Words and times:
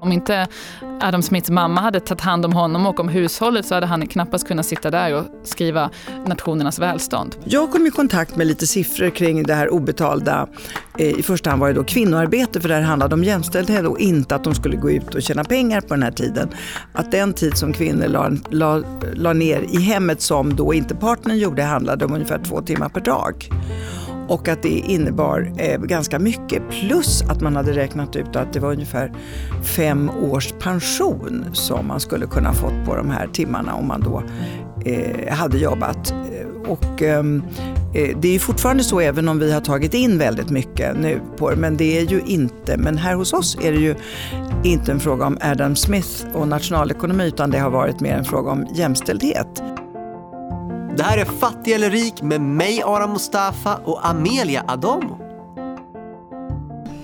Om 0.00 0.12
inte 0.12 0.46
Adam 1.00 1.22
Smiths 1.22 1.50
mamma 1.50 1.80
hade 1.80 2.00
tagit 2.00 2.20
hand 2.20 2.44
om 2.44 2.52
honom 2.52 2.86
och 2.86 3.00
om 3.00 3.08
hushållet 3.08 3.66
så 3.66 3.74
hade 3.74 3.86
han 3.86 4.06
knappast 4.06 4.48
kunnat 4.48 4.66
sitta 4.66 4.90
där 4.90 5.14
och 5.14 5.24
skriva 5.44 5.90
nationernas 6.26 6.78
välstånd. 6.78 7.36
Jag 7.44 7.72
kom 7.72 7.86
i 7.86 7.90
kontakt 7.90 8.36
med 8.36 8.46
lite 8.46 8.66
siffror 8.66 9.10
kring 9.10 9.42
det 9.42 9.54
här 9.54 9.68
obetalda. 9.68 10.48
Eh, 10.98 11.18
I 11.18 11.22
första 11.22 11.50
hand 11.50 11.60
var 11.60 11.68
det 11.68 11.74
då 11.74 11.84
kvinnoarbete 11.84 12.60
för 12.60 12.68
det 12.68 12.74
här 12.74 12.82
handlade 12.82 13.14
om 13.14 13.24
jämställdhet 13.24 13.86
och 13.86 13.98
inte 13.98 14.34
att 14.34 14.44
de 14.44 14.54
skulle 14.54 14.76
gå 14.76 14.90
ut 14.90 15.14
och 15.14 15.22
tjäna 15.22 15.44
pengar 15.44 15.80
på 15.80 15.94
den 15.94 16.02
här 16.02 16.12
tiden. 16.12 16.48
Att 16.92 17.10
den 17.10 17.32
tid 17.32 17.56
som 17.56 17.72
kvinnor 17.72 18.08
la, 18.08 18.30
la, 18.50 18.82
la 19.14 19.32
ner 19.32 19.60
i 19.70 19.80
hemmet 19.80 20.20
som 20.20 20.56
då 20.56 20.74
inte 20.74 20.94
partnern 20.94 21.38
gjorde 21.38 21.62
handlade 21.62 22.04
om 22.04 22.12
ungefär 22.12 22.38
två 22.44 22.62
timmar 22.62 22.88
per 22.88 23.00
dag 23.00 23.48
och 24.28 24.48
att 24.48 24.62
det 24.62 24.68
innebar 24.68 25.52
eh, 25.58 25.80
ganska 25.80 26.18
mycket. 26.18 26.62
Plus 26.70 27.22
att 27.22 27.40
man 27.40 27.56
hade 27.56 27.72
räknat 27.72 28.16
ut 28.16 28.36
att 28.36 28.52
det 28.52 28.60
var 28.60 28.72
ungefär 28.72 29.12
fem 29.62 30.10
års 30.10 30.52
pension 30.52 31.44
som 31.52 31.86
man 31.86 32.00
skulle 32.00 32.26
kunna 32.26 32.52
fått 32.52 32.84
på 32.86 32.96
de 32.96 33.10
här 33.10 33.26
timmarna 33.26 33.74
om 33.74 33.88
man 33.88 34.00
då 34.00 34.22
eh, 34.84 35.34
hade 35.34 35.58
jobbat. 35.58 36.10
Eh, 36.10 36.70
och, 36.70 37.02
ehm, 37.02 37.42
eh, 37.94 38.18
det 38.18 38.34
är 38.34 38.38
fortfarande 38.38 38.84
så 38.84 39.00
även 39.00 39.28
om 39.28 39.38
vi 39.38 39.52
har 39.52 39.60
tagit 39.60 39.94
in 39.94 40.18
väldigt 40.18 40.50
mycket 40.50 41.00
nu 41.00 41.20
på 41.36 41.50
det, 41.50 41.56
men 41.56 41.76
det 41.76 41.98
är 41.98 42.02
ju 42.02 42.20
inte, 42.26 42.76
men 42.76 42.98
här 42.98 43.14
hos 43.14 43.32
oss 43.32 43.58
är 43.62 43.72
det 43.72 43.78
ju 43.78 43.94
inte 44.64 44.92
en 44.92 45.00
fråga 45.00 45.26
om 45.26 45.38
Adam 45.40 45.76
Smith 45.76 46.26
och 46.34 46.48
nationalekonomi 46.48 47.26
utan 47.26 47.50
det 47.50 47.58
har 47.58 47.70
varit 47.70 48.00
mer 48.00 48.12
en 48.16 48.24
fråga 48.24 48.50
om 48.50 48.66
jämställdhet. 48.74 49.62
Det 50.98 51.04
här 51.04 51.18
är 51.18 51.24
Fattig 51.24 51.72
eller 51.72 51.90
rik 51.90 52.22
med 52.22 52.40
mig 52.40 52.82
Aram 52.82 53.12
Mustafa 53.12 53.76
och 53.76 54.06
Amelia 54.08 54.64
Adamo. 54.68 55.18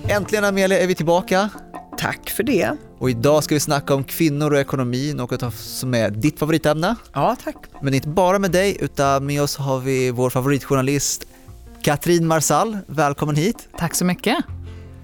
Äntligen 0.09 0.45
Amelia 0.45 0.79
är 0.79 0.87
vi 0.87 0.95
tillbaka. 0.95 1.49
Tack 1.97 2.29
för 2.29 2.43
det. 2.43 2.71
Och 2.99 3.09
idag 3.09 3.43
ska 3.43 3.55
vi 3.55 3.59
snacka 3.59 3.95
om 3.95 4.03
kvinnor 4.03 4.53
och 4.53 4.59
ekonomi, 4.59 5.13
något 5.13 5.55
som 5.55 5.93
är 5.93 6.09
ditt 6.09 6.39
favoritämne. 6.39 6.95
Ja, 7.13 7.35
tack. 7.43 7.55
Men 7.81 7.93
inte 7.93 8.07
bara 8.07 8.39
med 8.39 8.51
dig, 8.51 8.77
utan 8.79 9.25
med 9.25 9.41
oss 9.41 9.57
har 9.57 9.79
vi 9.79 10.11
vår 10.11 10.29
favoritjournalist 10.29 11.25
Katrin 11.81 12.27
Marsall. 12.27 12.77
Välkommen 12.87 13.35
hit. 13.35 13.67
Tack 13.77 13.95
så 13.95 14.05
mycket. 14.05 14.37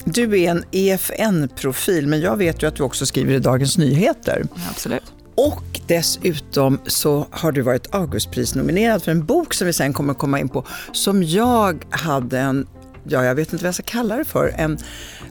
Du 0.06 0.42
är 0.42 0.52
en 0.52 0.64
EFN-profil, 0.72 2.08
men 2.08 2.22
jag 2.22 2.38
vet 2.38 2.64
ju 2.64 2.68
att 2.68 2.76
du 2.76 2.84
också 2.84 3.06
skriver 3.06 3.34
i 3.34 3.40
Dagens 3.40 3.78
Nyheter. 3.78 4.44
Absolut. 4.70 5.14
Och 5.48 5.80
dessutom 5.88 6.80
så 6.86 7.28
har 7.32 7.52
du 7.52 7.62
varit 7.62 7.96
Augustprisnominerad 7.96 9.04
för 9.04 9.12
en 9.12 9.26
bok 9.26 9.54
som 9.54 9.68
vi 9.68 9.74
sen 9.74 9.94
kommer 9.94 10.14
komma 10.14 10.40
in 10.40 10.50
på, 10.50 10.66
som 10.92 11.24
jag 11.24 11.86
hade 11.90 12.40
en, 12.40 12.68
ja 13.04 13.24
jag 13.24 13.36
vet 13.36 13.54
inte 13.54 13.64
vad 13.64 13.68
jag 13.68 13.76
ska 13.76 13.84
kalla 13.84 14.16
det 14.16 14.26
för, 14.26 14.54
en 14.58 14.78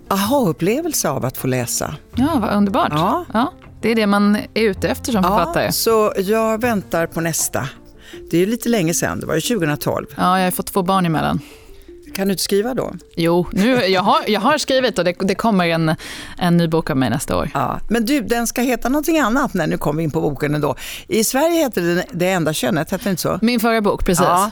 aha-upplevelse 0.08 1.10
av 1.10 1.24
att 1.24 1.36
få 1.36 1.46
läsa. 1.46 1.94
Ja, 2.14 2.38
vad 2.40 2.56
underbart. 2.56 2.88
Ja. 2.90 3.24
ja. 3.32 3.52
Det 3.82 3.90
är 3.90 3.94
det 3.94 4.06
man 4.06 4.36
är 4.36 4.62
ute 4.62 4.88
efter 4.88 5.12
som 5.12 5.22
författare. 5.22 5.64
Ja, 5.64 5.72
så 5.72 6.12
jag 6.16 6.60
väntar 6.60 7.06
på 7.06 7.20
nästa. 7.20 7.68
Det 8.30 8.36
är 8.36 8.40
ju 8.40 8.46
lite 8.46 8.68
länge 8.68 8.94
sedan, 8.94 9.20
det 9.20 9.26
var 9.26 9.34
ju 9.34 9.40
2012. 9.40 10.06
Ja, 10.16 10.38
jag 10.38 10.46
har 10.46 10.50
fått 10.50 10.66
två 10.66 10.82
barn 10.82 11.06
emellan. 11.06 11.40
Kan 12.14 12.28
du 12.28 12.32
inte 12.32 12.42
skriva 12.42 12.74
då? 12.74 12.92
Jo, 13.16 13.46
nu, 13.52 13.74
jag, 13.74 14.02
har, 14.02 14.18
jag 14.26 14.40
har 14.40 14.58
skrivit 14.58 14.98
och 14.98 15.04
det, 15.04 15.14
det 15.20 15.34
kommer 15.34 15.66
en, 15.66 15.94
en 16.38 16.56
ny 16.56 16.68
bok 16.68 16.90
av 16.90 16.96
mig 16.96 17.10
nästa 17.10 17.36
år. 17.36 17.50
Ja, 17.54 17.80
men 17.88 18.04
du, 18.04 18.20
den 18.20 18.46
ska 18.46 18.60
heta 18.60 18.88
någonting 18.88 19.18
annat 19.18 19.54
när 19.54 19.66
nu 19.66 19.78
kommer 19.78 19.98
vi 19.98 20.04
in 20.04 20.10
på 20.10 20.20
boken 20.20 20.54
ändå. 20.54 20.76
I 21.08 21.24
Sverige 21.24 21.58
heter 21.58 21.82
den 21.82 22.04
Det 22.12 22.30
enda 22.30 22.52
könet, 22.52 22.92
heter 22.92 23.04
det 23.04 23.10
inte 23.10 23.22
så? 23.22 23.38
Min 23.42 23.60
förra 23.60 23.80
bok, 23.80 24.04
precis. 24.06 24.24
Ja. 24.24 24.50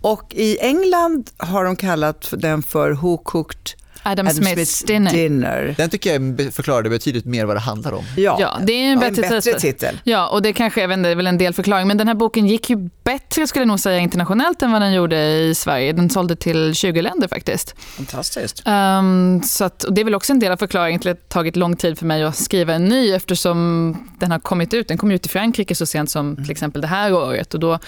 Och 0.00 0.34
i 0.34 0.58
England 0.60 1.30
har 1.36 1.64
de 1.64 1.76
kallat 1.76 2.34
den 2.36 2.62
för 2.62 2.92
Who 2.92 3.18
Cooked 3.18 3.85
Adam, 4.06 4.26
Adam 4.26 4.36
Smiths, 4.36 4.54
Smiths 4.54 4.82
dinner. 4.82 5.12
dinner. 5.12 5.74
Den 5.76 5.90
tycker 5.90 6.12
jag 6.12 6.54
förklarade 6.54 6.90
betydligt 6.90 7.24
mer 7.24 7.44
vad 7.44 7.56
det 7.56 7.60
handlar 7.60 7.92
om. 7.92 8.04
Ja, 8.16 8.36
ja 8.40 8.58
det 8.62 8.72
är 8.72 8.92
en 8.92 8.98
bättre, 8.98 9.22
en 9.22 9.30
bättre 9.30 9.60
titel. 9.60 10.00
Ja, 10.04 10.28
och 10.28 10.42
det 10.42 10.52
kanske 10.52 10.80
jag 10.80 10.92
är 10.92 11.14
väl 11.14 11.26
en 11.26 11.38
del 11.38 11.54
förklaring, 11.54 11.88
men 11.88 11.96
den 11.96 12.08
här 12.08 12.14
boken 12.14 12.46
gick 12.46 12.70
ju 12.70 12.76
bättre 13.04 13.46
skulle 13.46 13.60
jag 13.60 13.68
nog 13.68 13.80
säga 13.80 13.98
internationellt 13.98 14.62
än 14.62 14.72
vad 14.72 14.82
den 14.82 14.92
gjorde 14.92 15.16
i 15.38 15.54
Sverige. 15.54 15.92
Den 15.92 16.10
sålde 16.10 16.36
till 16.36 16.74
20 16.74 17.02
länder 17.02 17.28
faktiskt. 17.28 17.74
Fantastiskt. 17.78 18.62
Um, 18.66 19.42
så 19.42 19.64
att, 19.64 19.84
och 19.84 19.92
det 19.92 20.00
är 20.00 20.04
väl 20.04 20.14
också 20.14 20.32
en 20.32 20.38
del 20.38 20.52
av 20.52 20.56
förklaringen 20.56 21.00
till 21.00 21.10
att 21.10 21.16
det 21.16 21.28
tagit 21.28 21.56
lång 21.56 21.76
tid 21.76 21.98
för 21.98 22.06
mig 22.06 22.24
att 22.24 22.36
skriva 22.36 22.74
en 22.74 22.84
ny 22.84 23.12
eftersom 23.12 23.96
den 24.18 24.30
har 24.30 24.38
kommit 24.38 24.74
ut. 24.74 24.88
Den 24.88 24.98
kom 24.98 25.10
ut 25.10 25.26
i 25.26 25.28
Frankrike 25.28 25.74
så 25.74 25.86
sent 25.86 26.10
som 26.10 26.36
till 26.36 26.50
exempel 26.50 26.82
det 26.82 26.88
här 26.88 27.12
året 27.12 27.54
och 27.54 27.60
då 27.60 27.78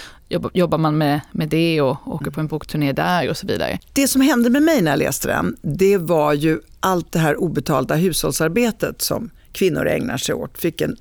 jobbar 0.53 0.79
man 0.79 0.99
med, 0.99 1.21
med 1.33 1.49
det 1.49 1.81
och 1.81 2.15
åker 2.15 2.31
på 2.31 2.41
en 2.41 2.47
bokturné 2.47 2.93
där 2.93 3.31
och 3.31 3.37
så 3.37 3.47
vidare. 3.47 3.79
Det 3.93 4.09
som 4.09 4.21
hände 4.21 4.51
med 4.51 4.63
mig 4.63 4.83
när 4.83 4.91
jag 4.91 4.99
läste 4.99 5.29
den, 5.29 5.57
det 5.63 5.99
var 5.99 6.33
ju 6.33 6.61
allt 6.81 7.13
det 7.13 7.19
här 7.19 7.37
obetalda 7.41 7.95
hushållsarbetet 7.95 9.03
som 9.03 9.31
kvinnor 9.53 9.87
ägnar 9.87 10.17
sig 10.17 10.35
åt, 10.35 10.59
fick 10.59 10.81
en 10.81 10.97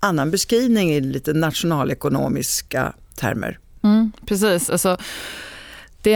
annan 0.00 0.30
beskrivning 0.30 0.90
i 0.90 1.00
lite 1.00 1.32
nationalekonomiska 1.32 2.92
termer. 3.16 3.58
Mm, 3.82 4.12
precis. 4.26 4.70
Alltså, 4.70 4.96
det, 6.02 6.10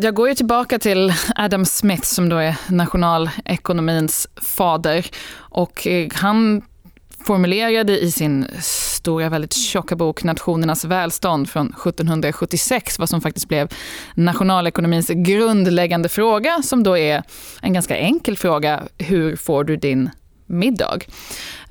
jag 0.00 0.14
går 0.14 0.28
ju 0.28 0.34
tillbaka 0.34 0.78
till 0.78 1.14
Adam 1.36 1.64
Smith 1.64 2.02
som 2.02 2.28
då 2.28 2.36
är 2.36 2.56
nationalekonomins 2.68 4.28
fader. 4.36 5.06
Och 5.34 5.86
eh, 5.86 6.08
han 6.14 6.62
formulerade 7.26 8.00
i 8.00 8.12
sin 8.12 8.46
stora, 9.02 9.28
väldigt 9.28 9.52
tjocka 9.52 9.96
bok 9.96 10.24
Nationernas 10.24 10.84
välstånd 10.84 11.50
från 11.50 11.66
1776 11.66 12.98
vad 12.98 13.08
som 13.08 13.20
faktiskt 13.20 13.48
blev 13.48 13.68
nationalekonomins 14.14 15.08
grundläggande 15.08 16.08
fråga 16.08 16.62
som 16.62 16.82
då 16.82 16.98
är 16.98 17.22
en 17.62 17.72
ganska 17.72 17.96
enkel 17.96 18.36
fråga. 18.36 18.82
Hur 18.98 19.36
får 19.36 19.64
du 19.64 19.76
din 19.76 20.10
middag? 20.52 20.98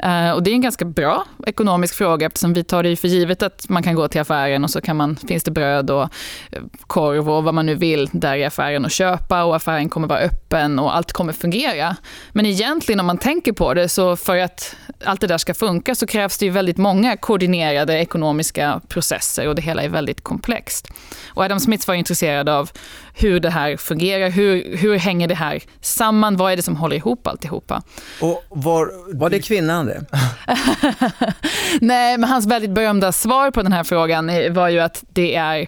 Uh, 0.05 0.31
och 0.31 0.43
det 0.43 0.49
är 0.49 0.53
en 0.53 0.61
ganska 0.61 0.85
bra 0.85 1.25
ekonomisk 1.47 1.95
fråga 1.95 2.27
eftersom 2.27 2.53
vi 2.53 2.63
tar 2.63 2.83
det 2.83 2.95
för 2.95 3.07
givet 3.07 3.43
att 3.43 3.69
man 3.69 3.83
kan 3.83 3.95
gå 3.95 4.07
till 4.07 4.21
affären 4.21 4.63
och 4.63 4.69
så 4.69 4.81
kan 4.81 4.97
man, 4.97 5.15
finns 5.15 5.43
det 5.43 5.51
bröd 5.51 5.89
och 5.89 6.03
eh, 6.51 6.61
korv 6.87 7.29
och 7.29 7.43
vad 7.43 7.53
man 7.53 7.65
nu 7.65 7.75
vill 7.75 8.09
där 8.11 8.35
i 8.35 8.45
affären 8.45 8.85
och 8.85 8.91
köpa 8.91 9.43
och 9.43 9.55
affären 9.55 9.89
kommer 9.89 10.07
vara 10.07 10.19
öppen 10.19 10.79
och 10.79 10.95
allt 10.95 11.11
kommer 11.11 11.33
fungera. 11.33 11.95
Men 12.31 12.45
egentligen 12.45 12.99
om 12.99 13.05
man 13.05 13.17
tänker 13.17 13.51
på 13.51 13.73
det 13.73 13.89
så 13.89 14.15
för 14.15 14.37
att 14.37 14.75
allt 15.05 15.21
det 15.21 15.27
där 15.27 15.37
ska 15.37 15.53
funka 15.53 15.95
så 15.95 16.07
krävs 16.07 16.37
det 16.37 16.45
ju 16.45 16.51
väldigt 16.51 16.77
många 16.77 17.17
koordinerade 17.17 17.99
ekonomiska 17.99 18.81
processer 18.87 19.47
och 19.47 19.55
det 19.55 19.61
hela 19.61 19.83
är 19.83 19.89
väldigt 19.89 20.21
komplext. 20.21 20.87
Och 21.27 21.43
Adam 21.43 21.59
Smith 21.59 21.87
var 21.87 21.95
intresserad 21.95 22.49
av 22.49 22.71
hur 23.13 23.39
det 23.39 23.49
här 23.49 23.77
fungerar, 23.77 24.29
hur, 24.29 24.77
hur 24.77 24.97
hänger 24.97 25.27
det 25.27 25.35
här 25.35 25.63
samman, 25.81 26.37
vad 26.37 26.51
är 26.51 26.55
det 26.55 26.61
som 26.61 26.75
håller 26.75 26.95
ihop 26.95 27.27
alltihopa? 27.27 27.81
Och 28.21 28.43
var, 28.49 28.91
var 29.13 29.29
det 29.29 29.39
kvinnan 29.39 29.85
det? 29.85 30.05
Nej, 31.81 32.17
men 32.17 32.29
hans 32.29 32.45
väldigt 32.45 32.71
berömda 32.71 33.11
svar 33.11 33.51
på 33.51 33.61
den 33.63 33.71
här 33.71 33.83
frågan 33.83 34.53
var 34.53 34.69
ju 34.69 34.79
att 34.79 35.03
det 35.09 35.35
är 35.35 35.67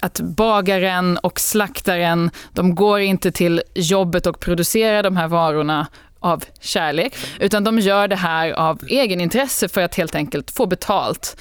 att 0.00 0.20
bagaren 0.20 1.18
och 1.18 1.40
slaktaren, 1.40 2.30
de 2.52 2.74
går 2.74 3.00
inte 3.00 3.32
till 3.32 3.62
jobbet 3.74 4.26
och 4.26 4.40
producerar 4.40 5.02
de 5.02 5.16
här 5.16 5.28
varorna 5.28 5.86
av 6.24 6.44
kärlek, 6.60 7.16
utan 7.40 7.64
de 7.64 7.78
gör 7.78 8.08
det 8.08 8.16
här 8.16 8.52
av 8.52 8.80
egenintresse 8.88 9.68
för 9.68 9.80
att 9.80 9.94
helt 9.94 10.14
enkelt 10.14 10.50
få 10.50 10.66
betalt 10.66 11.36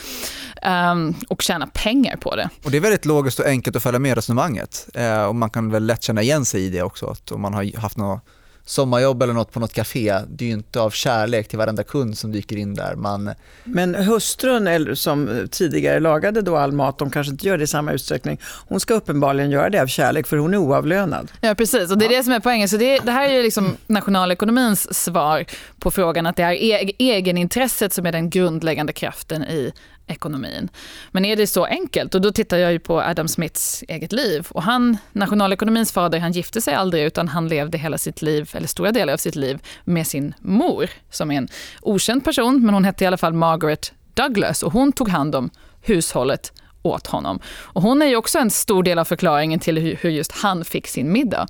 um, 0.91 1.15
och 1.29 1.41
tjäna 1.41 1.67
pengar 1.67 2.15
på 2.17 2.35
det. 2.35 2.49
Och 2.63 2.71
Det 2.71 2.77
är 2.77 2.81
väldigt 2.81 3.05
logiskt 3.05 3.39
och 3.39 3.45
enkelt 3.45 3.75
att 3.75 3.83
följa 3.83 3.99
med 3.99 4.15
resonemanget 4.15 4.89
eh, 4.93 5.23
och 5.23 5.35
man 5.35 5.49
kan 5.49 5.71
väl 5.71 5.85
lätt 5.85 6.03
känna 6.03 6.21
igen 6.21 6.45
sig 6.45 6.65
i 6.65 6.69
det 6.69 6.83
också, 6.83 7.05
att 7.07 7.31
om 7.31 7.41
man 7.41 7.53
har 7.53 7.77
haft 7.77 7.97
något 7.97 8.21
sommarjobb 8.65 9.23
eller 9.23 9.33
något 9.33 9.51
på 9.51 9.59
något 9.59 9.73
café, 9.73 10.19
det 10.27 10.45
är 10.45 10.47
ju 10.47 10.53
inte 10.53 10.79
av 10.79 10.89
kärlek 10.89 11.47
till 11.47 11.57
varenda 11.57 11.83
kund 11.83 12.17
som 12.17 12.31
dyker 12.31 12.55
in 12.55 12.73
där. 12.73 12.95
Man... 12.95 13.31
Men 13.63 13.95
hustrun 13.95 14.67
eller 14.67 14.95
som 14.95 15.47
tidigare 15.51 15.99
lagade 15.99 16.41
då 16.41 16.57
all 16.57 16.71
mat, 16.71 16.97
de 16.97 17.11
kanske 17.11 17.31
inte 17.31 17.47
gör 17.47 17.57
det 17.57 17.63
i 17.63 17.67
samma 17.67 17.91
utsträckning. 17.91 18.39
Hon 18.67 18.79
ska 18.79 18.93
uppenbarligen 18.93 19.51
göra 19.51 19.69
det 19.69 19.81
av 19.81 19.87
kärlek 19.87 20.27
för 20.27 20.37
hon 20.37 20.53
är 20.53 20.57
oavlönad. 20.57 21.31
Ja 21.41 21.55
precis, 21.55 21.91
och 21.91 21.97
det 21.97 22.05
är 22.05 22.09
det 22.09 22.23
som 22.23 22.33
är 22.33 22.39
poängen. 22.39 22.69
Så 22.69 22.77
det, 22.77 22.99
det 22.99 23.11
här 23.11 23.29
är 23.29 23.33
ju 23.33 23.43
liksom 23.43 23.77
nationalekonomins 23.87 24.93
svar 25.03 25.45
på 25.79 25.91
frågan 25.91 26.25
att 26.25 26.35
det 26.35 26.43
är 26.43 26.91
egenintresset 26.97 27.93
som 27.93 28.05
är 28.05 28.11
den 28.11 28.29
grundläggande 28.29 28.93
kraften 28.93 29.43
i 29.43 29.73
ekonomin. 30.07 30.69
Men 31.11 31.25
är 31.25 31.35
det 31.35 31.47
så 31.47 31.65
enkelt? 31.65 32.15
Och 32.15 32.21
då 32.21 32.31
tittar 32.31 32.57
jag 32.57 32.71
ju 32.71 32.79
på 32.79 33.01
Adam 33.01 33.27
Smiths 33.27 33.83
eget 33.87 34.11
liv. 34.11 34.47
Och 34.49 34.63
han, 34.63 34.97
nationalekonomins 35.11 35.91
fader, 35.91 36.19
han 36.19 36.31
gifte 36.31 36.61
sig 36.61 36.73
aldrig 36.73 37.03
utan 37.03 37.27
han 37.27 37.47
levde 37.47 37.77
hela 37.77 37.97
sitt 37.97 38.21
liv, 38.21 38.49
eller 38.53 38.67
stora 38.67 38.91
delar 38.91 39.13
av 39.13 39.17
sitt 39.17 39.35
liv, 39.35 39.59
med 39.83 40.07
sin 40.07 40.33
mor 40.39 40.89
som 41.09 41.31
är 41.31 41.37
en 41.37 41.47
okänd 41.81 42.23
person, 42.23 42.65
men 42.65 42.73
hon 42.73 42.83
hette 42.83 43.03
i 43.03 43.07
alla 43.07 43.17
fall 43.17 43.33
Margaret 43.33 43.93
Douglas 44.13 44.63
och 44.63 44.73
hon 44.73 44.91
tog 44.91 45.09
hand 45.09 45.35
om 45.35 45.49
hushållet 45.81 46.53
åt 46.83 47.07
honom. 47.07 47.39
Och 47.45 47.81
hon 47.81 48.01
är 48.01 48.05
ju 48.05 48.15
också 48.15 48.39
en 48.39 48.49
stor 48.49 48.83
del 48.83 48.99
av 48.99 49.05
förklaringen 49.05 49.59
till 49.59 49.77
hur 49.77 50.09
just 50.09 50.31
han 50.31 50.65
fick 50.65 50.87
sin 50.87 51.11
middag. 51.11 51.47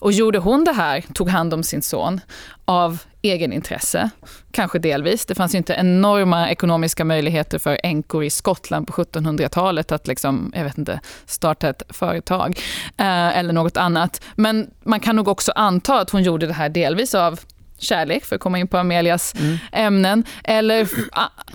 Och 0.00 0.12
gjorde 0.12 0.38
hon 0.38 0.64
det 0.64 0.72
här, 0.72 1.04
tog 1.14 1.28
hand 1.28 1.54
om 1.54 1.62
sin 1.62 1.82
son, 1.82 2.20
av 2.64 2.98
egenintresse, 3.22 4.10
kanske 4.50 4.78
delvis. 4.78 5.26
Det 5.26 5.34
fanns 5.34 5.54
ju 5.54 5.58
inte 5.58 5.72
enorma 5.72 6.50
ekonomiska 6.50 7.04
möjligheter 7.04 7.58
för 7.58 7.80
änkor 7.82 8.24
i 8.24 8.30
Skottland 8.30 8.86
på 8.86 8.92
1700-talet 8.92 9.92
att 9.92 10.06
liksom, 10.06 10.52
jag 10.56 10.64
vet 10.64 10.78
inte, 10.78 11.00
starta 11.26 11.68
ett 11.68 11.82
företag 11.88 12.58
eh, 12.96 13.38
eller 13.38 13.52
något 13.52 13.76
annat. 13.76 14.22
Men 14.34 14.70
man 14.82 15.00
kan 15.00 15.16
nog 15.16 15.28
också 15.28 15.52
anta 15.52 16.00
att 16.00 16.10
hon 16.10 16.22
gjorde 16.22 16.46
det 16.46 16.52
här 16.52 16.68
delvis 16.68 17.14
av 17.14 17.40
kärlek, 17.78 18.24
för 18.24 18.36
att 18.36 18.42
komma 18.42 18.58
in 18.58 18.68
på 18.68 18.78
Amelias 18.78 19.34
mm. 19.34 19.58
ämnen, 19.72 20.24
eller 20.44 20.88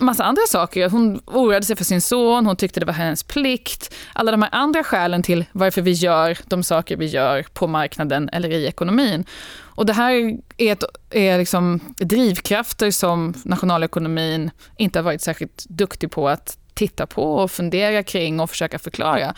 massa 0.02 0.24
andra 0.24 0.42
saker. 0.48 0.88
Hon 0.88 1.20
oroade 1.26 1.66
sig 1.66 1.76
för 1.76 1.84
sin 1.84 2.00
son, 2.00 2.46
hon 2.46 2.56
tyckte 2.56 2.80
det 2.80 2.86
var 2.86 2.92
hennes 2.92 3.22
plikt. 3.22 3.94
Alla 4.12 4.30
de 4.30 4.42
här 4.42 4.54
andra 4.54 4.84
skälen 4.84 5.22
till 5.22 5.44
varför 5.52 5.82
vi 5.82 5.92
gör 5.92 6.38
de 6.44 6.62
saker 6.62 6.96
vi 6.96 7.06
gör 7.06 7.46
på 7.52 7.66
marknaden 7.66 8.28
eller 8.32 8.50
i 8.50 8.66
ekonomin. 8.66 9.24
Och 9.80 9.86
det 9.86 9.92
här 9.92 10.38
är, 10.56 10.72
ett, 10.72 10.84
är 11.10 11.38
liksom 11.38 11.80
drivkrafter 11.96 12.90
som 12.90 13.34
nationalekonomin 13.44 14.50
inte 14.76 14.98
har 14.98 15.04
varit 15.04 15.22
särskilt 15.22 15.64
duktig 15.68 16.10
på 16.10 16.28
att 16.28 16.56
titta 16.80 17.06
på 17.06 17.34
och 17.34 17.50
fundera 17.50 18.02
kring 18.02 18.40
och 18.40 18.50
försöka 18.50 18.78
förklara. 18.78 19.34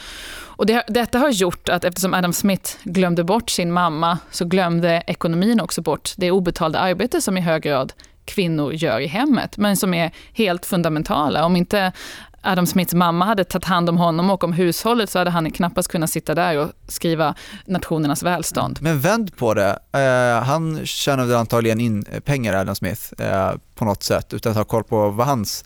Och 0.57 0.67
det, 0.67 0.85
detta 0.89 1.19
har 1.19 1.31
gjort 1.31 1.69
att 1.69 1.85
eftersom 1.85 2.15
Adam 2.15 2.33
Smith 2.33 2.71
glömde 2.83 3.25
bort 3.25 3.51
sin 3.51 3.73
mamma 3.73 4.19
så 4.31 4.45
glömde 4.45 5.03
ekonomin 5.07 5.61
också 5.61 5.83
bort 5.83 6.13
det 6.17 6.31
obetalda 6.31 6.79
arbete 6.79 7.21
som 7.21 7.39
i 7.39 7.41
hög 7.41 7.63
grad 7.63 7.93
kvinnor 8.25 8.73
gör 8.73 9.01
i 9.01 9.07
hemmet, 9.07 9.57
men 9.57 9.77
som 9.77 9.95
är 9.95 10.11
helt 10.33 10.67
fundamentala. 10.67 11.45
Om 11.45 11.57
inte 11.57 11.93
Adam 12.43 12.67
Smiths 12.67 12.95
mamma 12.95 13.25
hade 13.25 13.45
tagit 13.45 13.65
hand 13.65 13.89
om 13.89 13.97
honom 13.97 14.31
och 14.31 14.45
om 14.45 14.53
hushållet 14.53 15.11
så 15.11 15.19
hade 15.19 15.31
han 15.31 15.51
knappast 15.51 15.89
kunnat 15.89 16.11
sitta 16.11 16.35
där 16.35 16.59
och 16.59 16.71
skriva 16.89 17.35
nationernas 17.67 18.23
välstånd. 18.23 18.79
Men 18.81 19.01
vänd 19.01 19.37
på 19.37 19.55
det. 19.55 19.79
Eh, 19.93 20.45
han 20.45 20.87
tjänade 20.87 21.39
antagligen 21.39 21.81
in 21.81 22.05
pengar, 22.25 22.55
Adam 22.55 22.75
Smith, 22.75 23.03
eh, 23.19 23.53
på 23.75 23.85
något 23.85 24.03
sätt 24.03 24.35
utan 24.35 24.51
att 24.51 24.59
ha 24.59 24.65
koll 24.65 24.85
på 24.85 25.11
vad 25.11 25.27
hans 25.27 25.65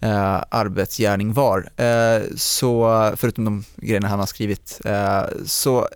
eh, 0.00 0.42
arbetsgärning 0.50 1.32
var. 1.32 1.70
Eh, 1.76 2.22
så, 2.36 3.12
förutom 3.16 3.44
de 3.44 3.64
grejerna 3.76 4.08
han 4.08 4.18
har 4.18 4.26
skrivit. 4.26 4.80
Eh, 4.84 5.22
så 5.46 5.78
eh, 5.78 5.86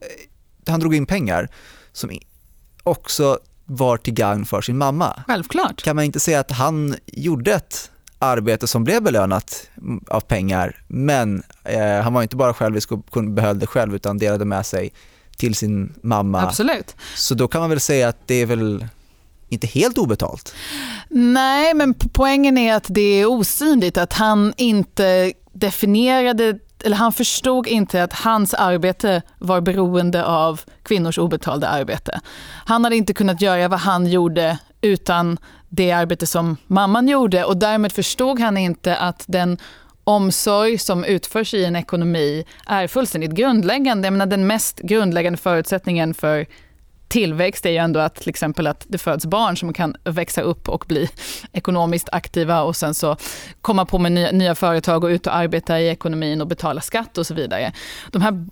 han 0.67 0.81
drog 0.81 0.95
in 0.95 1.07
pengar 1.07 1.49
som 1.93 2.11
också 2.83 3.39
var 3.65 3.97
till 3.97 4.15
gagn 4.15 4.45
för 4.47 4.61
sin 4.61 4.79
mamma. 4.79 5.23
Självklart. 5.27 5.83
Kan 5.83 5.97
man 5.97 6.05
inte 6.05 6.21
säga 6.21 6.41
att 6.41 6.51
han 6.51 6.95
gjorde 7.07 7.55
ett 7.55 7.91
arbete 8.19 8.67
som 8.67 8.85
blev 8.85 9.03
belönat 9.03 9.71
av 10.09 10.21
pengar, 10.21 10.83
men 10.89 11.43
eh, 11.65 12.01
han 12.01 12.13
var 12.13 12.23
inte 12.23 12.37
bara 12.37 12.55
självisk 12.55 12.93
och 12.93 13.25
behöll 13.25 13.59
det 13.59 13.67
själv 13.67 13.95
utan 13.95 14.19
delade 14.19 14.45
med 14.45 14.67
sig 14.67 14.93
till 15.37 15.55
sin 15.55 15.95
mamma. 16.03 16.43
Absolut. 16.43 16.97
Så 17.17 17.35
då 17.35 17.49
kan 17.49 17.61
man 17.61 17.71
väl 17.71 17.81
säga 17.81 18.09
att 18.09 18.19
det 18.27 18.35
är 18.35 18.47
väl 18.47 18.87
inte 19.55 19.67
helt 19.67 19.99
obetalt? 19.99 20.55
Nej, 21.09 21.75
men 21.75 21.95
poängen 22.13 22.59
är 22.59 22.75
att 22.75 22.87
det 22.89 23.21
är 23.21 23.27
osynligt, 23.27 23.97
att 23.97 24.13
han 24.13 24.55
inte 24.57 25.33
definierade 25.53 26.59
eller 26.85 26.97
han 26.97 27.13
förstod 27.13 27.67
inte 27.67 28.03
att 28.03 28.13
hans 28.13 28.55
arbete 28.55 29.23
var 29.39 29.61
beroende 29.61 30.25
av 30.25 30.61
kvinnors 30.83 31.19
obetalda 31.19 31.69
arbete. 31.69 32.21
Han 32.67 32.85
hade 32.85 32.97
inte 32.97 33.15
kunnat 33.15 33.41
göra 33.41 33.69
vad 33.69 33.81
han 33.81 34.07
gjorde 34.07 34.59
utan 34.81 35.39
det 35.69 35.93
arbete 35.93 36.27
som 36.27 36.57
mamman 36.67 37.09
gjorde 37.09 37.45
och 37.45 37.57
därmed 37.57 37.93
förstod 37.93 38.41
han 38.41 38.57
inte 38.57 38.97
att 38.97 39.25
den 39.29 39.59
omsorg 40.05 40.79
som 40.79 41.05
utförs 41.05 41.55
i 41.55 41.65
en 41.65 41.77
ekonomi 41.77 42.45
är 42.67 42.87
fullständigt 42.87 43.31
grundläggande. 43.31 44.07
Jag 44.07 44.13
menar, 44.13 44.27
den 44.27 44.47
mest 44.47 44.79
grundläggande 44.79 45.39
förutsättningen 45.39 46.15
för 46.15 46.47
tillväxt 47.09 47.67
är 47.67 47.71
ju 47.71 47.77
ändå 47.77 48.01
att 48.01 48.15
till 48.15 48.29
exempel 48.29 48.67
att 48.67 48.85
det 48.89 48.99
föds 48.99 49.27
barn 49.27 49.57
som 49.57 49.73
kan 49.73 49.97
växa 50.05 50.41
upp 50.41 50.69
och 50.69 50.85
bli 50.89 51.11
ekonomiskt 51.53 52.09
aktiva 52.13 52.63
och 52.63 52.77
sen 52.77 52.95
så 52.95 53.17
komma 53.61 53.85
på 53.85 53.99
med 53.99 54.13
nya, 54.13 54.31
nya 54.31 54.55
företag 54.55 55.05
och 55.05 55.09
ut 55.09 55.27
och 55.27 55.35
arbeta 55.35 55.81
i 55.81 55.89
ekonomin 55.89 56.41
och 56.41 56.47
betala 56.47 56.81
skatt 56.81 57.19
och 57.19 57.27
så 57.27 57.35
vidare. 57.35 57.73
De 58.11 58.23
här, 58.23 58.47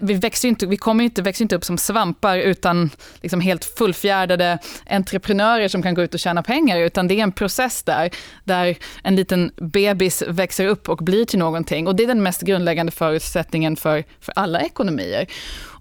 vi, 0.00 0.14
växer 0.14 0.48
inte, 0.48 0.66
vi 0.66 0.76
kommer 0.76 1.04
inte, 1.04 1.22
växer 1.22 1.44
inte 1.44 1.56
upp 1.56 1.64
som 1.64 1.78
svampar 1.78 2.38
utan 2.38 2.90
liksom 3.22 3.40
helt 3.40 3.64
fullfjädrade 3.64 4.58
entreprenörer 4.90 5.68
som 5.68 5.82
kan 5.82 5.94
gå 5.94 6.02
ut 6.02 6.14
och 6.14 6.20
tjäna 6.20 6.42
pengar 6.42 6.78
utan 6.78 7.08
det 7.08 7.14
är 7.14 7.22
en 7.22 7.32
process 7.32 7.82
där, 7.82 8.10
där 8.44 8.76
en 9.02 9.16
liten 9.16 9.50
bebis 9.56 10.22
växer 10.28 10.66
upp 10.66 10.88
och 10.88 10.98
blir 10.98 11.24
till 11.24 11.38
någonting 11.38 11.86
och 11.86 11.96
det 11.96 12.02
är 12.02 12.08
den 12.08 12.22
mest 12.22 12.42
grundläggande 12.42 12.92
förutsättningen 12.92 13.76
för, 13.76 14.04
för 14.20 14.32
alla 14.36 14.60
ekonomier. 14.60 15.26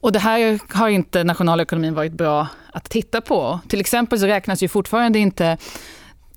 Och 0.05 0.11
det 0.11 0.19
här 0.19 0.59
har 0.73 0.89
inte 0.89 1.23
nationalekonomin 1.23 1.93
varit 1.93 2.04
varit 2.05 2.17
bra 2.17 2.47
att 2.73 2.89
titta 2.89 3.21
på. 3.21 3.59
Till 3.67 3.79
exempel 3.79 4.19
så 4.19 4.25
räknas 4.25 4.63
ju 4.63 4.67
fortfarande 4.67 5.19
inte 5.19 5.57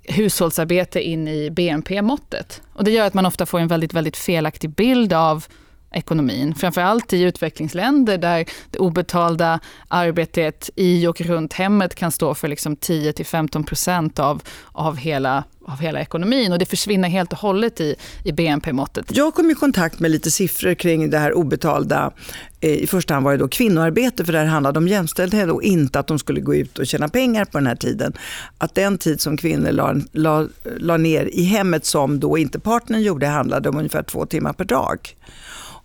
hushållsarbete 0.05 1.01
in 1.01 1.29
i 1.29 1.51
BNP-måttet. 1.51 2.63
Och 2.73 2.85
det 2.85 2.91
gör 2.91 3.07
att 3.07 3.15
man 3.15 3.27
ofta 3.27 3.47
får 3.47 3.59
en 3.59 3.69
väldigt, 3.69 3.95
väldigt 3.95 4.17
felaktig 4.17 4.71
bild 4.71 5.13
av 5.13 5.45
ekonomin. 5.93 6.55
Framförallt 6.55 7.13
i 7.13 7.23
utvecklingsländer 7.23 8.19
där 8.19 8.45
det 8.71 8.79
obetalda 8.79 9.61
arbetet 9.89 10.71
i 10.77 11.07
och 11.07 11.21
runt 11.21 11.53
hemmet 11.53 11.95
kan 11.95 12.13
stå 12.13 12.35
för 12.35 12.49
liksom 12.49 12.77
10-15% 12.77 14.21
av, 14.21 14.43
av, 14.73 14.97
hela, 14.97 15.45
av 15.67 15.79
hela 15.79 16.01
ekonomin. 16.01 16.53
Och 16.53 16.59
det 16.59 16.67
försvinner 16.67 17.09
helt 17.09 17.33
och 17.33 17.39
hållet 17.39 17.81
i, 17.81 17.95
i 18.25 18.33
BNP-måttet. 18.33 19.17
Jag 19.17 19.35
kom 19.35 19.51
i 19.51 19.55
kontakt 19.55 20.01
med 20.01 20.11
lite 20.11 20.31
siffror 20.31 20.75
kring 20.75 21.11
det 21.11 21.19
här 21.19 21.33
obetalda. 21.33 22.13
Eh, 22.61 22.71
I 22.71 22.87
första 22.87 23.15
hand 23.15 23.25
var 23.25 23.33
det 23.33 23.39
då 23.39 23.49
kvinnoarbete, 23.49 24.25
för 24.25 24.33
det 24.33 24.39
här 24.39 24.47
handlade 24.47 24.79
om 24.79 24.89
jämställdhet 24.89 25.51
och 25.51 25.63
inte 25.63 25.99
att 25.99 26.07
de 26.07 26.19
skulle 26.19 26.41
gå 26.41 26.55
ut 26.55 26.79
och 26.79 26.87
tjäna 26.87 27.09
pengar 27.09 27.45
på 27.45 27.59
den 27.59 27.67
här 27.67 27.77
tiden. 27.77 28.13
Att 28.59 28.75
den 28.75 28.99
tid 28.99 29.21
som 29.21 29.37
kvinnor 29.37 29.73
la, 29.73 29.95
la, 30.13 30.49
la 30.79 30.97
ner 30.97 31.27
i 31.27 31.43
hemmet 31.43 31.85
som 31.85 32.21
då 32.21 32.39
inte 32.39 32.61
partnern 32.61 33.03
gjorde 33.03 33.27
handlade 33.27 33.69
om 33.69 33.77
ungefär 33.77 34.03
två 34.03 34.27
timmar 34.27 34.53
per 34.53 34.65
dag 34.65 35.17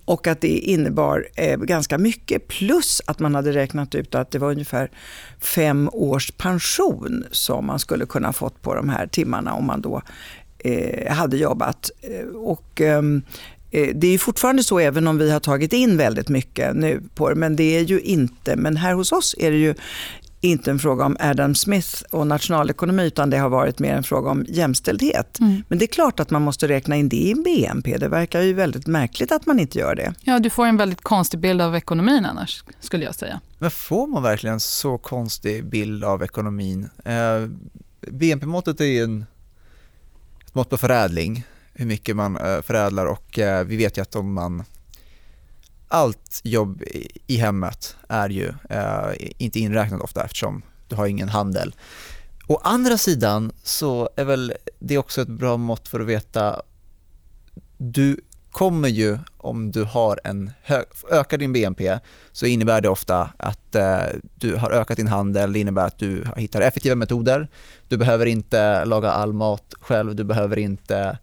och 0.05 0.27
att 0.27 0.41
det 0.41 0.57
innebar 0.57 1.27
eh, 1.35 1.59
ganska 1.59 1.97
mycket. 1.97 2.47
Plus 2.47 3.01
att 3.05 3.19
man 3.19 3.35
hade 3.35 3.51
räknat 3.51 3.95
ut 3.95 4.15
att 4.15 4.31
det 4.31 4.39
var 4.39 4.51
ungefär 4.51 4.91
fem 5.39 5.89
års 5.93 6.31
pension 6.31 7.25
som 7.31 7.65
man 7.65 7.79
skulle 7.79 8.05
kunna 8.05 8.33
fått 8.33 8.61
på 8.61 8.75
de 8.75 8.89
här 8.89 9.07
timmarna 9.07 9.53
om 9.53 9.65
man 9.65 9.81
då 9.81 10.01
eh, 10.59 11.13
hade 11.13 11.37
jobbat. 11.37 11.91
Eh, 12.01 12.27
och, 12.27 12.81
eh, 12.81 13.01
det 13.95 14.07
är 14.07 14.17
fortfarande 14.17 14.63
så 14.63 14.79
även 14.79 15.07
om 15.07 15.17
vi 15.17 15.31
har 15.31 15.39
tagit 15.39 15.73
in 15.73 15.97
väldigt 15.97 16.29
mycket 16.29 16.75
nu 16.75 17.01
på 17.15 17.29
det, 17.29 17.35
men 17.35 17.55
det 17.55 17.77
är 17.77 17.81
ju 17.81 17.99
inte, 17.99 18.55
men 18.55 18.77
här 18.77 18.93
hos 18.93 19.11
oss 19.11 19.35
är 19.37 19.51
det 19.51 19.57
ju 19.57 19.75
inte 20.43 20.71
en 20.71 20.79
fråga 20.79 21.05
om 21.05 21.17
Adam 21.19 21.55
Smith 21.55 22.03
och 22.11 22.27
nationalekonomi 22.27 23.03
utan 23.03 23.29
det 23.29 23.37
har 23.37 23.49
varit 23.49 23.79
mer 23.79 23.93
en 23.93 24.03
fråga 24.03 24.29
om 24.29 24.45
jämställdhet. 24.47 25.39
Mm. 25.39 25.63
Men 25.67 25.79
det 25.79 25.85
är 25.85 25.87
klart 25.87 26.19
att 26.19 26.29
man 26.29 26.41
måste 26.41 26.67
räkna 26.67 26.95
in 26.95 27.09
det 27.09 27.15
i 27.15 27.35
BNP. 27.35 27.97
Det 27.97 28.07
verkar 28.07 28.41
ju 28.41 28.53
väldigt 28.53 28.87
märkligt 28.87 29.31
att 29.31 29.45
man 29.45 29.59
inte 29.59 29.79
gör 29.79 29.95
det. 29.95 30.13
Ja, 30.21 30.39
du 30.39 30.49
får 30.49 30.65
en 30.65 30.77
väldigt 30.77 31.01
konstig 31.01 31.39
bild 31.39 31.61
av 31.61 31.75
ekonomin 31.75 32.25
annars, 32.25 32.63
skulle 32.79 33.05
jag 33.05 33.15
säga. 33.15 33.39
Men 33.59 33.71
får 33.71 34.07
man 34.07 34.23
verkligen 34.23 34.59
så 34.59 34.97
konstig 34.97 35.65
bild 35.65 36.03
av 36.03 36.23
ekonomin? 36.23 36.89
Eh, 37.05 37.47
BNP-måttet 38.11 38.81
är 38.81 38.85
ju 38.85 39.03
en, 39.03 39.25
ett 40.47 40.55
mått 40.55 40.69
på 40.69 40.77
förädling, 40.77 41.45
hur 41.73 41.85
mycket 41.85 42.15
man 42.15 42.37
eh, 42.37 42.61
förädlar 42.61 43.05
och 43.05 43.39
eh, 43.39 43.65
vi 43.65 43.75
vet 43.75 43.97
ju 43.97 44.01
att 44.01 44.15
om 44.15 44.33
man 44.33 44.63
allt 45.87 46.41
jobb 46.43 46.83
i 47.27 47.37
hemmet 47.37 47.95
är 48.07 48.29
ju 48.29 48.53
eh, 48.69 49.11
inte 49.37 49.59
inräknat 49.59 50.01
ofta 50.01 50.23
eftersom 50.23 50.61
du 50.87 50.95
har 50.95 51.07
ingen 51.07 51.29
handel. 51.29 51.75
Å 52.47 52.59
andra 52.63 52.97
sidan 52.97 53.51
så 53.63 54.09
är 54.15 54.25
väl 54.25 54.53
det 54.79 54.97
också 54.97 55.21
ett 55.21 55.27
bra 55.27 55.57
mått 55.57 55.87
för 55.87 55.99
att 55.99 56.07
veta 56.07 56.61
du 57.77 58.17
kommer 58.51 58.89
ju 58.89 59.17
om 59.37 59.71
du 59.71 59.83
har 59.83 60.19
en 60.23 60.51
hög, 60.61 60.85
ökar 61.11 61.37
din 61.37 61.53
BNP 61.53 61.99
så 62.31 62.45
innebär 62.45 62.81
det 62.81 62.89
ofta 62.89 63.29
att 63.37 63.75
eh, 63.75 64.03
du 64.35 64.55
har 64.55 64.71
ökat 64.71 64.97
din 64.97 65.07
handel, 65.07 65.53
det 65.53 65.59
innebär 65.59 65.85
att 65.85 65.97
du 65.97 66.25
hittar 66.37 66.61
effektiva 66.61 66.95
metoder. 66.95 67.47
Du 67.87 67.97
behöver 67.97 68.25
inte 68.25 68.85
laga 68.85 69.11
all 69.11 69.33
mat 69.33 69.73
själv, 69.79 70.15
du 70.15 70.23
behöver 70.23 70.59
inte 70.59 71.17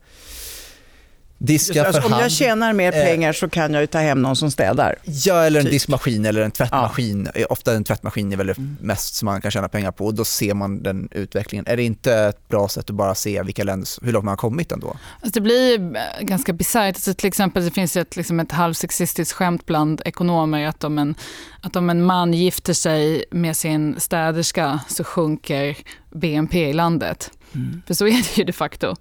Diska 1.42 1.86
alltså, 1.86 2.02
Om 2.02 2.12
jag 2.20 2.30
tjänar 2.30 2.72
mer 2.72 2.96
eh, 2.96 3.04
pengar 3.04 3.32
så 3.32 3.48
kan 3.48 3.74
jag 3.74 3.80
ju 3.80 3.86
ta 3.86 3.98
hem 3.98 4.22
någon 4.22 4.36
som 4.36 4.50
städar. 4.50 4.96
Ja, 5.04 5.44
eller 5.44 5.60
en 5.60 5.66
typ. 5.66 5.72
diskmaskin 5.72 6.26
eller 6.26 6.42
en 6.42 6.50
tvättmaskin. 6.50 7.28
Ja. 7.34 7.46
Ofta 7.50 7.74
en 7.74 7.84
tvättmaskin 7.84 8.32
är 8.32 8.36
väl 8.36 8.46
det 8.46 8.58
mm. 8.58 8.76
mest 8.80 9.14
som 9.14 9.26
man 9.26 9.40
kan 9.40 9.50
tjäna 9.50 9.68
pengar 9.68 9.92
på 9.92 10.06
och 10.06 10.14
då 10.14 10.24
ser 10.24 10.54
man 10.54 10.82
den 10.82 11.08
utvecklingen. 11.10 11.66
Är 11.66 11.76
det 11.76 11.82
inte 11.82 12.14
ett 12.14 12.48
bra 12.48 12.68
sätt 12.68 12.90
att 12.90 12.96
bara 12.96 13.14
se 13.14 13.42
vilka 13.42 13.64
länder, 13.64 14.04
hur 14.04 14.12
långt 14.12 14.24
man 14.24 14.32
har 14.32 14.36
kommit 14.36 14.72
ändå? 14.72 14.96
Alltså 15.20 15.30
det 15.34 15.40
blir 15.40 15.96
eh, 15.96 16.02
ganska 16.20 16.52
bisarrt. 16.52 16.94
Alltså 16.94 17.14
till 17.14 17.28
exempel 17.28 17.64
det 17.64 17.70
finns 17.70 17.96
ett, 17.96 18.16
liksom 18.16 18.40
ett 18.40 18.52
halvsexistiskt 18.52 19.32
skämt 19.32 19.66
bland 19.66 20.02
ekonomer 20.04 20.66
att 20.66 20.84
om, 20.84 20.98
en, 20.98 21.14
att 21.60 21.76
om 21.76 21.90
en 21.90 22.04
man 22.04 22.34
gifter 22.34 22.72
sig 22.72 23.24
med 23.30 23.56
sin 23.56 24.00
städerska 24.00 24.80
så 24.88 25.04
sjunker 25.04 25.76
BNP 26.10 26.68
i 26.68 26.72
landet. 26.72 27.30
Mm. 27.54 27.82
För 27.86 27.94
så 27.94 28.06
är 28.06 28.12
det 28.12 28.38
ju 28.38 28.44
de 28.44 28.52
facto. 28.52 28.96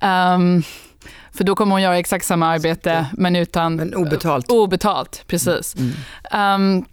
Um, 0.00 0.62
för 1.40 1.44
då 1.44 1.54
kommer 1.54 1.72
hon 1.72 1.82
göra 1.82 1.98
exakt 1.98 2.26
samma 2.26 2.46
arbete 2.46 3.06
men 3.12 3.36
utan... 3.36 3.76
Men 3.76 3.94
obetalt. 3.94 4.50
Obetalt, 4.50 5.24
precis. 5.26 5.76
Mm. 5.76 6.76
Um, 6.76 6.84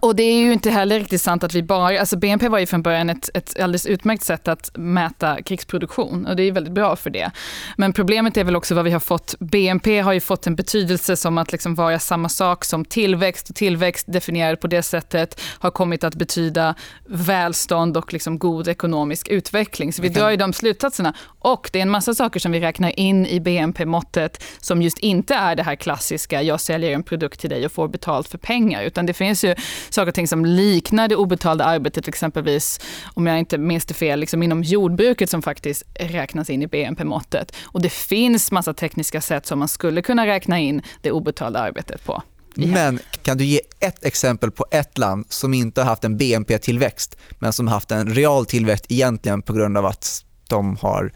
Och 0.00 0.16
det 0.16 0.22
är 0.22 0.38
ju 0.38 0.52
inte 0.52 0.70
heller 0.70 0.98
riktigt 0.98 1.22
sant 1.22 1.44
att 1.44 1.54
vi 1.54 1.62
bara, 1.62 2.00
alltså 2.00 2.16
BNP 2.16 2.48
var 2.48 2.58
ju 2.58 2.66
från 2.66 2.82
början 2.82 3.10
ett, 3.10 3.30
ett 3.34 3.60
alldeles 3.60 3.86
utmärkt 3.86 4.24
sätt 4.24 4.48
att 4.48 4.70
mäta 4.74 5.42
krigsproduktion 5.42 6.26
och 6.26 6.36
det 6.36 6.42
är 6.42 6.52
väldigt 6.52 6.72
bra 6.72 6.96
för 6.96 7.10
det. 7.10 7.30
Men 7.76 7.92
problemet 7.92 8.36
är 8.36 8.44
väl 8.44 8.56
också 8.56 8.74
vad 8.74 8.84
vi 8.84 8.90
har 8.90 9.00
fått, 9.00 9.34
BNP 9.38 10.00
har 10.00 10.12
ju 10.12 10.20
fått 10.20 10.46
en 10.46 10.56
betydelse 10.56 11.16
som 11.16 11.38
att 11.38 11.52
liksom 11.52 11.74
vara 11.74 11.98
samma 11.98 12.28
sak 12.28 12.64
som 12.64 12.84
tillväxt 12.84 13.50
och 13.50 13.56
tillväxt 13.56 14.06
definierad 14.12 14.60
på 14.60 14.66
det 14.66 14.82
sättet 14.82 15.40
har 15.58 15.70
kommit 15.70 16.04
att 16.04 16.14
betyda 16.14 16.74
välstånd 17.08 17.96
och 17.96 18.12
liksom 18.12 18.38
god 18.38 18.68
ekonomisk 18.68 19.28
utveckling. 19.28 19.92
Så 19.92 20.02
vi 20.02 20.08
drar 20.08 20.30
ju 20.30 20.36
de 20.36 20.52
slutsatserna 20.52 21.14
och 21.46 21.70
det 21.72 21.78
är 21.78 21.82
en 21.82 21.90
massa 21.90 22.14
saker 22.14 22.40
som 22.40 22.52
vi 22.52 22.60
räknar 22.60 22.98
in 22.98 23.26
i 23.26 23.40
BNP-måttet 23.40 24.42
som 24.60 24.82
just 24.82 24.98
inte 24.98 25.34
är 25.34 25.56
det 25.56 25.62
här 25.62 25.76
klassiska, 25.76 26.42
jag 26.42 26.60
säljer 26.60 26.90
en 26.90 27.02
produkt 27.02 27.40
till 27.40 27.50
dig 27.50 27.66
och 27.66 27.72
får 27.72 27.88
betalt 27.88 28.28
för 28.28 28.38
pengar, 28.38 28.82
utan 28.82 29.06
det 29.06 29.12
finns 29.12 29.44
ju 29.44 29.54
saker 29.90 30.08
och 30.08 30.14
ting 30.14 30.28
som 30.28 30.44
liknar 30.44 31.08
det 31.08 31.16
obetalda 31.16 31.64
arbetet, 31.64 32.08
exempelvis, 32.08 32.80
om 33.14 33.26
jag 33.26 33.38
inte 33.38 33.58
minns 33.58 33.86
det 33.86 33.94
fel, 33.94 34.20
liksom 34.20 34.42
inom 34.42 34.62
jordbruket 34.62 35.30
som 35.30 35.42
faktiskt 35.42 35.82
räknas 35.94 36.50
in 36.50 36.62
i 36.62 36.66
BNP-måttet. 36.66 37.56
Och 37.64 37.82
det 37.82 37.92
finns 37.92 38.52
massa 38.52 38.74
tekniska 38.74 39.20
sätt 39.20 39.46
som 39.46 39.58
man 39.58 39.68
skulle 39.68 40.02
kunna 40.02 40.26
räkna 40.26 40.58
in 40.58 40.82
det 41.02 41.10
obetalda 41.10 41.60
arbetet 41.60 42.04
på. 42.04 42.22
Yeah. 42.56 42.72
Men 42.72 42.98
kan 43.22 43.38
du 43.38 43.44
ge 43.44 43.60
ett 43.80 44.04
exempel 44.04 44.50
på 44.50 44.66
ett 44.70 44.98
land 44.98 45.26
som 45.28 45.54
inte 45.54 45.80
har 45.80 45.88
haft 45.88 46.04
en 46.04 46.16
BNP-tillväxt 46.16 47.16
men 47.38 47.52
som 47.52 47.66
har 47.66 47.74
haft 47.74 47.90
en 47.90 48.14
real 48.14 48.46
tillväxt 48.46 48.86
egentligen 48.88 49.42
på 49.42 49.52
grund 49.52 49.78
av 49.78 49.86
att 49.86 50.25
de 50.48 50.76
har 50.76 51.12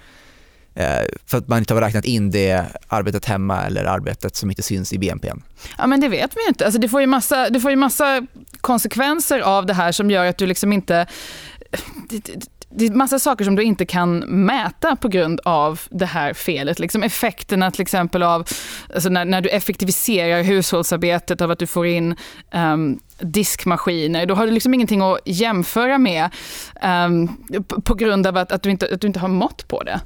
eh, 0.74 1.02
för 1.26 1.38
att 1.38 1.48
man 1.48 1.58
inte 1.58 1.74
har 1.74 1.80
räknat 1.80 2.04
in 2.04 2.30
det 2.30 2.64
arbetet 2.88 3.24
hemma 3.24 3.62
eller 3.62 3.84
arbetet 3.84 4.36
som 4.36 4.50
inte 4.50 4.62
syns 4.62 4.92
i 4.92 4.98
BNP. 4.98 5.32
Ja, 5.78 5.86
men 5.86 6.00
det 6.00 6.08
vet 6.08 6.36
vi 6.36 6.48
inte. 6.48 6.64
Alltså, 6.64 6.80
det, 6.80 6.88
får 6.88 7.00
ju 7.00 7.06
massa, 7.06 7.50
det 7.50 7.60
får 7.60 7.70
ju 7.70 7.76
massa 7.76 8.26
konsekvenser 8.60 9.40
av 9.40 9.66
det 9.66 9.74
här 9.74 9.92
som 9.92 10.10
gör 10.10 10.26
att 10.26 10.38
du 10.38 10.46
liksom 10.46 10.72
inte... 10.72 11.06
Det, 12.72 12.86
är 12.86 12.90
massa 12.90 13.18
saker 13.18 13.44
som 13.44 13.56
du 13.56 13.62
inte 13.62 13.86
kan 13.86 14.18
mäta 14.18 14.96
på 14.96 15.08
grund 15.08 15.40
av 15.44 15.80
det 15.90 16.06
här 16.06 16.34
felet. 16.34 16.78
Liksom 16.78 17.02
effekterna 17.02 17.70
till 17.70 17.82
exempel 17.82 18.22
av 18.22 18.48
alltså 18.94 19.08
när, 19.08 19.24
när 19.24 19.40
du 19.40 19.48
effektiviserar 19.48 20.42
hushållsarbetet 20.42 21.40
av 21.40 21.50
att 21.50 21.58
du 21.58 21.66
får 21.66 21.86
in 21.86 22.16
um, 22.54 23.00
diskmaskiner. 23.18 24.26
Då 24.26 24.34
har 24.34 24.46
du 24.46 24.52
liksom 24.52 24.74
ingenting 24.74 25.02
att 25.02 25.18
jämföra 25.24 25.98
med 25.98 26.30
um, 27.06 27.28
på 27.84 27.94
grund 27.94 28.26
av 28.26 28.36
att, 28.36 28.52
att, 28.52 28.62
du 28.62 28.70
inte, 28.70 28.88
att 28.92 29.00
du 29.00 29.06
inte 29.06 29.20
har 29.20 29.28
mått 29.28 29.68
på 29.68 29.82
det. 29.82 30.00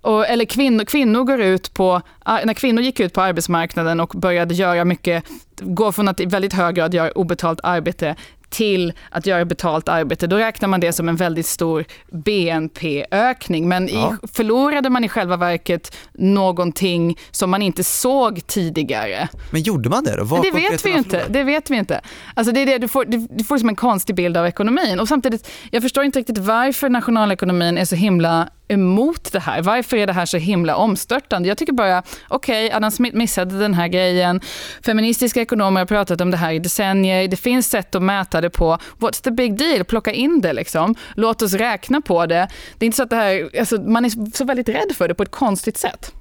Och, 0.00 0.26
eller 0.26 0.44
kvinnor, 0.44 0.84
kvinnor 0.84 1.24
går 1.24 1.40
ut 1.40 1.74
på, 1.74 2.02
när 2.26 2.54
kvinnor 2.54 2.82
gick 2.82 3.00
ut 3.00 3.12
på 3.12 3.20
arbetsmarknaden 3.20 4.00
och 4.00 4.08
började 4.08 4.54
göra 4.54 4.84
mycket, 4.84 5.24
gå 5.60 5.92
från 5.92 6.08
att 6.08 6.20
i 6.20 6.26
väldigt 6.26 6.52
hög 6.52 6.74
grad 6.74 6.94
göra 6.94 7.10
obetalt 7.10 7.60
arbete 7.62 8.16
till 8.52 8.92
att 9.10 9.26
göra 9.26 9.44
betalt 9.44 9.88
arbete, 9.88 10.26
då 10.26 10.36
räknar 10.36 10.68
man 10.68 10.80
det 10.80 10.92
som 10.92 11.08
en 11.08 11.16
väldigt 11.16 11.46
stor 11.46 11.84
BNP-ökning. 12.10 13.68
Men 13.68 13.88
ja. 13.88 14.16
i, 14.22 14.28
förlorade 14.28 14.90
man 14.90 15.04
i 15.04 15.08
själva 15.08 15.36
verket 15.36 15.96
någonting 16.12 17.18
som 17.30 17.50
man 17.50 17.62
inte 17.62 17.84
såg 17.84 18.46
tidigare? 18.46 19.28
Men 19.50 19.62
gjorde 19.62 19.88
man 19.88 20.04
det 20.04 20.16
då? 20.16 20.24
Vad 20.24 20.42
det 20.42 20.50
vet 20.50 20.86
vi 20.86 20.90
inte. 20.90 21.24
Det 21.28 21.42
vet 21.42 21.70
vi 21.70 21.76
inte. 21.76 22.00
Alltså 22.34 22.52
det 22.52 22.60
är 22.60 22.66
det, 22.66 22.78
du, 22.78 22.88
får, 22.88 23.04
du, 23.04 23.28
du 23.30 23.44
får 23.44 23.58
som 23.58 23.68
en 23.68 23.76
konstig 23.76 24.16
bild 24.16 24.36
av 24.36 24.46
ekonomin. 24.46 25.00
Och 25.00 25.08
samtidigt, 25.08 25.48
jag 25.70 25.82
förstår 25.82 26.04
inte 26.04 26.18
riktigt 26.18 26.38
varför 26.38 26.88
nationalekonomin 26.88 27.78
är 27.78 27.84
så 27.84 27.96
himla 27.96 28.48
emot 28.72 29.32
det 29.32 29.40
här. 29.40 29.62
Varför 29.62 29.96
är 29.96 30.06
det 30.06 30.12
här 30.12 30.26
så 30.26 30.36
himla 30.36 30.76
omstörtande? 30.76 31.48
Jag 31.48 31.58
tycker 31.58 31.72
bara, 31.72 32.02
okej, 32.28 32.66
okay, 32.66 32.76
Adam 32.76 32.90
Smith 32.90 33.16
missade 33.16 33.58
den 33.58 33.74
här 33.74 33.88
grejen. 33.88 34.40
Feministiska 34.84 35.40
ekonomer 35.40 35.80
har 35.80 35.86
pratat 35.86 36.20
om 36.20 36.30
det 36.30 36.36
här 36.36 36.52
i 36.52 36.58
decennier. 36.58 37.28
Det 37.28 37.36
finns 37.36 37.70
sätt 37.70 37.94
att 37.94 38.02
mäta 38.02 38.40
det 38.40 38.50
på. 38.50 38.78
What's 38.98 39.22
the 39.22 39.30
big 39.30 39.58
deal? 39.58 39.84
Plocka 39.84 40.12
in 40.12 40.40
det 40.40 40.52
liksom. 40.52 40.94
Låt 41.14 41.42
oss 41.42 41.52
räkna 41.52 42.00
på 42.00 42.26
det. 42.26 42.48
Det 42.78 42.84
är 42.84 42.86
inte 42.86 42.96
så 42.96 43.02
att 43.02 43.10
det 43.10 43.16
här, 43.16 43.50
alltså, 43.58 43.76
man 43.76 44.04
är 44.04 44.36
så 44.36 44.44
väldigt 44.44 44.68
rädd 44.68 44.92
för 44.96 45.08
det 45.08 45.14
på 45.14 45.22
ett 45.22 45.30
konstigt 45.30 45.78
sätt. 45.78 46.12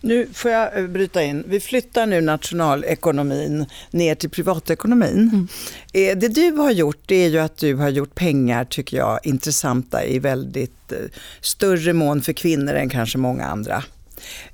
Nu 0.00 0.28
får 0.32 0.50
jag 0.50 0.78
eh, 0.78 0.86
bryta 0.86 1.22
in. 1.22 1.44
Vi 1.46 1.60
flyttar 1.60 2.06
nu 2.06 2.20
nationalekonomin 2.20 3.66
ner 3.90 4.14
till 4.14 4.30
privatekonomin. 4.30 5.30
Mm. 5.32 5.48
Eh, 5.92 6.18
det 6.18 6.28
du 6.28 6.50
har 6.50 6.70
gjort 6.70 7.02
det 7.06 7.14
är 7.14 7.28
ju 7.28 7.38
att 7.38 7.56
du 7.56 7.74
har 7.74 7.88
gjort 7.88 8.14
pengar, 8.14 8.64
tycker 8.64 8.96
jag, 8.96 9.20
intressanta 9.22 10.04
i 10.04 10.18
väldigt 10.18 10.92
eh, 10.92 10.98
större 11.40 11.92
mån 11.92 12.22
för 12.22 12.32
kvinnor 12.32 12.74
än 12.74 12.88
kanske 12.88 13.18
många 13.18 13.44
andra. 13.44 13.84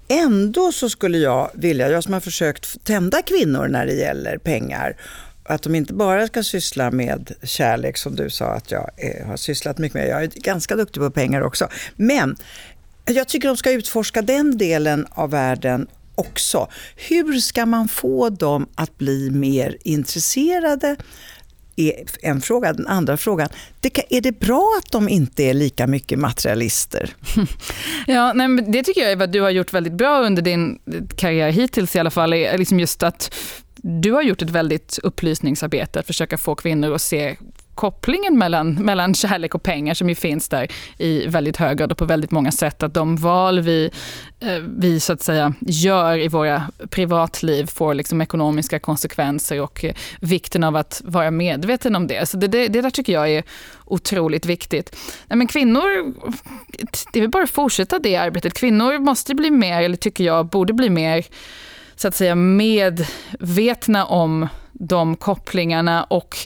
Ändå 0.09 0.73
så 0.73 0.91
skulle 0.91 1.19
jag 1.19 1.51
vilja, 1.55 1.91
jag 1.91 2.05
som 2.05 2.13
har 2.13 2.21
försökt 2.21 2.85
tända 2.85 3.23
kvinnor 3.23 3.69
när 3.69 3.87
det 3.87 3.95
gäller 3.95 4.39
pengar, 4.39 4.97
att 5.49 5.63
de 5.63 5.75
inte 5.75 5.95
bara 5.95 6.27
ska 6.27 6.43
syssla 6.43 6.91
med 6.91 7.33
kärlek 7.43 7.97
som 7.97 8.17
du 8.17 8.31
sa 8.31 8.47
att 8.47 8.71
jag 8.71 8.91
har 9.27 9.37
sysslat 9.37 9.79
mycket 9.79 9.95
med. 9.95 10.09
Jag 10.09 10.23
är 10.23 10.31
ganska 10.35 10.77
duktig 10.77 11.03
på 11.03 11.11
pengar 11.11 11.41
också. 11.41 11.69
Men 11.97 12.37
jag 13.15 13.29
tycker 13.29 13.49
de 13.49 13.57
ska 13.57 13.73
utforska 13.73 14.23
den 14.23 14.59
delen 14.59 15.07
av 15.11 15.31
världen 15.31 15.87
också. 16.15 16.69
Hur 16.97 17.41
ska 17.41 17.67
man 17.67 17.89
få 17.89 18.31
dem 18.31 18.67
att 18.75 18.99
bli 18.99 19.31
mer 19.31 19.77
intresserade? 19.85 20.97
är 21.77 22.05
en 22.23 22.41
fråga. 22.41 22.73
Den 22.73 22.87
andra 22.87 23.17
frågan, 23.17 23.49
det, 23.81 24.17
är 24.17 24.21
det 24.21 24.41
bra 24.41 24.79
att 24.79 24.93
de 24.93 25.09
inte 25.09 25.43
är 25.43 25.55
lika 25.55 25.87
mycket 25.87 26.19
materialister? 26.19 27.15
Ja, 28.07 28.33
nej, 28.33 28.49
det 28.69 28.83
tycker 28.83 29.01
jag 29.01 29.13
är 29.13 29.17
vad 29.17 29.33
du 29.33 29.41
har 29.41 29.51
gjort 29.51 29.73
väldigt 29.73 29.93
bra 29.93 30.23
under 30.23 30.43
din 30.43 30.79
karriär 31.17 31.51
hittills 31.51 31.97
i 31.97 31.99
alla 31.99 32.11
fall. 32.11 32.33
Är 32.33 32.59
liksom 32.59 32.81
just 32.81 33.03
att 33.03 33.35
du 33.77 34.13
har 34.13 34.23
gjort 34.23 34.43
ett 34.43 34.51
väldigt 34.51 34.99
upplysningsarbete 35.03 36.01
att 36.01 36.07
försöka 36.07 36.39
få 36.39 36.55
kvinnor 36.55 36.95
att 36.95 37.03
se 37.03 37.37
kopplingen 37.77 38.39
mellan, 38.39 38.75
mellan 38.75 39.15
kärlek 39.15 39.55
och 39.55 39.63
pengar 39.63 39.95
som 39.95 40.09
ju 40.09 40.15
finns 40.15 40.49
där 40.49 40.69
i 40.99 41.27
väldigt 41.27 41.57
hög 41.57 41.79
grad 41.79 41.93
och 41.93 41.99
på 41.99 42.05
väldigt 42.05 42.31
många 42.31 42.53
sätt. 42.53 42.83
Att 42.83 42.95
de 42.95 43.17
val 43.17 43.61
vi, 43.61 43.91
eh, 44.41 44.59
vi 44.79 45.01
så 45.01 45.13
att 45.13 45.23
säga 45.23 45.55
gör 45.61 46.19
i 46.19 46.29
våra 46.29 46.63
privatliv 46.91 47.67
får 47.67 47.95
liksom 47.95 48.21
ekonomiska 48.21 48.79
konsekvenser 48.79 49.61
och 49.61 49.85
eh, 49.85 49.95
vikten 50.21 50.65
av 50.65 50.77
att 50.77 51.03
vara 51.05 51.31
medveten 51.31 51.97
om 51.97 52.07
det. 52.07 52.29
Så 52.29 52.37
det, 52.37 52.49
det, 52.49 52.69
det 52.69 52.81
där 52.81 52.91
tycker 52.91 53.13
jag 53.13 53.31
är 53.31 53.45
otroligt 53.85 54.47
viktigt. 54.47 54.97
Nej, 55.27 55.37
men 55.37 55.47
kvinnor, 55.47 56.15
det 57.13 57.19
är 57.19 57.21
väl 57.21 57.31
bara 57.31 57.45
att 57.45 57.51
fortsätta 57.51 57.99
det 57.99 58.17
arbetet. 58.17 58.55
Kvinnor 58.55 58.99
måste 58.99 59.35
bli 59.35 59.51
mer, 59.51 59.83
eller 59.83 59.97
tycker 59.97 60.25
jag, 60.25 60.47
borde 60.47 60.73
bli 60.73 60.91
mer 60.91 61.25
så 61.97 62.09
att 62.09 62.15
säga 62.15 62.35
medvetna 62.35 64.05
om 64.05 64.49
de 64.73 65.17
kopplingarna 65.17 66.05
och 66.05 66.37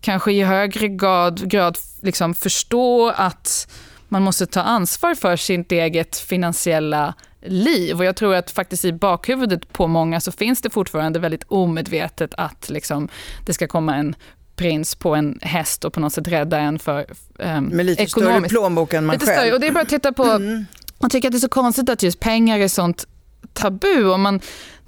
kanske 0.00 0.32
i 0.32 0.42
högre 0.42 0.88
grad, 0.88 1.50
grad 1.50 1.78
liksom 2.00 2.34
förstå 2.34 3.08
att 3.08 3.68
man 4.08 4.22
måste 4.22 4.46
ta 4.46 4.60
ansvar 4.60 5.14
för 5.14 5.36
sitt 5.36 5.72
eget 5.72 6.16
finansiella 6.16 7.14
liv. 7.42 7.98
Och 7.98 8.04
jag 8.04 8.16
tror 8.16 8.34
att 8.34 8.50
faktiskt 8.50 8.84
i 8.84 8.92
bakhuvudet 8.92 9.72
på 9.72 9.86
många 9.86 10.20
så 10.20 10.32
finns 10.32 10.62
det 10.62 10.70
fortfarande 10.70 11.18
väldigt 11.18 11.44
omedvetet 11.48 12.34
att 12.34 12.70
liksom, 12.70 13.08
det 13.46 13.52
ska 13.52 13.66
komma 13.66 13.96
en 13.96 14.14
prins 14.56 14.94
på 14.94 15.14
en 15.14 15.38
häst 15.42 15.84
och 15.84 15.92
på 15.92 16.00
något 16.00 16.12
sätt 16.12 16.28
rädda 16.28 16.58
en 16.58 16.78
för 16.78 17.06
um, 17.38 17.64
Med 17.64 17.86
lite 17.86 18.02
ekonomiskt. 18.02 18.38
större 18.38 18.48
plånbok 18.48 18.92
än 18.94 19.06
man 19.06 19.14
lite 19.14 19.26
själv. 19.26 19.36
Större. 19.36 19.52
Och 19.52 19.60
det 19.60 19.66
är 19.66 19.72
bara 19.72 19.82
att 19.82 19.88
titta 19.88 20.12
på, 20.12 20.24
mm. 20.24 20.64
jag 20.98 21.10
tycker 21.10 21.28
att 21.28 21.32
det 21.32 21.38
är 21.38 21.40
så 21.40 21.48
konstigt 21.48 21.88
att 21.88 22.02
just 22.02 22.20
pengar 22.20 22.58
är 22.58 22.68
sånt 22.68 23.06
tabu. 23.52 24.04
Om 24.04 24.22
man 24.22 24.40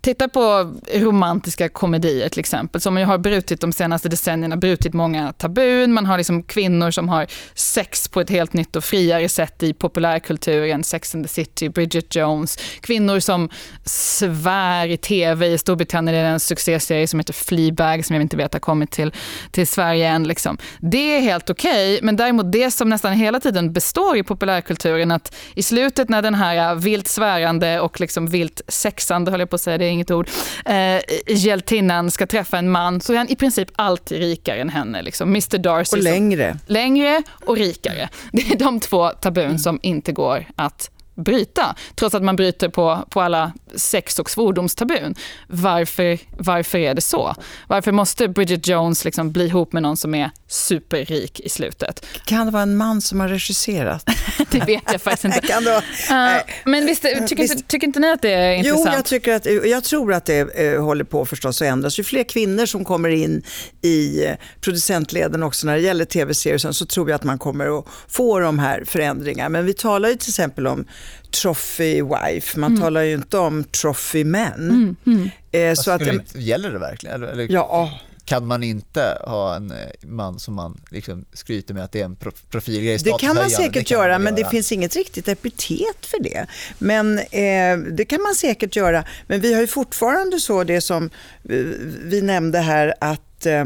Titta 0.04 0.28
på 0.28 0.74
romantiska 0.94 1.68
komedier 1.68 2.28
till 2.28 2.40
exempel, 2.40 2.80
som 2.80 2.98
ju 2.98 3.04
har 3.04 3.18
brutit 3.18 3.60
de 3.60 3.72
senaste 3.72 4.08
decennierna, 4.08 4.56
brutit 4.56 4.92
många 4.94 5.32
tabun. 5.32 5.92
Man 5.92 6.06
har 6.06 6.18
liksom 6.18 6.42
kvinnor 6.42 6.90
som 6.90 7.08
har 7.08 7.26
sex 7.54 8.08
på 8.08 8.20
ett 8.20 8.30
helt 8.30 8.52
nytt 8.52 8.76
och 8.76 8.84
friare 8.84 9.28
sätt 9.28 9.62
i 9.62 9.72
populärkulturen, 9.72 10.84
Sex 10.84 11.14
and 11.14 11.24
the 11.24 11.28
City, 11.28 11.68
Bridget 11.68 12.14
Jones. 12.16 12.58
Kvinnor 12.80 13.20
som 13.20 13.48
svär 13.84 14.86
i 14.86 14.96
tv, 14.96 15.46
i 15.46 15.58
Storbritannien 15.58 16.18
är 16.18 16.22
det 16.22 16.28
en 16.28 16.40
succéserie 16.40 17.06
som 17.06 17.20
heter 17.20 17.32
Fleabag, 17.32 18.04
som 18.04 18.16
jag 18.16 18.22
inte 18.22 18.36
vet 18.36 18.52
har 18.52 18.60
kommit 18.60 18.90
till, 18.90 19.12
till 19.50 19.66
Sverige 19.66 20.08
än. 20.08 20.24
Liksom. 20.24 20.58
Det 20.80 21.16
är 21.16 21.20
helt 21.20 21.50
okej, 21.50 21.94
okay, 21.94 22.06
men 22.06 22.16
däremot 22.16 22.52
det 22.52 22.70
som 22.70 22.88
nästan 22.88 23.12
hela 23.12 23.40
tiden 23.40 23.72
består 23.72 24.16
i 24.16 24.22
populärkulturen, 24.22 25.10
att 25.10 25.34
i 25.54 25.62
slutet 25.62 26.08
när 26.08 26.22
den 26.22 26.34
här 26.34 26.74
vilt 26.74 27.08
svärande 27.08 27.80
och 27.80 28.00
liksom 28.00 28.26
vilt 28.26 28.60
sexande, 28.68 29.30
håller 29.30 29.42
jag 29.42 29.50
på 29.50 29.54
att 29.54 29.60
säga, 29.60 29.78
det 29.78 29.91
inget 29.92 30.10
ord, 30.10 30.30
eh, 30.64 31.02
hjältinnan 31.26 32.10
ska 32.10 32.26
träffa 32.26 32.58
en 32.58 32.70
man 32.70 33.00
så 33.00 33.12
är 33.12 33.16
han 33.16 33.28
i 33.28 33.36
princip 33.36 33.68
alltid 33.76 34.18
rikare 34.18 34.60
än 34.60 34.68
henne. 34.68 35.02
Liksom. 35.02 35.28
Mr 35.28 35.58
Darcy. 35.58 35.96
Och 35.96 36.02
längre. 36.02 36.50
Som, 36.50 36.74
längre 36.74 37.22
och 37.44 37.56
rikare. 37.56 38.08
Det 38.32 38.52
är 38.52 38.58
de 38.58 38.80
två 38.80 39.08
tabun 39.08 39.44
mm. 39.44 39.58
som 39.58 39.80
inte 39.82 40.12
går 40.12 40.46
att 40.56 40.90
bryta, 41.14 41.76
trots 41.94 42.14
att 42.14 42.22
man 42.22 42.36
bryter 42.36 42.68
på, 42.68 43.06
på 43.10 43.20
alla 43.20 43.52
sex 43.74 44.18
och 44.18 44.30
svordomstabun. 44.30 45.14
Varför, 45.48 46.18
varför 46.38 46.78
är 46.78 46.94
det 46.94 47.00
så? 47.00 47.34
Varför 47.68 47.92
måste 47.92 48.28
Bridget 48.28 48.68
Jones 48.68 49.04
liksom 49.04 49.32
bli 49.32 49.46
ihop 49.46 49.72
med 49.72 49.82
någon 49.82 49.96
som 49.96 50.14
är 50.14 50.30
superrik 50.48 51.40
i 51.40 51.48
slutet? 51.48 52.06
Kan 52.24 52.46
det 52.46 52.52
vara 52.52 52.62
en 52.62 52.76
man 52.76 53.00
som 53.00 53.20
har 53.20 53.28
regisserat? 53.28 54.04
det 54.50 54.60
vet 54.60 54.82
jag 54.92 55.02
faktiskt 55.02 55.24
inte. 55.24 55.40
kan 55.46 55.64
det 55.64 55.70
vara, 55.70 56.36
uh, 56.36 56.42
men 56.64 56.86
visst, 56.86 57.02
tycker, 57.02 57.36
visst. 57.36 57.54
Inte, 57.54 57.68
tycker 57.68 57.86
inte 57.86 58.00
ni 58.00 58.12
att 58.12 58.22
det 58.22 58.32
är 58.32 58.54
intressant? 58.54 58.84
Jo, 58.86 58.92
jag, 58.94 59.04
tycker 59.04 59.34
att, 59.34 59.46
jag 59.70 59.84
tror 59.84 60.12
att 60.12 60.24
det 60.24 60.40
eh, 60.40 60.82
håller 60.82 61.04
på 61.04 61.26
förstås 61.26 61.62
att 61.62 61.68
ändras. 61.68 61.98
Ju 61.98 62.04
fler 62.04 62.24
kvinnor 62.24 62.66
som 62.66 62.84
kommer 62.84 63.08
in 63.08 63.42
i 63.82 64.24
eh, 64.24 64.34
producentleden 64.60 65.42
också 65.42 65.66
när 65.66 65.74
det 65.74 65.80
gäller 65.80 66.04
tv-serier 66.04 66.72
så 66.72 66.86
tror 66.86 67.10
jag 67.10 67.16
att 67.16 67.24
man 67.24 67.38
kommer 67.38 67.78
att 67.78 67.86
få 68.08 68.38
de 68.38 68.58
här 68.58 68.84
förändringarna. 68.84 69.48
Men 69.48 69.66
vi 69.66 69.74
talar 69.74 70.08
ju 70.08 70.16
till 70.16 70.30
exempel 70.30 70.66
om 70.66 70.86
trophy 71.30 72.02
wife, 72.02 72.58
man 72.58 72.70
mm. 72.70 72.82
talar 72.82 73.02
ju 73.02 73.14
inte 73.14 73.38
om 73.38 73.64
trophy 73.64 74.24
men. 74.24 74.52
Mm. 74.52 74.96
Mm. 75.06 75.30
Eh, 75.52 75.74
så 75.74 75.90
att, 75.90 76.02
inte, 76.02 76.40
gäller 76.40 76.70
det 76.70 76.78
verkligen? 76.78 77.16
Eller, 77.16 77.32
eller 77.32 77.52
ja. 77.52 78.00
Kan 78.24 78.46
man 78.46 78.62
inte 78.62 79.18
ha 79.26 79.56
en 79.56 79.70
eh, 79.70 79.76
man 80.02 80.38
som 80.38 80.54
man 80.54 80.80
liksom 80.90 81.24
skryter 81.32 81.74
med 81.74 81.84
att 81.84 81.92
det 81.92 82.00
är 82.00 82.04
en 82.04 82.16
profilgrej? 82.50 82.98
Det 82.98 83.18
kan 83.18 83.36
man 83.36 83.50
säkert 83.50 83.88
kan 83.88 83.98
göra, 83.98 84.12
man 84.12 84.22
men 84.22 84.36
göra. 84.36 84.44
det 84.44 84.50
finns 84.50 84.72
inget 84.72 84.96
riktigt 84.96 85.28
epitet 85.28 86.06
för 86.06 86.22
det. 86.22 86.46
Men 86.78 87.18
eh, 87.18 87.92
det 87.92 88.04
kan 88.04 88.22
man 88.22 88.34
säkert 88.34 88.76
göra. 88.76 89.04
Men 89.26 89.40
vi 89.40 89.54
har 89.54 89.60
ju 89.60 89.66
fortfarande 89.66 90.40
så 90.40 90.64
det 90.64 90.80
som 90.80 91.10
vi, 91.42 91.76
vi 92.04 92.22
nämnde 92.22 92.58
här 92.58 92.94
att 93.00 93.46
eh, 93.46 93.64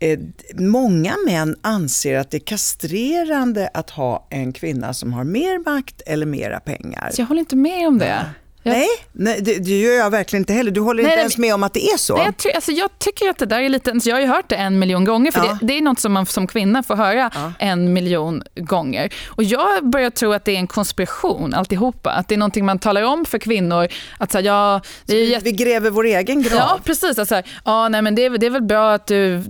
Eh, 0.00 0.18
många 0.54 1.14
män 1.26 1.56
anser 1.60 2.18
att 2.18 2.30
det 2.30 2.36
är 2.36 2.46
kastrerande 2.46 3.70
att 3.74 3.90
ha 3.90 4.26
en 4.30 4.52
kvinna 4.52 4.94
som 4.94 5.12
har 5.12 5.24
mer 5.24 5.70
makt 5.70 6.00
eller 6.06 6.26
mera 6.26 6.60
pengar. 6.60 7.10
Så 7.12 7.20
jag 7.20 7.26
håller 7.26 7.40
inte 7.40 7.56
med 7.56 7.88
om 7.88 7.98
det. 7.98 8.06
Ja. 8.06 8.20
Nej, 8.68 8.88
nej 9.12 9.40
det, 9.40 9.58
det, 9.58 9.80
gör 9.80 9.92
jag 9.92 10.10
verkligen 10.10 10.40
inte 10.40 10.52
heller. 10.52 10.70
Du 10.70 10.80
håller 10.80 11.02
nej, 11.02 11.12
inte 11.12 11.20
ens 11.20 11.38
med 11.38 11.54
om 11.54 11.62
att 11.62 11.74
det 11.74 11.84
är 11.84 11.96
så? 11.96 12.16
Nej, 12.16 12.24
jag, 12.24 12.36
ty 12.36 12.50
alltså, 12.50 12.72
jag 12.72 12.98
tycker 12.98 13.28
att 13.28 13.38
det 13.38 13.46
där 13.46 13.60
är 13.60 13.68
lite, 13.68 13.90
alltså, 13.90 14.08
jag 14.08 14.16
har 14.16 14.20
ju 14.20 14.26
hört 14.26 14.48
det 14.48 14.56
en 14.56 14.78
miljon 14.78 15.04
gånger, 15.04 15.32
för 15.32 15.44
ja. 15.44 15.58
det, 15.60 15.66
det, 15.66 15.78
är 15.78 15.82
något 15.82 16.00
som 16.00 16.12
man 16.12 16.26
som 16.26 16.46
kvinna 16.46 16.82
får 16.82 16.96
höra 16.96 17.30
ja. 17.34 17.52
en 17.58 17.92
miljon 17.92 18.42
gånger. 18.56 19.14
Och 19.26 19.44
jag 19.44 19.90
börjar 19.90 20.10
tro 20.10 20.32
att 20.32 20.44
det 20.44 20.52
är 20.52 20.58
en 20.58 20.66
konspiration 20.66 21.54
alltihopa, 21.54 22.10
att 22.10 22.28
det 22.28 22.34
är 22.34 22.38
någonting 22.38 22.64
man 22.64 22.78
talar 22.78 23.02
om 23.02 23.24
för 23.24 23.38
kvinnor. 23.38 23.88
Att, 24.18 24.32
så 24.32 24.38
här, 24.38 24.44
ja, 24.44 24.80
är 25.08 25.14
jätt... 25.14 25.42
Vi 25.42 25.52
gräver 25.52 25.90
vår 25.90 26.04
egen 26.04 26.42
grav? 26.42 26.58
Ja, 26.58 26.80
precis. 26.84 27.28
Så 27.28 27.34
här, 27.34 27.44
ja, 27.64 27.88
nej, 27.88 28.02
men 28.02 28.14
det, 28.14 28.24
är, 28.24 28.38
det 28.38 28.46
är 28.46 28.50
väl 28.50 28.62
bra 28.62 28.92
att 28.94 29.06
du 29.06 29.42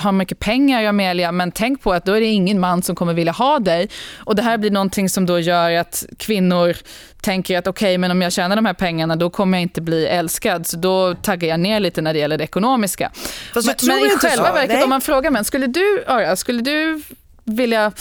har 0.00 0.12
mycket 0.12 0.38
pengar, 0.38 0.84
Amelia, 0.84 1.32
men 1.32 1.52
tänk 1.52 1.82
på 1.82 1.92
att 1.92 2.04
då 2.04 2.12
är 2.12 2.20
det 2.20 2.26
ingen 2.26 2.60
man 2.60 2.82
som 2.82 2.96
kommer 2.96 3.14
vilja 3.14 3.32
ha 3.32 3.58
dig. 3.58 3.88
Och 4.16 4.36
det 4.36 4.42
här 4.42 4.58
blir 4.58 4.70
någonting 4.70 5.08
som 5.08 5.26
då 5.26 5.38
gör 5.38 5.72
att 5.72 6.04
kvinnor 6.18 6.76
tänker 7.20 7.58
att 7.58 7.66
okej, 7.66 7.86
okay, 7.86 7.98
men 7.98 8.10
om 8.10 8.22
jag 8.22 8.32
tjänar 8.32 8.56
de 8.56 8.66
här 8.66 8.74
pengarna 8.74 9.16
då 9.16 9.30
kommer 9.30 9.58
jag 9.58 9.62
inte 9.62 9.80
bli 9.80 10.06
älskad, 10.06 10.66
så 10.66 10.76
då 10.76 11.14
taggar 11.14 11.48
jag 11.48 11.60
ner 11.60 11.80
lite 11.80 12.02
när 12.02 12.12
det 12.12 12.18
gäller 12.18 12.38
det 12.38 12.44
ekonomiska. 12.44 13.12
Fast 13.54 13.82
men, 13.82 13.96
men 14.00 14.06
i 14.06 14.10
själva 14.10 14.52
verket, 14.52 14.82
om 14.82 14.88
man 14.88 15.00
frågar 15.00 15.30
män, 15.30 15.44
skulle 15.44 15.66
du, 15.66 16.04
Ara, 16.06 16.36
skulle 16.36 16.62
du 16.62 17.02
vilja 17.44 17.92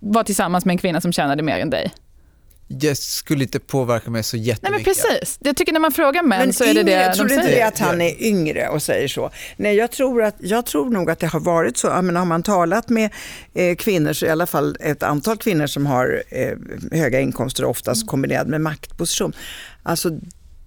vara 0.00 0.24
tillsammans 0.24 0.64
med 0.64 0.72
en 0.72 0.78
kvinna 0.78 1.00
som 1.00 1.12
tjänade 1.12 1.42
mer 1.42 1.58
än 1.58 1.70
dig? 1.70 1.90
Det 2.68 2.98
skulle 2.98 3.44
inte 3.44 3.60
påverka 3.60 4.10
mig 4.10 4.22
så 4.22 4.36
jättemycket. 4.36 4.86
Nej, 4.86 4.94
men 5.06 5.18
precis. 5.18 5.38
Jag 5.40 5.56
tycker 5.56 5.72
när 5.72 5.80
man 5.80 5.92
frågar 5.92 6.22
män 6.22 6.38
men 6.38 6.52
så 6.52 6.64
är 6.64 6.74
det 6.74 6.82
det 6.82 7.08
de 7.08 7.14
tror 7.14 7.28
säger. 7.28 7.40
inte 7.40 7.54
det 7.54 7.62
att 7.62 7.78
han 7.78 8.00
är 8.00 8.22
yngre 8.22 8.68
och 8.68 8.82
säger 8.82 9.08
så? 9.08 9.30
Nej, 9.56 9.76
jag 9.76 9.90
tror, 9.90 10.22
att, 10.22 10.36
jag 10.38 10.66
tror 10.66 10.90
nog 10.90 11.10
att 11.10 11.18
det 11.18 11.26
har 11.26 11.40
varit 11.40 11.76
så. 11.76 11.86
Jag 11.86 12.04
menar, 12.04 12.20
har 12.20 12.26
man 12.26 12.42
talat 12.42 12.88
med 12.88 13.10
eh, 13.54 13.76
kvinnor, 13.76 14.12
så 14.12 14.26
i 14.26 14.28
alla 14.28 14.46
fall 14.46 14.76
ett 14.80 15.02
antal 15.02 15.36
kvinnor 15.36 15.66
som 15.66 15.86
har 15.86 16.22
eh, 16.28 16.56
höga 16.92 17.20
inkomster, 17.20 17.64
oftast 17.64 18.06
kombinerat 18.06 18.46
med 18.46 18.60
maktposition. 18.60 19.32
Alltså, 19.82 20.10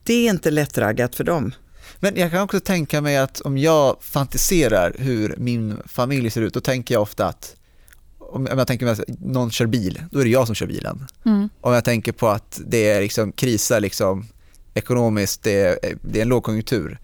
det 0.04 0.14
är 0.14 0.30
inte 0.30 0.52
lättraggat 0.52 1.16
för 1.16 1.24
dem. 1.24 1.54
Men 2.00 2.16
jag 2.16 2.32
kan 2.32 2.42
också 2.42 2.60
tänka 2.60 3.02
mig 3.02 3.18
att 3.18 3.42
om 3.42 3.58
jag 3.58 3.98
fantiserar 4.02 4.96
hur 4.98 5.36
min 5.38 5.78
familj 5.86 6.30
ser 6.30 6.42
ut, 6.42 6.54
då 6.54 6.62
tänker 6.62 6.96
jag 6.96 7.02
ofta 7.02 7.26
att 7.26 7.56
om 8.36 8.48
jag 8.58 8.68
tänker 8.68 8.88
att 8.88 9.00
någon 9.08 9.52
kör 9.52 9.66
bil, 9.66 10.02
då 10.12 10.20
är 10.20 10.24
det 10.24 10.30
jag 10.30 10.46
som 10.46 10.56
kör 10.56 10.68
bilen. 10.68 11.08
Mm. 11.26 11.50
Om 11.62 11.74
jag 11.74 11.84
tänker 11.84 12.12
på 12.12 12.28
att 12.28 12.62
det 12.68 12.90
är 12.90 13.02
liksom 13.02 13.32
krisar 13.32 13.80
liksom 13.80 14.26
ekonomiskt, 14.74 15.44
det 15.44 15.60
är, 15.60 15.78
det 16.02 16.20
är 16.20 16.22
en 16.22 16.28
lågkonjunktur, 16.28 17.00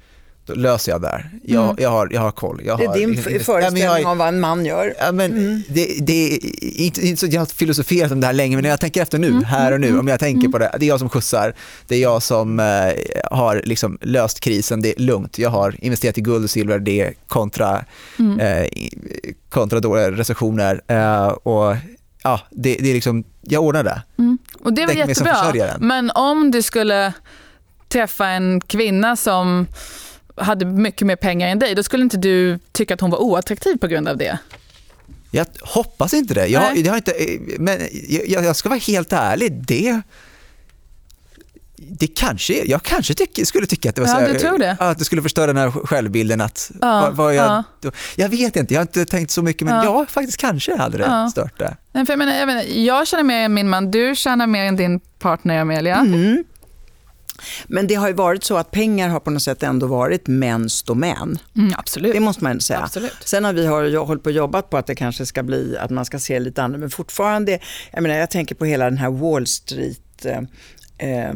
då 0.45 0.53
löser 0.53 0.91
jag 0.91 1.01
där. 1.01 1.29
Jag, 1.43 1.63
mm. 1.63 1.75
jag, 1.79 1.89
har, 1.89 2.09
jag 2.11 2.21
har 2.21 2.31
koll. 2.31 2.61
Jag 2.65 2.77
det 2.77 2.83
är 2.83 2.87
har, 2.87 2.95
din 2.95 3.17
föreställning 3.23 3.83
ja, 3.83 4.11
om 4.11 4.17
vad 4.17 4.27
en 4.27 4.39
man 4.39 4.65
gör. 4.65 4.93
Ja, 4.99 5.11
men 5.11 5.31
mm. 5.31 5.63
det, 5.69 5.97
det, 6.01 6.33
är 6.33 6.39
inte, 6.81 7.07
inte 7.07 7.19
så 7.19 7.25
att 7.25 7.33
jag 7.33 7.41
har 7.41 7.45
filosoferat 7.45 8.11
om 8.11 8.21
det 8.21 8.27
här 8.27 8.33
länge, 8.33 8.55
men 8.55 8.63
när 8.63 8.69
jag 8.69 8.79
tänker 8.79 9.01
efter 9.01 9.19
nu, 9.19 9.27
mm. 9.27 9.43
här 9.43 9.71
och 9.71 9.79
nu, 9.79 9.99
om 9.99 10.07
jag 10.07 10.19
tänker 10.19 10.39
mm. 10.39 10.51
på 10.51 10.57
det, 10.57 10.75
det 10.79 10.85
är 10.85 10.87
jag 10.87 10.99
som 10.99 11.09
skjutsar, 11.09 11.53
det 11.87 11.95
är 11.95 11.99
jag 11.99 12.23
som 12.23 12.59
eh, 12.59 12.65
har 13.31 13.61
liksom 13.65 13.97
löst 14.01 14.39
krisen, 14.39 14.81
det 14.81 14.95
är 14.95 15.01
lugnt. 15.01 15.37
Jag 15.37 15.49
har 15.49 15.75
investerat 15.79 16.17
i 16.17 16.21
guld 16.21 16.43
och 16.43 16.49
silver, 16.49 16.79
det 16.79 17.01
är 17.01 17.13
kontra, 17.27 17.85
mm. 18.19 18.39
eh, 18.39 18.67
kontra 19.49 19.79
dåliga 19.79 20.11
recessioner. 20.11 20.81
Eh, 20.87 21.27
och 21.27 21.75
ja, 22.23 22.41
det, 22.49 22.75
det, 22.79 22.89
är 22.89 22.93
liksom, 22.93 23.23
jag 23.41 23.63
ordnar 23.63 23.83
det. 23.83 24.01
Mm. 24.17 24.37
Och 24.63 24.73
det 24.73 24.81
är 24.81 24.87
väl 24.87 24.97
jättebra, 24.97 25.77
men 25.79 26.11
om 26.11 26.51
du 26.51 26.61
skulle 26.61 27.13
träffa 27.91 28.27
en 28.27 28.61
kvinna 28.61 29.15
som 29.15 29.67
hade 30.43 30.65
mycket 30.65 31.07
mer 31.07 31.15
pengar 31.15 31.47
än 31.47 31.59
dig, 31.59 31.75
då 31.75 31.83
skulle 31.83 32.03
inte 32.03 32.17
du 32.17 32.59
tycka 32.71 32.93
att 32.93 33.01
hon 33.01 33.09
var 33.09 33.21
oattraktiv 33.21 33.77
på 33.77 33.87
grund 33.87 34.07
av 34.07 34.17
det? 34.17 34.39
Jag 35.31 35.45
hoppas 35.61 36.13
inte 36.13 36.33
det. 36.33 36.47
Jag, 36.47 36.77
jag, 36.77 36.91
har 36.91 36.97
inte, 36.97 37.13
men 37.59 37.79
jag, 38.09 38.43
jag, 38.43 38.55
ska 38.55 38.69
vara 38.69 38.79
helt 38.79 39.13
ärlig, 39.13 39.63
det, 39.67 40.01
det 41.75 42.07
kanske, 42.07 42.63
jag 42.65 42.83
kanske 42.83 43.13
tyck, 43.13 43.47
skulle 43.47 43.65
tycka 43.65 43.89
att 43.89 43.95
det 43.95 44.01
var 44.01 44.07
ja, 44.07 44.33
så 44.33 44.39
tror 44.39 44.57
det. 44.57 44.77
att 44.79 44.99
det 44.99 45.05
skulle 45.05 45.21
förstöra 45.21 45.47
den 45.47 45.57
här 45.57 45.71
självbilden. 45.71 46.41
Att, 46.41 46.71
ja, 46.81 47.01
vad, 47.01 47.15
vad 47.15 47.35
jag, 47.35 47.63
ja. 47.81 47.91
jag 48.15 48.29
vet 48.29 48.55
inte, 48.55 48.73
jag 48.73 48.79
har 48.79 48.83
inte 48.83 49.05
tänkt 49.05 49.31
så 49.31 49.41
mycket, 49.41 49.67
men 49.67 49.75
ja, 49.75 49.83
ja 49.83 50.05
faktiskt 50.09 50.37
kanske 50.37 50.77
hade 50.77 50.97
det 50.97 51.03
ja. 51.03 51.29
stört 51.29 51.59
det. 51.59 51.77
Nej, 51.91 52.05
för 52.05 52.13
jag, 52.13 52.17
menar, 52.17 52.33
jag, 52.33 52.47
menar, 52.47 52.63
jag 52.63 53.07
känner 53.07 53.23
mer 53.23 53.45
än 53.45 53.53
min 53.53 53.69
man, 53.69 53.91
du 53.91 54.15
tjänar 54.15 54.47
mer 54.47 54.65
än 54.65 54.75
din 54.75 54.99
partner 54.99 55.59
Amelia. 55.59 55.95
Mm. 55.95 56.43
Men 57.67 57.87
det 57.87 57.95
har 57.95 58.07
ju 58.07 58.13
varit 58.13 58.43
så 58.43 58.57
att 58.57 58.71
pengar 58.71 59.09
har 59.09 59.19
på 59.19 59.31
något 59.31 59.43
sätt 59.43 59.63
ändå 59.63 59.87
varit 59.87 60.27
mäns 60.27 60.83
domän. 60.83 61.39
Mm, 61.55 61.73
absolut. 61.77 62.13
Det 62.13 62.19
måste 62.19 62.43
man 62.43 62.61
säga. 62.61 62.79
Absolut. 62.79 63.17
Sen 63.25 63.45
har 63.45 63.53
vi 63.53 63.65
har 63.65 64.05
hållit 64.05 64.23
på 64.23 64.29
och 64.29 64.35
jobbat 64.35 64.69
på 64.69 64.77
att 64.77 64.87
det 64.87 64.95
kanske 64.95 65.25
ska 65.25 65.43
bli, 65.43 65.77
att 65.77 65.91
man 65.91 66.05
ska 66.05 66.19
se 66.19 66.39
lite 66.39 66.63
annorlunda, 66.63 66.83
men 66.83 66.89
fortfarande, 66.89 67.59
jag 67.91 68.03
menar 68.03 68.15
jag 68.15 68.31
tänker 68.31 68.55
på 68.55 68.65
hela 68.65 68.85
den 68.85 68.97
här 68.97 69.09
Wall 69.09 69.47
Street 69.47 70.25
eh, 70.25 70.37
eh, 71.09 71.33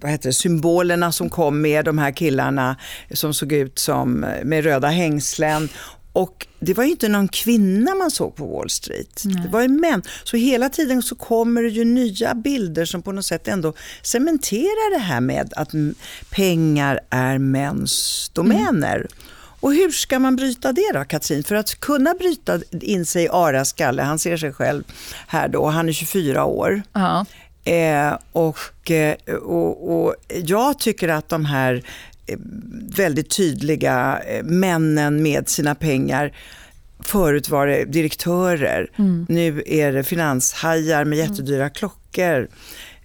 vad 0.00 0.10
heter 0.10 0.28
det, 0.28 0.32
symbolerna 0.32 1.12
som 1.12 1.30
kom 1.30 1.60
med 1.60 1.84
de 1.84 1.98
här 1.98 2.10
killarna 2.10 2.76
som 3.10 3.34
såg 3.34 3.52
ut 3.52 3.78
som 3.78 4.26
med 4.44 4.64
röda 4.64 4.88
hängslen 4.88 5.68
och 6.14 6.46
det 6.60 6.74
var 6.74 6.84
ju 6.84 6.90
inte 6.90 7.08
någon 7.08 7.28
kvinna 7.28 7.94
man 7.94 8.10
såg 8.10 8.36
på 8.36 8.46
Wall 8.46 8.70
Street. 8.70 9.22
Nej. 9.24 9.42
Det 9.42 9.48
var 9.48 9.62
ju 9.62 9.68
män. 9.68 10.02
Så 10.24 10.36
hela 10.36 10.68
tiden 10.68 11.02
så 11.02 11.14
kommer 11.14 11.62
det 11.62 11.68
ju 11.68 11.84
nya 11.84 12.34
bilder 12.34 12.84
som 12.84 13.02
på 13.02 13.12
något 13.12 13.24
sätt 13.24 13.48
ändå 13.48 13.72
cementerar 14.02 14.98
det 14.98 15.04
här 15.04 15.20
med 15.20 15.52
att 15.56 15.70
pengar 16.30 17.00
är 17.10 17.38
mäns 17.38 18.30
domäner. 18.34 18.96
Mm. 18.96 19.08
Och 19.60 19.74
hur 19.74 19.90
ska 19.90 20.18
man 20.18 20.36
bryta 20.36 20.72
det 20.72 20.92
då, 20.94 21.04
Katrin? 21.04 21.44
För 21.44 21.54
att 21.54 21.80
kunna 21.80 22.14
bryta 22.14 22.60
in 22.70 23.06
sig 23.06 23.24
i 23.24 23.28
Aras 23.28 23.68
skalle, 23.68 24.02
han 24.02 24.18
ser 24.18 24.36
sig 24.36 24.52
själv 24.52 24.84
här 25.26 25.48
då, 25.48 25.66
han 25.66 25.88
är 25.88 25.92
24 25.92 26.44
år. 26.44 26.82
-huh. 26.92 27.26
eh, 27.64 28.18
och, 28.32 28.90
eh, 28.90 29.14
och, 29.34 29.94
och 29.94 30.14
jag 30.28 30.78
tycker 30.78 31.08
att 31.08 31.28
de 31.28 31.44
här 31.44 31.82
väldigt 32.96 33.30
tydliga 33.30 34.20
eh, 34.26 34.44
männen 34.44 35.22
med 35.22 35.48
sina 35.48 35.74
pengar. 35.74 36.32
Förut 37.00 37.48
var 37.48 37.66
det 37.66 37.84
direktörer, 37.84 38.90
mm. 38.96 39.26
nu 39.28 39.62
är 39.66 39.92
det 39.92 40.04
finanshajar 40.04 41.04
med 41.04 41.18
jättedyra 41.18 41.62
mm. 41.62 41.70
klockor. 41.74 42.48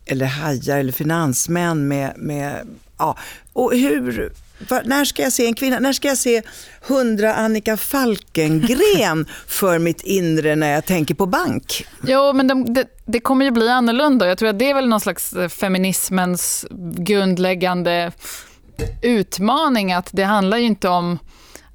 Eller 0.05 0.25
hajar 0.25 0.77
eller 0.77 0.91
finansmän 0.91 1.87
med, 1.87 2.13
med 2.17 2.67
ja. 2.97 3.17
Och 3.53 3.73
hur, 3.73 4.31
var, 4.67 4.83
när 4.85 5.05
ska 5.05 5.21
jag 5.21 5.33
se 5.33 5.45
en 5.45 5.53
kvinna, 5.53 5.79
när 5.79 5.93
ska 5.93 6.07
jag 6.07 6.17
se 6.17 6.41
hundra 6.81 7.33
Annika 7.33 7.77
Falkengren 7.77 9.25
för 9.47 9.79
mitt 9.79 10.01
inre 10.01 10.55
när 10.55 10.71
jag 10.71 10.85
tänker 10.85 11.15
på 11.15 11.25
bank? 11.25 11.87
Jo, 12.03 12.33
men 12.33 12.47
de, 12.47 12.73
det, 12.73 12.87
det 13.05 13.19
kommer 13.19 13.45
ju 13.45 13.51
bli 13.51 13.69
annorlunda. 13.69 14.27
Jag 14.27 14.37
tror 14.37 14.49
att 14.49 14.59
det 14.59 14.69
är 14.69 14.73
väl 14.73 14.89
någon 14.89 14.99
slags 14.99 15.33
eh, 15.33 15.49
feminismens 15.49 16.65
grundläggande 16.97 18.11
utmaning 19.01 19.93
att 19.93 20.09
det 20.11 20.23
handlar 20.23 20.57
ju 20.57 20.63
inte 20.63 20.89
om 20.89 21.19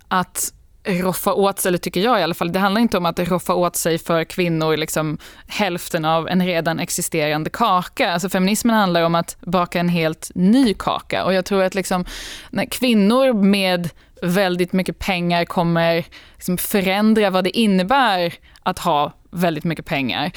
att 0.09 0.53
roffa 0.87 1.33
åt 1.33 1.59
sig, 1.59 1.69
eller 1.69 1.79
tycker 1.79 2.01
jag 2.01 2.21
i 2.21 2.23
alla 2.23 2.35
fall, 2.35 2.53
det 2.53 2.59
handlar 2.59 2.81
inte 2.81 2.99
om 2.99 3.07
att 3.07 3.19
roffa 3.19 3.55
åt 3.55 3.77
sig 3.77 3.99
för 3.99 4.25
kvinnor 4.25 4.77
liksom 4.77 5.19
hälften 5.47 6.05
av 6.05 6.29
en 6.29 6.47
redan 6.47 6.81
existerande 6.81 7.51
kaka. 7.51 8.13
Alltså 8.13 8.29
feminismen 8.29 8.77
handlar 8.77 9.03
om 9.03 9.15
att 9.15 9.37
baka 9.41 9.81
en 9.81 9.89
helt 9.89 10.31
ny 10.35 10.75
kaka 10.75 11.25
och 11.25 11.35
jag 11.35 11.45
tror 11.45 11.63
att 11.63 11.75
liksom, 11.75 12.05
när 12.51 12.65
kvinnor 12.65 13.33
med 13.33 13.91
väldigt 14.23 14.73
mycket 14.73 14.99
pengar 14.99 15.45
kommer 15.45 16.05
liksom 16.35 16.59
förändra 16.59 17.31
vad 17.31 17.45
det 17.45 17.59
innebär 17.59 18.35
att 18.63 18.79
ha 18.79 19.13
väldigt 19.35 19.65
mycket 19.65 19.85
pengar. 19.85 20.31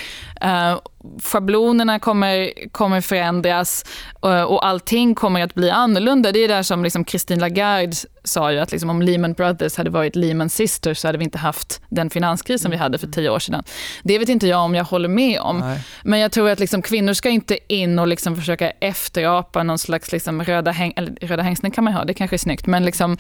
Uh, 0.44 0.80
schablonerna 1.24 2.00
kommer, 2.00 2.52
kommer 2.72 3.02
förändras 3.02 3.86
uh, 4.26 4.42
och 4.42 4.68
allting 4.68 5.16
kommer 5.16 5.42
att 5.42 5.54
bli 5.54 5.72
annorlunda. 5.72 6.32
Det 6.32 6.40
är 6.40 6.48
där 6.48 6.64
som 6.64 6.84
liksom 6.84 7.06
Christine 7.06 7.40
Lagarde 7.40 7.96
sa 8.24 8.52
ju 8.52 8.60
att 8.60 8.72
liksom 8.72 8.90
om 8.90 9.02
Lehman 9.02 9.34
Brothers 9.34 9.78
hade 9.78 9.90
varit 9.90 10.16
Lehman 10.16 10.50
Sisters 10.50 10.98
så 10.98 11.08
hade 11.08 11.18
vi 11.18 11.24
inte 11.24 11.38
haft 11.38 11.82
den 11.90 12.10
finanskris 12.10 12.62
som 12.62 12.72
vi 12.72 12.78
hade 12.78 12.98
för 12.98 13.08
tio 13.08 13.30
år 13.30 13.40
sedan. 13.40 13.64
Det 14.04 14.20
vet 14.20 14.30
inte 14.30 14.48
jag 14.48 14.60
om 14.60 14.76
jag 14.76 14.84
håller 14.84 15.10
med 15.10 15.40
om. 15.40 15.60
Nej. 15.60 15.80
Men 16.04 16.20
jag 16.20 16.32
tror 16.32 16.50
att 16.50 16.60
liksom 16.60 16.82
kvinnor 16.82 17.14
ska 17.14 17.30
inte 17.30 17.74
in 17.74 18.00
och 18.00 18.08
liksom 18.08 18.36
försöka 18.36 18.70
efterapa 18.70 19.64
någon 19.64 19.80
slags 19.80 20.12
liksom 20.12 20.44
röda, 20.44 20.72
häng, 20.72 20.94
röda 21.22 21.44
hängslen 21.44 21.72
kan 21.72 21.84
man 21.84 21.94
ha, 21.94 22.06
det 22.06 22.14
kanske 22.14 22.36
är 22.36 22.38
snyggt, 22.38 22.66
men 22.66 22.86
liksom 22.86 23.18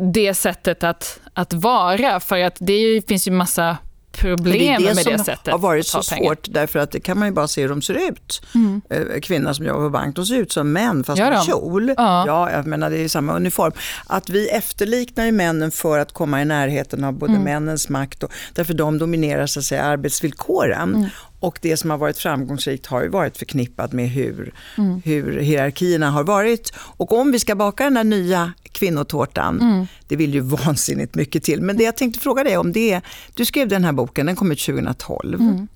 det 0.00 0.34
sättet 0.34 0.84
att, 0.84 1.20
att 1.34 1.52
vara. 1.52 2.20
För 2.20 2.38
att 2.38 2.56
det 2.60 3.08
finns 3.08 3.28
ju 3.28 3.30
massa 3.30 3.76
problem 4.12 4.82
det 4.82 4.88
det 4.88 4.94
med 4.94 5.04
det 5.04 5.18
sättet. 5.18 5.44
Det 5.44 5.50
har 5.50 5.58
varit 5.58 5.86
så 5.86 6.02
pengar. 6.02 6.28
svårt 6.28 6.46
därför 6.50 6.78
att 6.78 6.90
det 6.90 7.00
kan 7.00 7.18
man 7.18 7.28
ju 7.28 7.34
bara 7.34 7.48
se 7.48 7.62
hur 7.62 7.68
de 7.68 7.82
ser 7.82 8.08
ut. 8.08 8.42
Mm. 8.54 8.82
Eh, 8.90 9.20
kvinnor 9.20 9.52
som 9.52 9.66
jobbar 9.66 9.82
på 9.82 9.90
bank, 9.90 10.16
de 10.16 10.26
ser 10.26 10.36
ut 10.36 10.52
som 10.52 10.72
män 10.72 11.04
fast 11.04 11.18
med 11.18 11.42
kjol. 11.42 11.94
Ja. 11.96 12.26
ja, 12.26 12.50
jag 12.50 12.66
menar 12.66 12.90
det 12.90 12.98
är 12.98 13.08
samma 13.08 13.36
uniform. 13.36 13.72
Att 14.06 14.30
vi 14.30 14.48
efterliknar 14.48 15.32
männen 15.32 15.70
för 15.70 15.98
att 15.98 16.12
komma 16.12 16.42
i 16.42 16.44
närheten 16.44 17.04
av 17.04 17.12
både 17.12 17.32
mm. 17.32 17.44
männens 17.44 17.88
makt 17.88 18.22
och 18.22 18.32
därför 18.52 18.74
de 18.74 18.98
dominerar 18.98 19.46
så 19.46 19.58
att 19.58 19.64
säga 19.64 19.82
arbetsvillkoren. 19.82 20.94
Mm. 20.94 21.08
Och 21.42 21.58
det 21.62 21.76
som 21.76 21.90
har 21.90 21.98
varit 21.98 22.18
framgångsrikt 22.18 22.86
har 22.86 23.02
ju 23.02 23.08
varit 23.08 23.38
förknippat 23.38 23.92
med 23.92 24.08
hur, 24.08 24.54
mm. 24.78 25.02
hur 25.04 25.40
hierarkierna 25.40 26.10
har 26.10 26.24
varit. 26.24 26.72
Och 26.76 27.12
om 27.12 27.32
vi 27.32 27.38
ska 27.38 27.54
baka 27.54 27.84
den 27.84 27.94
där 27.94 28.04
nya 28.04 28.52
kvinnotårtan, 28.72 29.60
mm. 29.60 29.86
det 30.08 30.16
vill 30.16 30.34
ju 30.34 30.40
vansinnigt 30.66 31.14
mycket 31.14 31.42
till. 31.42 31.62
Men 31.62 31.76
det 31.76 31.84
jag 31.84 31.96
tänkte 31.96 32.20
fråga 32.20 32.44
dig 32.44 32.56
om 32.56 32.72
det 32.72 32.92
är, 32.92 33.02
du 33.34 33.44
skrev 33.44 33.68
den 33.68 33.84
här 33.84 33.92
boken, 33.92 34.26
den 34.26 34.36
kom 34.36 34.52
ut 34.52 34.60
2012. 34.60 35.40
Mm. 35.40 35.68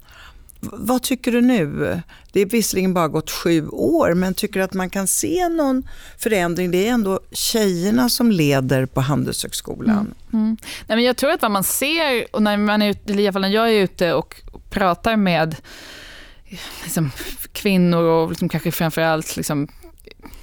Vad 0.61 1.03
tycker 1.03 1.33
du 1.33 1.41
nu? 1.41 2.01
Det 2.33 2.41
är 2.41 2.47
visserligen 2.47 2.95
bara 2.95 3.09
gått 3.09 3.31
sju 3.31 3.69
år, 3.69 4.15
men 4.15 4.35
tycker 4.35 4.61
du 4.61 4.65
att 4.65 4.75
man 4.75 4.91
kan 4.91 5.07
se 5.07 5.49
någon 5.49 5.89
förändring? 6.19 6.71
Det 6.71 6.89
är 6.89 6.93
ändå 6.93 7.21
tjejerna 7.31 8.09
som 8.09 8.31
leder 8.31 8.87
på 8.87 9.01
Handelshögskolan. 9.01 10.15
Mm. 10.33 10.45
Mm. 10.45 10.57
Nej, 10.87 10.97
men 10.97 11.05
jag 11.05 11.17
tror 11.17 11.31
att 11.31 11.43
vad 11.43 11.51
man 11.51 11.65
ser, 11.65 12.27
och 12.31 12.43
när, 12.43 12.57
man 12.57 12.83
är 12.83 12.91
ute, 12.91 13.13
i 13.13 13.27
alla 13.27 13.33
fall 13.33 13.43
när 13.43 13.49
jag 13.49 13.69
är 13.69 13.83
ute 13.83 14.13
och 14.13 14.43
pratar 14.71 15.17
med 15.17 15.57
liksom, 16.85 17.11
kvinnor 17.53 18.03
och 18.03 18.29
liksom, 18.29 18.49
kanske 18.49 18.73
framförallt 18.73 19.37
liksom, 19.37 19.69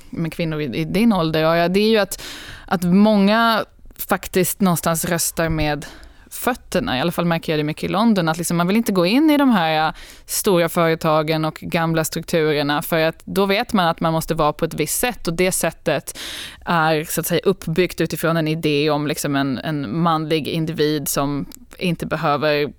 med 0.10 0.34
kvinnor 0.34 0.62
i, 0.62 0.66
i 0.66 0.86
din 0.86 1.14
ålder, 1.14 1.70
det 1.70 1.80
är 1.80 1.90
ju 1.90 1.98
att, 1.98 2.22
att 2.68 2.84
många 2.84 3.66
faktiskt 3.96 4.62
någonstans 4.62 5.06
röstar 5.06 5.50
med 5.50 5.86
fötterna. 6.34 6.98
I 6.98 7.02
alla 7.02 7.12
fall 7.12 7.26
märker 7.26 7.54
jag 7.54 7.60
det 7.60 7.64
mycket 7.64 7.84
i 7.84 7.88
London. 7.88 8.30
Att 8.30 8.38
liksom 8.38 8.58
man 8.58 8.68
vill 8.68 8.78
inte 8.78 8.92
gå 8.92 9.06
in 9.06 9.30
i 9.30 9.38
de 9.38 9.50
här 9.50 9.88
äh, 9.88 9.94
stora 10.26 10.70
företagen 10.70 11.46
och 11.46 11.56
gamla 11.56 12.04
strukturerna 12.04 12.82
för 12.82 13.00
att 13.00 13.22
då 13.26 13.46
vet 13.46 13.74
man 13.74 13.88
att 13.88 14.00
man 14.00 14.14
måste 14.14 14.36
vara 14.36 14.54
på 14.54 14.66
ett 14.66 14.74
visst 14.74 15.00
sätt 15.00 15.28
och 15.28 15.34
det 15.34 15.52
sättet 15.52 16.20
är 16.66 17.04
så 17.04 17.22
att 17.22 17.28
säga 17.28 17.42
uppbyggt 17.44 18.02
utifrån 18.02 18.38
en 18.38 18.48
idé 18.48 18.90
om 18.90 19.08
liksom 19.08 19.36
en, 19.36 19.58
en 19.58 20.02
manlig 20.02 20.48
individ 20.48 21.08
som 21.08 21.46
inte 21.78 22.06
behöver 22.06 22.74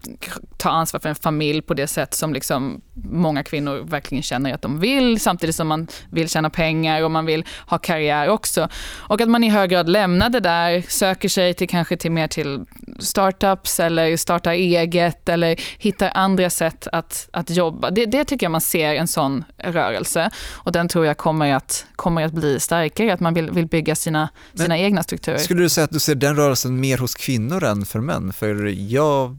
ta 0.57 0.71
ansvar 0.71 1.01
för 1.01 1.09
en 1.09 1.15
familj 1.15 1.63
på 1.63 1.75
det 1.75 1.87
sätt 1.87 2.15
som 2.15 2.33
liksom 2.33 2.81
många 2.95 3.45
kvinnor 3.45 3.85
verkligen 3.85 4.23
känner 4.23 4.55
att 4.55 4.63
de 4.63 4.81
vill, 4.81 5.21
samtidigt 5.21 5.55
som 5.55 5.69
man 5.69 5.89
vill 6.11 6.29
tjäna 6.29 6.51
pengar 6.51 7.03
och 7.03 7.11
man 7.11 7.27
vill 7.27 7.45
ha 7.67 7.79
karriär 7.79 8.29
också. 8.29 8.69
Och 8.97 9.21
att 9.21 9.29
man 9.29 9.45
i 9.45 9.49
hög 9.49 9.71
grad 9.71 9.89
lämnar 9.89 10.31
det 10.31 10.41
där, 10.41 10.85
söker 10.89 11.29
sig 11.29 11.55
till 11.55 11.69
kanske 11.69 11.97
till 11.97 12.13
mer 12.13 12.29
till 12.29 12.65
startups 12.99 13.81
eller 13.81 14.17
startar 14.17 14.53
eget 14.53 15.29
eller 15.29 15.61
hittar 15.79 16.11
andra 16.15 16.51
sätt 16.51 16.89
att, 16.93 17.29
att 17.33 17.44
jobba. 17.51 17.91
Det, 17.91 18.07
det 18.07 18.25
tycker 18.25 18.47
jag 18.47 18.51
man 18.51 18.61
ser 18.61 18.95
en 18.95 19.09
sån 19.09 19.45
rörelse 19.59 20.31
och 20.53 20.73
den 20.73 20.89
tror 20.89 21.07
jag 21.07 21.17
kommer 21.17 21.55
att, 21.55 21.87
kommer 21.97 22.23
att 22.23 22.33
bli 22.33 22.61
starkare, 22.61 23.15
att 23.15 23.21
man 23.21 23.35
vill, 23.35 23.51
vill 23.51 23.67
bygga 23.67 23.95
sina, 23.95 24.29
sina 24.55 24.79
egna 24.79 25.03
strukturer. 25.03 25.39
Skulle 25.39 25.63
du 25.63 25.69
säga 25.69 25.85
att 25.85 25.91
du 25.91 25.99
ser 25.99 26.15
den 26.15 26.37
rörelsen 26.37 26.81
mer 26.81 26.99
hos 26.99 27.15
kvinnor 27.15 27.65
än 27.65 27.87
för 27.87 28.01
män? 28.01 28.33
För 28.33 28.65
jag 28.93 29.39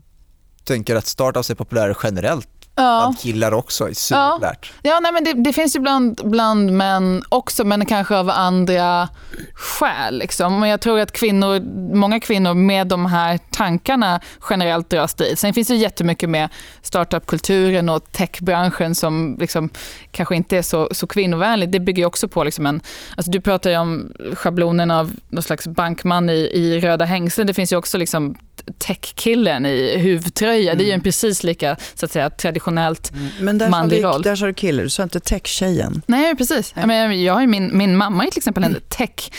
tänker 0.63 0.95
att 0.95 1.05
startups 1.05 1.49
är 1.49 1.55
populära 1.55 1.95
generellt 2.03 2.54
Ja. 2.75 2.99
Bland 2.99 3.19
killar 3.19 3.53
också 3.53 3.88
är. 3.88 3.93
Ja, 4.11 4.39
ja 4.81 4.99
nej, 4.99 5.11
men 5.11 5.23
det, 5.23 5.33
det, 5.33 5.53
finns 5.53 5.75
ju 5.75 5.79
bland, 5.79 6.21
bland 6.23 6.71
män 6.71 7.23
också, 7.29 7.63
men 7.63 7.85
kanske 7.85 8.17
av 8.17 8.29
andra 8.29 9.09
skäl. 9.53 10.17
Liksom. 10.17 10.59
Men 10.59 10.69
jag 10.69 10.81
tror 10.81 10.99
att 10.99 11.11
kvinnor, 11.11 11.59
många 11.95 12.19
kvinnor 12.19 12.53
med 12.53 12.88
de 12.88 13.05
här 13.05 13.39
tankarna 13.51 14.21
generellt 14.49 14.89
dras 14.89 15.13
dit. 15.13 15.39
Sen 15.39 15.53
finns 15.53 15.67
det 15.67 15.75
jättemycket 15.75 16.29
med 16.29 16.49
startupkulturen 16.81 17.89
och 17.89 18.11
techbranschen 18.11 18.95
som 18.95 19.38
liksom 19.39 19.69
kanske 20.11 20.35
inte 20.35 20.57
är 20.57 20.61
så, 20.61 20.89
så 20.91 21.07
kvinnovänlig. 21.07 21.69
Det 21.69 21.79
bygger 21.79 22.05
också 22.05 22.27
på 22.27 22.43
liksom 22.43 22.65
en... 22.65 22.81
Alltså 23.17 23.31
du 23.31 23.41
pratar 23.41 23.69
ju 23.69 23.77
om 23.77 24.13
schablonen 24.33 24.91
av 24.91 25.11
någon 25.29 25.43
slags 25.43 25.67
bankman 25.67 26.29
i, 26.29 26.49
i 26.53 26.79
röda 26.79 27.05
hängslen. 27.05 27.47
Det 27.47 27.53
finns 27.53 27.73
ju 27.73 27.77
också 27.77 27.97
liksom 27.97 28.35
techkillen 28.78 29.65
i 29.65 29.97
huvtröja. 29.97 30.71
Mm. 30.71 30.78
Det 30.78 30.84
är 30.84 30.86
ju 30.86 30.91
en 30.91 30.95
mm. 30.95 31.04
precis 31.04 31.43
lika 31.43 31.78
så 31.93 32.06
att 32.06 32.12
säga, 32.12 32.30
traditionellt 32.30 33.12
mm. 33.12 33.28
Men 33.39 33.58
där 33.58 33.69
manlig 33.69 34.04
roll. 34.04 34.13
Men 34.13 34.21
där 34.21 34.36
sa 34.36 34.45
du 34.45 34.54
kille, 34.54 34.84
du 34.84 34.89
sa 34.89 35.04
inte 35.04 35.19
tech-tjejen. 35.19 36.01
Nej, 36.08 36.36
precis. 36.36 36.73
Nej. 36.75 37.23
Jag 37.23 37.34
har 37.34 37.47
min, 37.47 37.78
min 37.78 37.97
mamma 37.97 38.25
är 38.25 38.32
till 38.32 38.39
exempel 38.39 38.63
en 38.63 38.69
mm. 38.69 38.82
tech 38.89 39.32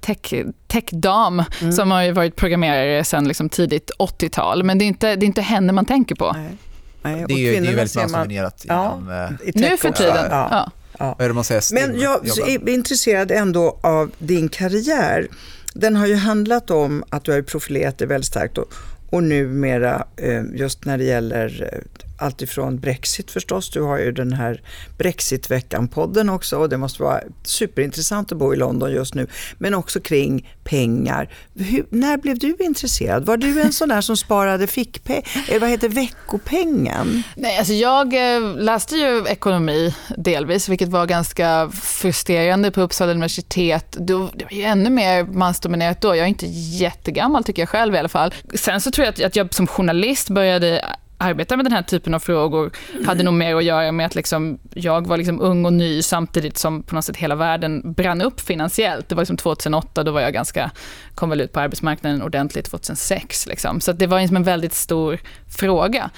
tech, 0.00 0.44
techdam 0.66 1.44
mm. 1.60 1.72
som 1.72 1.90
har 1.90 2.12
varit 2.12 2.36
programmerare 2.36 3.04
sedan 3.04 3.28
liksom 3.28 3.48
tidigt 3.48 3.90
80-tal. 3.98 4.62
Men 4.62 4.78
det 4.78 4.84
är, 4.84 4.86
inte, 4.86 5.16
det 5.16 5.24
är 5.24 5.26
inte 5.26 5.42
henne 5.42 5.72
man 5.72 5.84
tänker 5.84 6.14
på. 6.14 6.32
Nej. 6.32 6.56
Nej, 7.02 7.24
det, 7.28 7.34
är, 7.34 7.38
ju, 7.38 7.60
det 7.60 7.68
är 7.68 7.76
väldigt 7.76 7.96
mansdominerat. 7.96 8.64
Ja, 8.68 8.98
eh, 9.44 9.50
nu 9.54 9.76
för 9.76 9.90
tiden. 9.90 10.26
Ja. 10.30 10.48
Ja. 10.50 10.70
Ja. 10.98 11.14
Vad 11.18 11.24
är 11.24 11.28
det 11.28 11.34
man 11.34 11.44
säger? 11.44 11.74
Men 11.74 12.00
jag 12.00 12.26
är 12.48 12.68
intresserad 12.68 13.30
ändå 13.30 13.78
av 13.82 14.10
din 14.18 14.48
karriär. 14.48 15.28
Den 15.74 15.96
har 15.96 16.06
ju 16.06 16.14
handlat 16.14 16.70
om 16.70 17.04
att 17.08 17.24
du 17.24 17.32
har 17.32 17.42
profilerat 17.42 17.98
dig 17.98 18.08
väldigt 18.08 18.26
starkt 18.26 18.58
och, 18.58 18.72
och 19.10 19.22
numera 19.22 20.06
eh, 20.16 20.42
just 20.54 20.84
när 20.84 20.98
det 20.98 21.04
gäller 21.04 21.70
eh, 21.72 22.02
alltifrån 22.18 22.78
Brexit 22.78 23.30
förstås. 23.30 23.70
Du 23.70 23.82
har 23.82 23.98
ju 23.98 24.12
den 24.12 24.32
här 24.32 24.62
Brexitveckan-podden 24.98 26.30
också 26.30 26.56
och 26.56 26.68
det 26.68 26.76
måste 26.76 27.02
vara 27.02 27.20
superintressant 27.42 28.32
att 28.32 28.38
bo 28.38 28.54
i 28.54 28.56
London 28.56 28.92
just 28.92 29.14
nu. 29.14 29.26
Men 29.58 29.74
också 29.74 30.00
kring 30.00 30.48
pengar. 30.64 31.28
Hur, 31.54 31.86
när 31.90 32.16
blev 32.16 32.38
du 32.38 32.56
intresserad? 32.60 33.26
Var 33.26 33.36
du 33.36 33.60
en 33.60 33.72
sån 33.72 33.88
där 33.88 34.00
som 34.00 34.16
sparade 34.16 34.66
fickpengar, 34.66 35.24
eller 35.46 35.54
eh, 35.56 35.60
vad 35.60 35.70
heter 35.70 35.88
veckopengen? 35.88 37.22
Nej, 37.36 37.58
alltså 37.58 37.72
jag 37.72 38.36
eh, 38.36 38.56
läste 38.56 38.96
ju 38.96 39.24
ekonomi 39.26 39.94
delvis, 40.16 40.68
vilket 40.68 40.88
var 40.88 41.06
ganska 41.06 41.70
frustrerande 41.82 42.70
på 42.70 42.80
Uppsala 42.80 43.10
universitet. 43.10 43.96
Det 44.00 44.14
var 44.14 44.30
ju 44.50 44.62
ännu 44.62 44.90
mer 44.90 45.24
mansdominerat 45.24 46.00
då. 46.00 46.08
Jag 46.08 46.24
är 46.24 46.26
inte 46.26 46.46
jättegammal 46.46 47.44
tycker 47.44 47.62
jag 47.62 47.68
själv 47.68 47.94
i 47.94 47.98
alla 47.98 48.08
fall. 48.08 48.34
Sen 48.54 48.80
så 48.80 48.90
tror 48.90 49.04
jag 49.04 49.26
att 49.26 49.36
jag 49.36 49.54
som 49.54 49.66
journalist 49.66 50.30
började 50.30 50.84
arbeta 51.22 51.56
med 51.56 51.66
den 51.66 51.72
här 51.72 51.82
typen 51.82 52.14
av 52.14 52.18
frågor 52.18 52.70
hade 53.06 53.22
nog 53.22 53.34
mer 53.34 53.56
att 53.56 53.64
göra 53.64 53.92
med 53.92 54.06
att 54.06 54.14
liksom, 54.14 54.58
jag 54.74 55.06
var 55.06 55.16
liksom 55.16 55.40
ung 55.40 55.64
och 55.64 55.72
ny 55.72 56.02
samtidigt 56.02 56.58
som 56.58 56.82
på 56.82 56.94
något 56.94 57.04
sätt 57.04 57.16
hela 57.16 57.34
världen 57.34 57.92
brann 57.92 58.22
upp 58.22 58.40
finansiellt. 58.40 59.08
Det 59.08 59.14
var 59.14 59.22
liksom 59.22 59.36
2008, 59.36 60.04
då 60.04 60.12
var 60.12 60.20
jag 60.20 60.32
ganska, 60.32 60.70
kom 61.14 61.30
väl 61.30 61.40
ut 61.40 61.52
på 61.52 61.60
arbetsmarknaden 61.60 62.22
ordentligt 62.22 62.64
2006. 62.64 63.46
Liksom. 63.46 63.80
Så 63.80 63.92
det 63.92 64.06
var 64.06 64.20
liksom 64.20 64.36
en 64.36 64.44
väldigt 64.44 64.74
stor 64.74 65.18
fråga. 65.58 66.10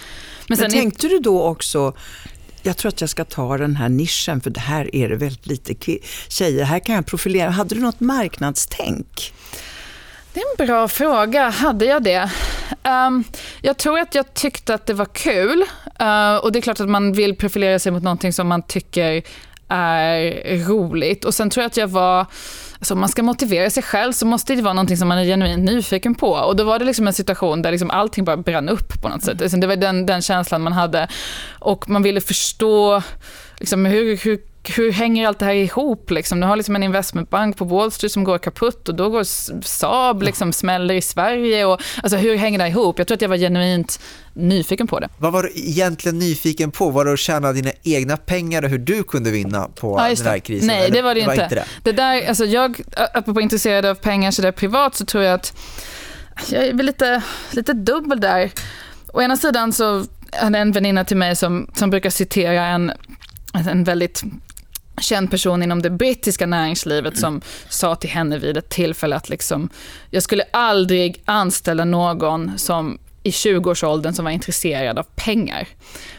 Men, 0.48 0.58
Men 0.60 0.70
tänkte 0.70 1.08
du 1.08 1.18
då 1.18 1.42
också 1.42 1.94
jag 2.66 2.76
tror 2.76 2.88
att 2.88 3.00
jag 3.00 3.10
ska 3.10 3.24
ta 3.24 3.58
den 3.58 3.76
här 3.76 3.88
nischen, 3.88 4.40
för 4.40 4.50
det 4.50 4.60
här 4.60 4.94
är 4.96 5.08
det 5.08 5.16
väldigt 5.16 5.46
lite 5.46 5.98
tjejer. 6.28 6.64
Här 6.64 6.78
kan 6.78 6.94
jag 6.94 7.06
profilera. 7.06 7.50
Hade 7.50 7.74
du 7.74 7.80
något 7.80 8.00
marknadstänk? 8.00 9.32
Det 10.34 10.40
är 10.40 10.60
en 10.60 10.66
bra 10.66 10.88
fråga. 10.88 11.48
Hade 11.48 11.84
jag 11.84 12.02
det? 12.02 12.30
Um, 12.84 13.24
jag 13.60 13.76
tror 13.76 13.98
att 13.98 14.14
jag 14.14 14.34
tyckte 14.34 14.74
att 14.74 14.86
det 14.86 14.94
var 14.94 15.04
kul. 15.04 15.64
Uh, 16.02 16.36
och 16.36 16.52
det 16.52 16.58
är 16.58 16.60
klart 16.60 16.80
att 16.80 16.88
man 16.88 17.12
vill 17.12 17.36
profilera 17.36 17.78
sig 17.78 17.92
mot 17.92 18.02
någonting 18.02 18.32
som 18.32 18.48
man 18.48 18.62
tycker 18.62 19.22
är 19.68 20.56
roligt. 20.66 21.24
Och 21.24 21.34
sen 21.34 21.50
tror 21.50 21.62
jag 21.62 21.66
att 21.66 21.76
jag 21.76 21.88
var, 21.88 22.26
alltså 22.78 22.94
om 22.94 23.00
man 23.00 23.08
ska 23.08 23.22
motivera 23.22 23.70
sig 23.70 23.82
själv 23.82 24.12
så 24.12 24.26
måste 24.26 24.54
det 24.54 24.62
vara 24.62 24.74
någonting 24.74 24.96
som 24.96 25.08
man 25.08 25.18
är 25.18 25.24
genuint 25.24 25.64
nyfiken 25.64 26.14
på. 26.14 26.30
Och 26.30 26.56
då 26.56 26.64
var 26.64 26.78
det 26.78 26.84
liksom 26.84 27.06
en 27.06 27.14
situation 27.14 27.62
där 27.62 27.70
liksom 27.70 27.90
allting 27.90 28.24
bara 28.24 28.36
brann 28.36 28.68
upp 28.68 29.02
på 29.02 29.08
något 29.08 29.22
sätt. 29.22 29.42
Alltså 29.42 29.56
det 29.56 29.66
var 29.66 29.76
den, 29.76 30.06
den 30.06 30.22
känslan 30.22 30.62
man 30.62 30.72
hade. 30.72 31.08
Och 31.58 31.88
man 31.88 32.02
ville 32.02 32.20
förstå 32.20 33.02
liksom, 33.58 33.84
hur, 33.84 34.16
hur 34.16 34.40
hur 34.70 34.92
hänger 34.92 35.28
allt 35.28 35.38
det 35.38 35.44
här 35.44 35.54
ihop? 35.54 36.10
Liksom? 36.10 36.40
Du 36.40 36.46
har 36.46 36.56
liksom 36.56 36.76
en 36.76 36.82
investmentbank 36.82 37.56
på 37.56 37.64
Wall 37.64 37.90
Street 37.90 38.12
som 38.12 38.24
går 38.24 38.38
kaputt 38.38 38.88
och 38.88 38.94
då 38.94 39.08
går 39.08 39.24
Saab 39.64 40.22
liksom 40.22 40.52
smäller 40.52 40.94
i 40.94 41.02
Sverige. 41.02 41.64
Och, 41.64 41.80
alltså, 42.02 42.16
hur 42.16 42.36
hänger 42.36 42.58
det 42.58 42.68
ihop? 42.68 42.98
Jag 42.98 43.06
tror 43.06 43.14
att 43.14 43.22
jag 43.22 43.28
var 43.28 43.36
genuint 43.36 44.00
nyfiken 44.32 44.86
på 44.86 45.00
det. 45.00 45.08
Vad 45.18 45.32
var 45.32 45.42
du 45.42 45.52
egentligen 45.54 46.18
nyfiken 46.18 46.70
på? 46.70 46.90
Var 46.90 47.04
det 47.04 47.12
att 47.12 47.18
tjäna 47.18 47.52
dina 47.52 47.70
egna 47.82 48.16
pengar 48.16 48.62
och 48.62 48.70
hur 48.70 48.78
du 48.78 49.02
kunde 49.02 49.30
vinna 49.30 49.68
på 49.68 49.98
ja, 49.98 50.14
den 50.14 50.26
här 50.26 50.38
krisen? 50.38 50.66
Nej, 50.66 50.90
det 50.90 51.02
var 51.02 51.14
det, 51.14 51.20
det 51.20 51.24
inte. 51.24 51.36
Var 51.36 51.44
inte 51.44 51.54
det. 51.54 51.66
det. 51.82 51.92
där, 51.92 52.28
alltså 52.28 52.44
jag, 52.44 52.80
apropå 53.14 53.40
intresserad 53.40 53.84
av 53.84 53.94
pengar 53.94 54.30
så 54.30 54.42
där 54.42 54.52
privat 54.52 54.94
så 54.94 55.04
tror 55.04 55.24
jag 55.24 55.34
att 55.34 55.52
jag 56.48 56.64
är 56.64 56.72
lite, 56.72 57.22
lite 57.50 57.72
dubbel 57.72 58.20
där. 58.20 58.50
Å 59.12 59.22
ena 59.22 59.36
sidan 59.36 59.72
så 59.72 60.04
är 60.32 60.50
det 60.50 60.58
en 60.58 60.72
väninna 60.72 61.04
till 61.04 61.16
mig 61.16 61.36
som, 61.36 61.70
som 61.74 61.90
brukar 61.90 62.10
citera 62.10 62.66
en, 62.66 62.92
en 63.52 63.84
väldigt 63.84 64.22
känd 65.00 65.30
person 65.30 65.62
inom 65.62 65.82
det 65.82 65.90
brittiska 65.90 66.46
näringslivet 66.46 67.18
som 67.18 67.40
sa 67.68 67.94
till 67.94 68.10
henne 68.10 68.38
vid 68.38 68.56
ett 68.56 68.68
tillfälle 68.68 69.16
att 69.16 69.28
liksom, 69.28 69.68
jag 70.10 70.22
skulle 70.22 70.44
aldrig 70.52 71.22
anställa 71.24 71.84
någon 71.84 72.58
som 72.58 72.98
i 73.22 73.30
20-årsåldern 73.30 74.14
som 74.14 74.24
var 74.24 74.32
intresserad 74.32 74.98
av 74.98 75.06
pengar. 75.14 75.68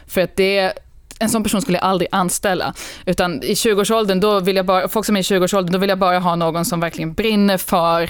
För 0.08 0.22
att 0.22 0.36
det 0.36 0.74
en 1.20 1.30
sån 1.30 1.44
person 1.44 1.62
skulle 1.62 1.78
jag 1.78 1.86
aldrig 1.86 2.10
anställa. 2.12 2.74
Utan 3.06 3.44
i 3.44 3.54
20-årsåldern, 3.54 4.20
då 4.20 4.40
vill 4.40 4.56
jag 4.56 4.66
bara, 4.66 4.88
folk 4.88 5.06
som 5.06 5.16
är 5.16 5.20
i 5.20 5.24
20-årsåldern, 5.24 5.74
då 5.74 5.80
vill 5.80 5.90
jag 5.90 6.00
bara 6.00 6.20
ha 6.20 6.36
någon 6.36 6.66
som 6.66 6.80
verkligen 6.80 7.14
brinner 7.14 7.58
för 7.58 8.10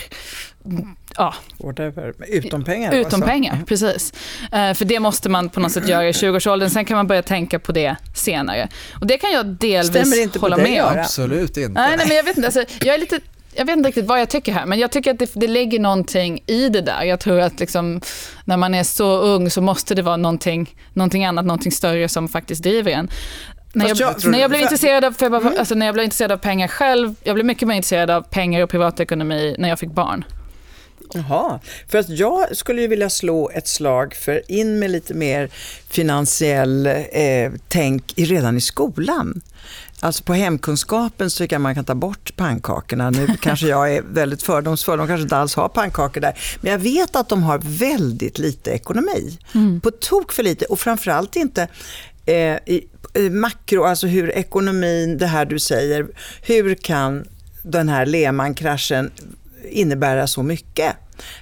ja. 1.18 1.34
Whatever. 1.58 2.14
Utom 2.28 2.64
pengar? 2.64 2.94
Utom 2.94 3.06
alltså. 3.06 3.22
pengar, 3.22 3.64
precis. 3.68 4.14
Uh, 4.44 4.74
för 4.74 4.86
det 4.86 5.00
måste 5.00 5.30
man 5.30 5.50
på 5.50 5.60
något 5.60 5.72
sätt 5.72 5.88
göra 5.88 6.10
i 6.10 6.12
20-årsåldern. 6.12 6.70
Sen 6.70 6.86
kan 6.86 6.98
man 6.98 7.08
börja 7.08 7.22
tänka 7.22 7.60
på 7.60 7.72
det 7.72 7.96
senare. 8.16 8.68
Och 9.00 9.08
det 9.08 9.18
kan 9.18 9.32
jag 9.32 9.46
delvis 9.46 10.18
inte 10.18 10.40
hålla 10.40 10.58
med 10.58 10.84
om. 10.84 11.00
Absolut 11.00 11.58
inte. 11.58 11.82
Nej, 11.82 11.98
nej, 11.98 12.08
men 12.08 12.18
jag 12.18 12.24
vet 12.24 12.38
inte. 12.38 12.48
Alltså, 12.48 12.66
jag 12.86 12.96
är 12.96 13.00
lite 13.00 13.20
jag 13.58 13.66
vet 13.66 13.78
inte 13.78 13.88
riktigt 13.88 14.06
vad 14.06 14.22
jag 14.22 14.30
tycker 14.30 14.54
här, 14.54 14.66
men 14.66 14.80
jag 14.80 14.92
tycker 14.92 15.12
att 15.12 15.20
det, 15.20 15.32
det 15.34 15.48
ligger 15.48 15.80
någonting 15.80 16.44
i 16.48 16.70
det 16.70 16.82
där. 16.82 17.04
Jag 17.04 17.20
tror 17.20 17.40
att 17.40 17.60
liksom, 17.60 18.02
när 18.46 18.58
man 18.58 18.74
är 18.74 18.84
så 18.84 19.18
ung 19.18 19.50
så 19.50 19.62
måste 19.62 19.96
det 19.96 20.02
vara 20.02 20.18
någonting, 20.18 20.76
någonting 20.94 21.26
annat, 21.26 21.46
någonting 21.46 21.72
större 21.72 22.10
som 22.10 22.30
faktiskt 22.30 22.64
driver 22.64 22.92
en. 22.92 23.10
När 23.74 23.88
jag, 23.88 23.98
jag 23.98 24.26
när, 24.26 24.40
jag 24.40 24.50
blev 24.50 24.62
intresserad 24.62 25.06
av, 25.06 25.12
för 25.12 25.30
bara, 25.30 25.42
mm. 25.42 25.54
alltså 25.60 25.76
när 25.76 25.86
jag 25.86 25.94
blev 25.94 26.04
intresserad 26.04 26.32
av 26.32 26.38
pengar 26.38 26.68
själv, 26.68 27.16
jag 27.24 27.36
blev 27.36 27.46
mycket 27.46 27.68
mer 27.68 27.76
intresserad 27.76 28.10
av 28.10 28.22
pengar 28.22 28.62
och 28.62 28.70
privatekonomi 28.70 29.56
när 29.60 29.70
jag 29.70 29.80
fick 29.80 29.92
barn. 29.92 30.26
Jaha, 31.16 31.60
för 31.88 31.98
att 31.98 32.10
jag 32.10 32.58
skulle 32.58 32.82
ju 32.82 32.88
vilja 32.88 33.10
slå 33.10 33.50
ett 33.50 33.68
slag 33.68 34.16
för 34.16 34.52
in 34.52 34.80
med 34.80 34.92
lite 34.92 35.14
mer 35.14 35.50
finansiell 35.90 36.86
eh, 37.12 37.52
tänk 37.68 38.14
redan 38.16 38.58
i 38.58 38.62
skolan. 38.62 39.42
Alltså 40.00 40.24
på 40.24 40.34
hemkunskapen 40.34 41.30
så 41.30 41.38
tycker 41.38 41.56
jag 41.56 41.62
man 41.62 41.76
kan 41.76 41.86
ta 41.86 41.96
bort 41.96 42.36
pannkakorna. 42.36 43.10
Nu 43.10 43.28
kanske 43.42 43.68
jag 43.68 43.94
är 43.96 44.02
väldigt 44.02 44.44
fördomsfull, 44.44 44.98
de 44.98 45.08
kanske 45.08 45.24
inte 45.24 45.38
alls 45.38 45.56
har 45.56 45.70
pannkakor 45.70 46.22
där. 46.22 46.40
Men 46.62 46.72
jag 46.72 46.80
vet 46.80 47.16
att 47.16 47.30
de 47.30 47.44
har 47.44 47.60
väldigt 47.64 48.38
lite 48.40 48.72
ekonomi. 48.72 49.40
Mm. 49.56 49.82
På 49.82 49.92
tok 49.92 50.32
för 50.32 50.44
lite 50.44 50.66
och 50.66 50.80
framförallt 50.80 51.36
inte 51.36 51.68
eh, 52.26 52.56
i, 52.66 52.88
i 53.14 53.30
makro, 53.30 53.84
alltså 53.84 54.08
hur 54.08 54.32
ekonomin, 54.32 55.18
det 55.18 55.28
här 55.28 55.46
du 55.46 55.60
säger, 55.60 56.08
hur 56.42 56.76
kan 56.76 57.28
den 57.64 57.90
här 57.90 58.06
Lehman-kraschen 58.06 59.12
innebära 59.70 60.28
så 60.28 60.44
mycket? 60.44 60.96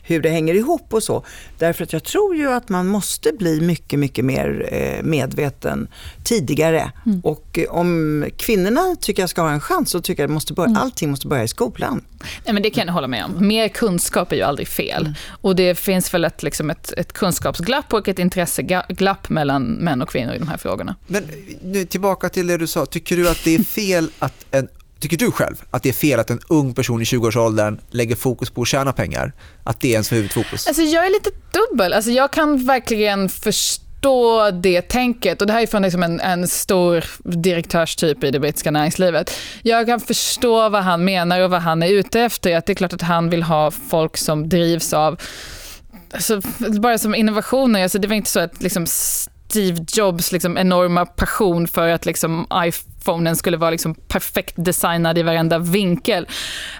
Hur 0.03 0.21
det 0.21 0.29
hänger 0.29 0.53
ihop 0.53 0.93
och 0.93 1.03
så. 1.03 1.25
Därför 1.57 1.83
att 1.83 1.93
jag 1.93 2.03
tror 2.03 2.35
ju 2.35 2.51
att 2.51 2.69
man 2.69 2.87
måste 2.87 3.31
bli 3.33 3.61
mycket, 3.61 3.99
mycket 3.99 4.25
mer 4.25 4.69
eh, 4.71 5.03
medveten 5.03 5.87
tidigare. 6.23 6.91
Mm. 7.05 7.19
Och 7.19 7.59
eh, 7.59 7.69
om 7.69 8.25
kvinnorna 8.37 8.95
tycker 9.01 9.23
jag 9.23 9.29
ska 9.29 9.41
ha 9.41 9.51
en 9.51 9.61
chans 9.61 9.89
så 9.89 10.01
tycker 10.01 10.23
jag 10.23 10.27
att 10.27 10.33
måste 10.33 10.53
börja, 10.53 10.69
mm. 10.69 10.81
allting 10.81 11.09
måste 11.09 11.27
börja 11.27 11.43
i 11.43 11.47
skolan. 11.47 12.01
Nej, 12.45 12.53
men 12.53 12.63
det 12.63 12.69
kan 12.69 12.87
jag 12.87 12.93
hålla 12.93 13.07
med 13.07 13.25
om. 13.25 13.47
Mer 13.47 13.67
kunskap 13.67 14.31
är 14.31 14.35
ju 14.35 14.41
aldrig 14.41 14.67
fel. 14.67 15.01
Mm. 15.01 15.13
Och 15.41 15.55
det 15.55 15.75
finns 15.75 16.13
väl 16.13 16.25
ett, 16.25 16.43
liksom 16.43 16.69
ett, 16.69 16.93
ett 16.97 17.13
kunskapsglapp 17.13 17.93
och 17.93 18.07
ett 18.07 18.19
intresseglapp 18.19 19.29
mellan 19.29 19.63
män 19.63 20.01
och 20.01 20.09
kvinnor 20.09 20.33
i 20.33 20.37
de 20.39 20.47
här 20.47 20.57
frågorna. 20.57 20.95
Men 21.07 21.23
nu 21.61 21.85
tillbaka 21.85 22.29
till 22.29 22.47
det 22.47 22.57
du 22.57 22.67
sa. 22.67 22.85
Tycker 22.85 23.17
du 23.17 23.29
att 23.29 23.43
det 23.43 23.55
är 23.55 23.63
fel 23.63 24.09
att 24.19 24.45
en 24.51 24.67
Tycker 25.03 25.17
du 25.17 25.31
själv 25.31 25.55
att 25.71 25.83
det 25.83 25.89
är 25.89 25.93
fel 25.93 26.19
att 26.19 26.29
en 26.29 26.39
ung 26.47 26.73
person 26.73 27.01
i 27.01 27.03
20-årsåldern 27.03 27.79
lägger 27.89 28.15
fokus 28.15 28.49
på 28.49 28.61
att 28.61 28.67
tjäna 28.67 28.93
pengar? 28.93 29.33
Att 29.63 29.79
det 29.79 29.87
är 29.87 29.91
ens 29.91 30.11
huvudfokus? 30.11 30.67
Alltså 30.67 30.81
jag 30.81 31.05
är 31.05 31.09
lite 31.09 31.29
dubbel. 31.51 31.93
Alltså 31.93 32.11
jag 32.11 32.31
kan 32.31 32.65
verkligen 32.65 33.29
förstå 33.29 34.51
det 34.51 34.81
tänket. 34.81 35.41
Och 35.41 35.47
det 35.47 35.53
här 35.53 35.61
är 35.61 35.67
från 35.67 35.81
liksom 35.81 36.03
en, 36.03 36.19
en 36.19 36.47
stor 36.47 37.05
direktörstyp 37.23 38.23
i 38.23 38.31
det 38.31 38.39
brittiska 38.39 38.71
näringslivet. 38.71 39.31
Jag 39.61 39.85
kan 39.85 39.99
förstå 39.99 40.69
vad 40.69 40.83
han 40.83 41.05
menar 41.05 41.39
och 41.39 41.51
vad 41.51 41.61
han 41.61 41.83
är 41.83 41.87
ute 41.87 42.21
efter. 42.21 42.55
Att 42.55 42.65
det 42.65 42.73
är 42.73 42.75
klart 42.75 42.93
att 42.93 43.01
han 43.01 43.29
vill 43.29 43.43
ha 43.43 43.71
folk 43.71 44.17
som 44.17 44.49
drivs 44.49 44.93
av 44.93 45.21
Alltså, 46.13 46.41
bara 46.81 46.97
som 46.97 47.15
innovationer, 47.15 47.83
alltså 47.83 47.99
det 47.99 48.07
var 48.07 48.15
inte 48.15 48.29
så 48.29 48.39
att 48.39 48.61
liksom 48.61 48.85
Steve 49.53 49.85
Jobs 49.93 50.31
liksom 50.31 50.57
enorma 50.57 51.05
passion 51.05 51.67
för 51.67 51.87
att 51.87 52.05
liksom 52.05 52.47
iPhonen 52.55 53.35
skulle 53.35 53.57
vara 53.57 53.71
liksom 53.71 53.95
perfekt 53.95 54.53
designad 54.57 55.17
i 55.17 55.23
varenda 55.23 55.59
vinkel 55.59 56.27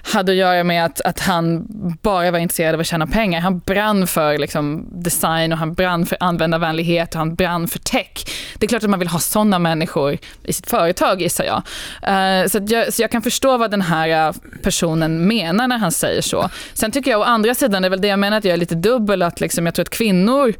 hade 0.02 0.32
att 0.32 0.38
göra 0.38 0.64
med 0.64 0.84
att, 0.84 1.00
att 1.00 1.20
han 1.20 1.66
bara 2.02 2.30
var 2.30 2.38
intresserad 2.38 2.74
av 2.74 2.80
att 2.80 2.86
tjäna 2.86 3.06
pengar. 3.06 3.40
Han 3.40 3.58
brann 3.58 4.06
för 4.06 4.38
liksom 4.38 4.86
design 5.02 5.52
och 5.52 5.58
han 5.58 5.74
brann 5.74 6.06
för 6.06 6.16
användarvänlighet 6.20 7.14
och 7.14 7.18
han 7.18 7.34
brann 7.34 7.68
för 7.68 7.78
tech. 7.78 8.24
Det 8.58 8.66
är 8.66 8.68
klart 8.68 8.82
att 8.82 8.90
man 8.90 8.98
vill 8.98 9.08
ha 9.08 9.18
såna 9.18 9.58
människor 9.58 10.18
i 10.44 10.52
sitt 10.52 10.70
företag 10.70 11.22
gissar 11.22 11.44
jag. 11.44 11.56
Uh, 11.56 12.48
så, 12.48 12.60
jag 12.68 12.92
så 12.92 13.02
jag 13.02 13.10
kan 13.10 13.22
förstå 13.22 13.56
vad 13.56 13.70
den 13.70 13.82
här 13.82 14.28
eh, 14.28 14.34
personen 14.62 15.26
menar 15.26 15.68
när 15.68 15.78
han 15.78 15.92
säger 15.92 16.22
så. 16.22 16.50
Sen 16.72 16.92
tycker 16.92 17.10
jag 17.10 17.20
å 17.20 17.24
andra 17.24 17.54
sidan, 17.54 17.82
det 17.82 17.88
är 17.88 17.90
väl 17.90 18.00
det 18.00 18.08
jag 18.08 18.18
menar 18.18 18.36
att 18.36 18.44
jag 18.44 18.52
är 18.52 18.56
lite 18.56 18.74
dubbel, 18.74 19.22
att 19.22 19.40
liksom, 19.40 19.66
jag 19.66 19.74
tror 19.74 19.82
att 19.82 19.90
kvinnor 19.90 20.54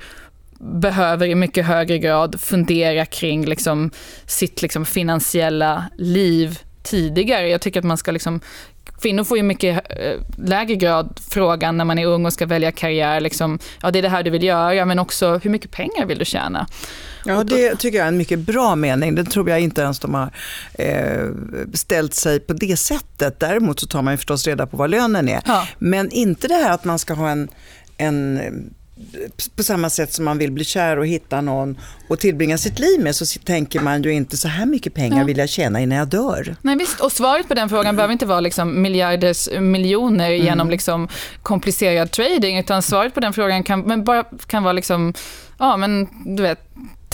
behöver 0.65 1.27
i 1.27 1.35
mycket 1.35 1.67
högre 1.67 1.99
grad 1.99 2.41
fundera 2.41 3.07
kring 3.07 3.47
liksom 3.47 3.91
sitt 4.27 4.63
liksom 4.63 4.87
finansiella 4.87 5.85
liv 5.99 6.59
tidigare. 6.83 7.49
Jag 7.49 7.61
tycker 7.61 7.81
att 7.81 7.87
man 7.87 7.99
ska 7.99 8.11
liksom 8.11 8.41
Kvinnor 9.01 9.25
får 9.25 9.37
ju 9.37 9.43
mycket 9.43 9.91
eh, 9.91 10.21
lägre 10.37 10.75
grad 10.75 11.21
frågan 11.31 11.77
när 11.77 11.85
man 11.85 11.99
är 11.99 12.07
ung 12.07 12.27
och 12.27 12.33
ska 12.33 12.47
välja 12.47 12.73
karriär. 12.73 13.21
Liksom, 13.21 13.59
ja, 13.83 13.91
det 13.91 13.99
är 13.99 14.03
det 14.03 14.09
här 14.09 14.23
du 14.23 14.31
vill 14.31 14.45
göra, 14.45 14.85
men 14.85 14.99
också 14.99 15.41
hur 15.43 15.51
mycket 15.51 15.71
pengar 15.71 16.07
vill 16.07 16.19
du 16.19 16.25
tjäna? 16.25 16.67
Ja, 17.25 17.45
det 17.45 17.77
tycker 17.77 17.99
jag 17.99 18.05
är 18.05 18.09
en 18.09 18.17
mycket 18.17 18.39
bra 18.39 18.77
mening. 18.77 19.15
Det 19.15 19.25
tror 19.25 19.51
jag 19.51 19.61
inte 19.61 19.83
ens 19.83 19.99
de 19.99 20.15
har 20.15 20.31
eh, 20.75 21.29
ställt 21.75 22.15
sig 22.15 22.41
på 22.41 22.53
det 22.53 22.77
sättet. 22.77 23.41
Däremot 23.41 23.81
så 23.81 23.87
tar 23.87 24.03
man 24.03 24.13
ju 24.13 24.17
förstås 24.17 24.47
reda 24.47 24.67
på 24.67 24.77
vad 24.77 24.91
lönen 24.91 25.29
är. 25.29 25.43
Ja. 25.47 25.69
Men 25.79 26.11
inte 26.11 26.49
det 26.49 26.55
här 26.55 26.73
att 26.73 26.85
man 26.85 26.99
ska 26.99 27.15
ha 27.15 27.31
en, 27.31 27.49
en 27.97 28.41
på 29.57 29.63
samma 29.63 29.91
sätt 29.91 30.13
som 30.13 30.25
man 30.25 30.39
vill 30.39 30.53
bli 30.53 30.65
kär 30.65 30.97
och 30.97 31.07
hitta 31.07 31.41
någon 31.41 31.77
och 32.09 32.19
tillbringa 32.21 32.59
sitt 32.59 32.79
liv 32.79 33.01
med 33.01 33.17
så 33.17 33.41
tänker 33.41 33.81
man 33.81 34.03
ju 34.03 34.13
inte 34.13 34.37
så 34.37 34.49
här 34.49 34.67
mycket 34.67 34.95
pengar 34.95 35.25
vill 35.25 35.39
jag 35.39 35.49
tjäna 35.49 35.81
innan 35.81 35.99
jag 35.99 36.09
dör. 36.09 36.57
Nej 36.63 36.77
visst, 36.77 37.01
och 37.01 37.13
svaret 37.13 37.49
på 37.49 37.55
den 37.55 37.69
frågan 37.69 37.87
mm. 37.87 37.97
behöver 37.97 38.13
inte 38.13 38.27
vara 38.27 38.41
liksom 38.41 38.83
miljarders 38.83 39.49
miljoner 39.61 40.31
mm. 40.31 40.45
genom 40.45 40.71
liksom 40.71 41.09
komplicerad 41.43 42.11
trading 42.11 42.59
utan 42.59 42.83
svaret 42.83 43.15
på 43.15 43.21
den 43.21 43.33
frågan 43.33 43.63
kan, 43.63 43.81
men 43.81 44.05
bara, 44.05 44.25
kan 44.47 44.63
vara 44.63 44.73
liksom, 44.73 45.15
ja 45.59 45.77
men 45.77 46.09
du 46.37 46.43
vet 46.43 46.61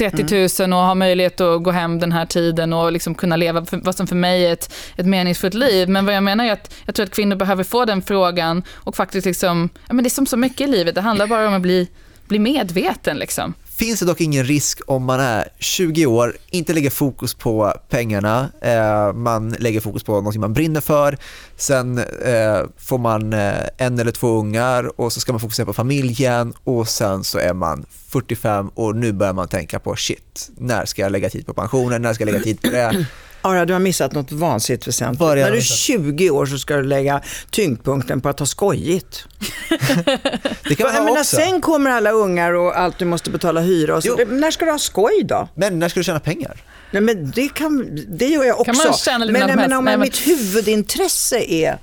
30 0.00 0.62
000 0.62 0.72
och 0.72 0.86
ha 0.86 0.94
möjlighet 0.94 1.40
att 1.40 1.62
gå 1.62 1.70
hem 1.70 1.98
den 1.98 2.12
här 2.12 2.26
tiden 2.26 2.72
och 2.72 2.92
liksom 2.92 3.14
kunna 3.14 3.36
leva 3.36 3.66
vad 3.70 3.94
som 3.94 4.06
för 4.06 4.16
mig 4.16 4.46
är 4.46 4.52
ett, 4.52 4.72
ett 4.96 5.06
meningsfullt 5.06 5.54
liv. 5.54 5.88
Men 5.88 6.06
vad 6.06 6.14
jag 6.14 6.22
menar 6.22 6.44
är 6.44 6.52
att 6.52 6.74
jag 6.86 6.94
tror 6.94 7.06
att 7.06 7.14
kvinnor 7.14 7.36
behöver 7.36 7.64
få 7.64 7.84
den 7.84 8.02
frågan 8.02 8.62
och 8.72 8.96
faktiskt 8.96 9.26
liksom, 9.26 9.68
ja 9.88 9.94
men 9.94 10.04
det 10.04 10.08
är 10.08 10.10
som 10.10 10.26
så 10.26 10.36
mycket 10.36 10.68
i 10.68 10.70
livet, 10.70 10.94
det 10.94 11.00
handlar 11.00 11.26
bara 11.26 11.48
om 11.48 11.54
att 11.54 11.62
bli, 11.62 11.88
bli 12.28 12.38
medveten 12.38 13.16
liksom 13.16 13.54
finns 13.80 14.00
det 14.00 14.06
dock 14.06 14.20
ingen 14.20 14.44
risk 14.44 14.80
om 14.86 15.04
man 15.04 15.20
är 15.20 15.48
20 15.58 16.06
år, 16.06 16.36
inte 16.50 16.72
lägger 16.72 16.90
fokus 16.90 17.34
på 17.34 17.74
pengarna, 17.88 18.48
eh, 18.60 19.12
man 19.12 19.50
lägger 19.50 19.80
fokus 19.80 20.02
på 20.02 20.20
något 20.20 20.36
man 20.36 20.52
brinner 20.52 20.80
för, 20.80 21.18
sen 21.56 21.98
eh, 21.98 22.60
får 22.76 22.98
man 22.98 23.32
eh, 23.32 23.54
en 23.76 23.98
eller 23.98 24.12
två 24.12 24.28
ungar 24.28 25.00
och 25.00 25.12
så 25.12 25.20
ska 25.20 25.32
man 25.32 25.40
fokusera 25.40 25.66
på 25.66 25.72
familjen 25.72 26.52
och 26.64 26.88
sen 26.88 27.24
så 27.24 27.38
är 27.38 27.54
man 27.54 27.86
45 28.08 28.68
och 28.68 28.96
nu 28.96 29.12
börjar 29.12 29.32
man 29.32 29.48
tänka 29.48 29.78
på 29.78 29.96
shit, 29.96 30.50
när 30.56 30.84
ska 30.84 31.02
jag 31.02 31.12
lägga 31.12 31.30
tid 31.30 31.46
på 31.46 31.54
pensionen, 31.54 32.02
när 32.02 32.12
ska 32.14 32.24
jag 32.24 32.32
lägga 32.32 32.44
tid 32.44 32.62
på 32.62 32.70
det? 32.70 33.06
Ara, 33.42 33.64
du 33.64 33.72
har 33.72 33.80
missat 33.80 34.12
något 34.12 34.32
vansinnigt 34.32 34.88
väsentligt. 34.88 35.20
När 35.20 35.50
du 35.50 35.56
är 35.56 35.60
20 35.60 36.30
år 36.30 36.46
så 36.46 36.58
ska 36.58 36.76
du 36.76 36.82
lägga 36.82 37.20
tyngdpunkten 37.50 38.20
på 38.20 38.28
att 38.28 38.38
ha 38.38 38.46
skojigt. 38.46 39.24
det 40.68 40.74
kan 40.74 40.86
man 40.86 40.94
ha 40.94 41.04
menar, 41.04 41.20
också. 41.20 41.36
Sen 41.36 41.60
kommer 41.60 41.90
alla 41.90 42.10
ungar 42.10 42.52
och 42.52 42.78
allt 42.78 42.98
du 42.98 43.04
måste 43.04 43.30
betala 43.30 43.60
hyra. 43.60 43.96
Och 43.96 44.02
så. 44.02 44.16
När 44.16 44.50
ska 44.50 44.64
du 44.64 44.70
ha 44.70 44.78
skoj 44.78 45.22
då? 45.24 45.48
Men 45.54 45.78
när 45.78 45.88
ska 45.88 46.00
du 46.00 46.04
tjäna 46.04 46.20
pengar? 46.20 46.56
Nej, 46.90 47.02
men 47.02 47.30
det, 47.30 47.48
kan, 47.48 47.98
det 48.08 48.26
gör 48.26 48.44
jag 48.44 48.60
också. 48.60 48.72
Kan 48.72 48.86
man 48.86 48.94
tjäna 48.94 49.24
lite 49.24 49.46
men, 49.46 49.56
men 49.56 49.72
om 49.72 50.00
mitt 50.00 50.26
huvudintresse 50.26 51.52
är 51.52 51.78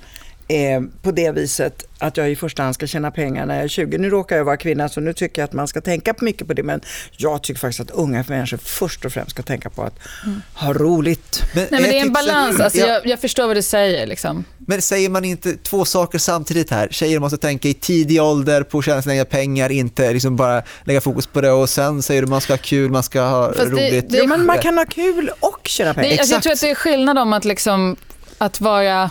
eh, 0.48 0.80
på 1.02 1.10
det 1.10 1.30
viset 1.30 1.84
att 1.98 2.16
jag 2.16 2.30
i 2.30 2.36
första 2.36 2.62
hand 2.62 2.74
ska 2.74 2.86
tjäna 2.86 3.10
pengar 3.10 3.46
när 3.46 3.54
jag 3.54 3.64
är 3.64 3.68
20. 3.68 3.98
Nu 3.98 4.10
råkar 4.10 4.36
jag 4.36 4.44
vara 4.44 4.56
kvinna 4.56 4.88
så 4.88 5.00
nu 5.00 5.12
tycker 5.12 5.42
jag 5.42 5.46
att 5.46 5.52
man 5.52 5.68
ska 5.68 5.80
tänka 5.80 6.14
på 6.14 6.24
mycket 6.24 6.46
på 6.46 6.52
det 6.54 6.62
men 6.62 6.80
jag 7.16 7.42
tycker 7.42 7.60
faktiskt 7.60 7.80
att 7.80 7.90
unga 7.90 8.24
människor 8.28 8.56
först 8.56 9.04
och 9.04 9.12
främst 9.12 9.30
ska 9.30 9.42
tänka 9.42 9.70
på 9.70 9.82
att 9.82 9.98
mm. 10.24 10.42
ha 10.54 10.72
roligt. 10.72 11.42
Men, 11.54 11.66
Nej, 11.70 11.80
men 11.80 11.90
det 11.90 11.98
är 11.98 12.02
en 12.02 12.12
balans, 12.12 12.60
alltså, 12.60 12.78
jag, 12.78 13.06
jag, 13.06 13.20
förstår 13.20 13.46
vad 13.46 13.56
du 13.56 13.62
säger. 13.62 14.06
Liksom. 14.06 14.44
Men 14.58 14.82
säger 14.82 15.08
man 15.08 15.24
inte 15.24 15.56
två 15.56 15.84
saker 15.84 16.18
samtidigt 16.18 16.70
här? 16.70 16.88
Tjejer 16.90 17.18
måste 17.18 17.38
tänka 17.38 17.68
i 17.68 17.74
tidig 17.74 18.22
ålder 18.22 18.62
på 18.62 18.78
att 18.78 18.84
tjäna 18.84 19.02
sina 19.02 19.14
egna 19.14 19.24
pengar, 19.24 19.72
inte 19.72 20.12
liksom 20.12 20.36
bara 20.36 20.62
lägga 20.84 21.00
fokus 21.00 21.26
på 21.26 21.40
det 21.40 21.50
och 21.50 21.70
sen 21.70 22.02
säger 22.02 22.22
du 22.22 22.28
man 22.28 22.40
ska 22.40 22.52
ha 22.52 22.58
kul, 22.58 22.90
man 22.90 23.02
ska 23.02 23.22
ha 23.22 23.52
Fast 23.52 23.70
roligt. 23.70 24.10
Det, 24.10 24.20
det, 24.20 24.26
men 24.26 24.46
man 24.46 24.58
kan 24.58 24.78
ha 24.78 24.84
kul 24.84 25.30
och 25.40 25.60
tjäna 25.64 25.94
pengar. 25.94 26.10
Det, 26.10 26.18
alltså, 26.18 26.34
jag 26.34 26.42
tror 26.42 26.52
att 26.52 26.60
det 26.60 26.70
är 26.70 26.74
skillnad 26.74 27.18
om 27.18 27.32
att, 27.32 27.44
liksom, 27.44 27.96
att 28.38 28.60
vara 28.60 29.10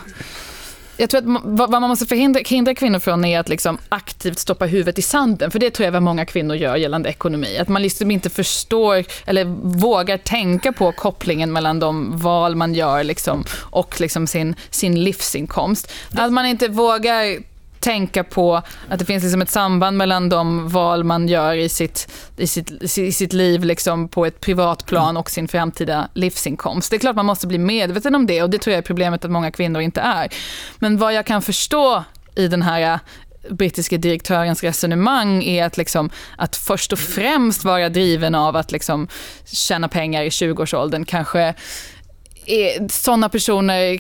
jag 0.97 1.09
tror 1.09 1.21
att 1.21 1.41
vad 1.43 1.71
man 1.71 1.81
måste 1.81 2.05
förhindra 2.05 2.41
hindra 2.45 2.75
kvinnor 2.75 2.99
från 2.99 3.25
är 3.25 3.39
att 3.39 3.49
liksom 3.49 3.77
aktivt 3.89 4.39
stoppa 4.39 4.65
huvudet 4.65 4.99
i 4.99 5.01
sanden. 5.01 5.51
För 5.51 5.59
det 5.59 5.71
tror 5.71 5.85
jag 5.85 5.91
vad 5.91 6.03
många 6.03 6.25
kvinnor 6.25 6.55
gör 6.55 6.75
gällande 6.75 7.09
ekonomi. 7.09 7.57
Att 7.57 7.67
man 7.67 7.81
liksom 7.81 8.11
inte 8.11 8.29
förstår 8.29 9.05
eller 9.25 9.45
vågar 9.79 10.17
tänka 10.17 10.71
på 10.71 10.91
kopplingen 10.91 11.53
mellan 11.53 11.79
de 11.79 12.17
val 12.17 12.55
man 12.55 12.73
gör 12.73 13.03
liksom, 13.03 13.43
och 13.53 14.01
liksom 14.01 14.27
sin, 14.27 14.55
sin 14.69 15.03
livsinkomst. 15.03 15.93
Att 16.11 16.33
man 16.33 16.45
inte 16.45 16.67
vågar 16.67 17.37
tänka 17.79 18.23
på 18.23 18.61
att 18.89 18.99
det 18.99 19.05
finns 19.05 19.23
liksom 19.23 19.41
ett 19.41 19.49
samband 19.49 19.97
mellan 19.97 20.29
de 20.29 20.69
val 20.69 21.03
man 21.03 21.27
gör 21.27 21.55
i 21.55 21.69
sitt, 21.69 22.13
i 22.37 22.47
sitt, 22.47 22.97
i 22.97 23.11
sitt 23.11 23.33
liv 23.33 23.63
liksom 23.63 24.07
på 24.07 24.25
ett 24.25 24.39
privat 24.39 24.85
plan 24.85 25.17
och 25.17 25.29
sin 25.29 25.47
framtida 25.47 26.09
livsinkomst. 26.13 26.89
Det 26.89 26.97
är 26.97 26.99
klart 26.99 27.15
man 27.15 27.25
måste 27.25 27.47
bli 27.47 27.57
medveten 27.57 28.15
om 28.15 28.27
det 28.27 28.43
och 28.43 28.49
det 28.49 28.57
tror 28.57 28.71
jag 28.71 28.77
är 28.77 28.87
problemet 28.87 29.25
att 29.25 29.31
många 29.31 29.51
kvinnor 29.51 29.81
inte 29.81 30.01
är. 30.01 30.33
Men 30.79 30.97
vad 30.97 31.13
jag 31.13 31.25
kan 31.25 31.41
förstå 31.41 32.03
i 32.35 32.47
den 32.47 32.61
här 32.61 32.93
äh, 32.93 32.99
brittiske 33.49 33.97
direktörens 33.97 34.63
resonemang 34.63 35.43
är 35.43 35.65
att, 35.65 35.77
liksom, 35.77 36.09
att 36.37 36.55
först 36.55 36.93
och 36.93 36.99
främst 36.99 37.63
vara 37.63 37.89
driven 37.89 38.35
av 38.35 38.55
att 38.55 38.71
liksom 38.71 39.07
tjäna 39.45 39.87
pengar 39.87 40.23
i 40.23 40.29
20-årsåldern 40.29 41.05
kanske 41.05 41.53
är, 42.45 42.89
sådana 42.89 43.29
personer 43.29 43.99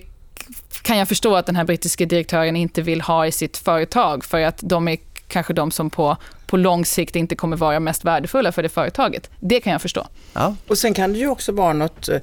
kan 0.81 0.97
jag 0.97 1.07
förstå 1.07 1.35
att 1.35 1.45
den 1.45 1.55
här 1.55 1.63
brittiska 1.63 2.05
direktören 2.05 2.55
inte 2.55 2.81
vill 2.81 3.01
ha 3.01 3.27
i 3.27 3.31
sitt 3.31 3.57
företag 3.57 4.25
för 4.25 4.41
att 4.41 4.59
de 4.61 4.87
är 4.87 4.97
kanske 5.27 5.53
de 5.53 5.71
som 5.71 5.89
på, 5.89 6.17
på 6.47 6.57
lång 6.57 6.85
sikt 6.85 7.15
inte 7.15 7.35
kommer 7.35 7.57
vara 7.57 7.79
mest 7.79 8.05
värdefulla 8.05 8.51
för 8.51 8.63
det 8.63 8.69
företaget. 8.69 9.29
Det 9.39 9.59
kan 9.59 9.71
jag 9.71 9.81
förstå. 9.81 10.07
Ja. 10.33 10.55
Och 10.67 10.77
sen 10.77 10.93
kan 10.93 11.13
det 11.13 11.19
ju 11.19 11.27
också 11.27 11.51
vara 11.51 11.73
något 11.73 12.09
eh, 12.09 12.21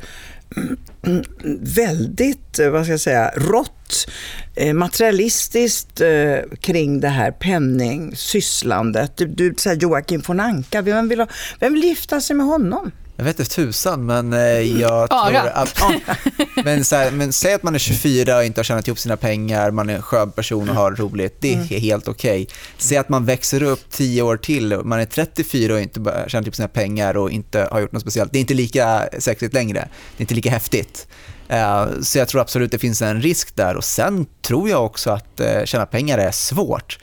väldigt, 1.77 2.59
eh, 2.59 2.71
vad 2.71 2.85
ska 2.85 2.93
jag 2.93 3.01
säga, 3.01 3.31
rått, 3.37 4.09
eh, 4.55 4.75
materialistiskt 4.75 6.03
kring 6.61 7.01
det 7.01 7.09
här 7.09 7.31
penningsysslandet. 7.31 9.17
Du, 9.17 9.27
du 9.27 9.55
säger 9.59 9.81
Joakim 9.81 10.23
von 10.27 10.41
Anka, 10.41 10.83
vem 10.83 11.09
vill, 11.09 11.21
ha, 11.21 11.27
vem 11.61 11.73
vill 11.73 11.85
gifta 11.85 12.21
sig 12.21 12.37
med 12.37 12.47
honom? 12.47 12.91
Jag 13.17 13.25
vet 13.25 13.39
inte 13.41 13.55
tusan, 13.55 14.07
men 14.07 14.33
eh, 14.33 14.41
jag 14.81 15.11
tror 15.11 15.37
att... 15.55 15.83
men, 16.65 16.85
så 16.85 16.97
här, 16.97 17.11
men 17.11 17.33
säg 17.33 17.55
att 17.55 17.63
man 17.63 17.75
är 17.75 17.79
24 17.79 18.37
och 18.37 18.45
inte 18.45 18.59
har 18.59 18.65
tjänat 18.65 18.89
ihop 18.89 18.99
sina 18.99 19.17
pengar, 19.17 19.71
man 19.71 19.91
är 19.91 19.95
en 19.95 20.03
skön 20.03 20.33
person 20.33 20.69
och 20.69 20.75
har 20.75 20.93
roligt. 20.93 21.37
Det 21.41 21.53
är 21.53 21.55
mm. 21.55 21.67
helt 21.69 22.09
okej. 22.09 22.43
Okay. 22.43 22.57
Säg 22.79 22.97
att 22.97 23.09
man 23.09 23.25
växer 23.25 23.63
upp 23.63 23.91
10 23.91 24.23
år 24.23 24.37
till, 24.37 24.81
man 24.85 25.01
är 25.01 25.05
34 25.05 25.75
och 25.75 25.81
inte 25.81 26.01
har 26.01 26.29
tjänat 26.29 26.47
ihop 26.47 26.55
sina 26.55 26.69
pengar 26.69 27.17
och 27.17 27.31
inte 27.31 27.69
har 27.71 27.81
gjort 27.81 27.93
något 27.93 28.03
speciellt. 28.03 28.33
Det 28.33 28.39
är 28.39 28.41
inte 28.41 28.55
lika 28.55 29.09
sexigt 29.19 29.55
längre. 29.55 29.89
Det 30.17 30.21
är 30.21 30.23
inte 30.23 30.35
lika 30.35 30.51
häftigt. 30.51 31.07
Uh, 31.51 32.01
så 32.03 32.19
jag 32.19 32.29
tror 32.29 32.41
absolut 32.41 32.71
det 32.71 32.79
finns 32.79 33.03
en 33.03 33.23
risk 33.23 33.57
där. 33.57 33.77
Och 33.77 33.85
Sen 33.85 34.27
tror 34.43 34.69
jag 34.69 34.85
också 34.85 35.11
att 35.11 35.41
uh, 35.41 35.65
tjäna 35.65 35.87
pengar 35.87 36.19
är 36.19 36.31
svårt. 36.31 36.99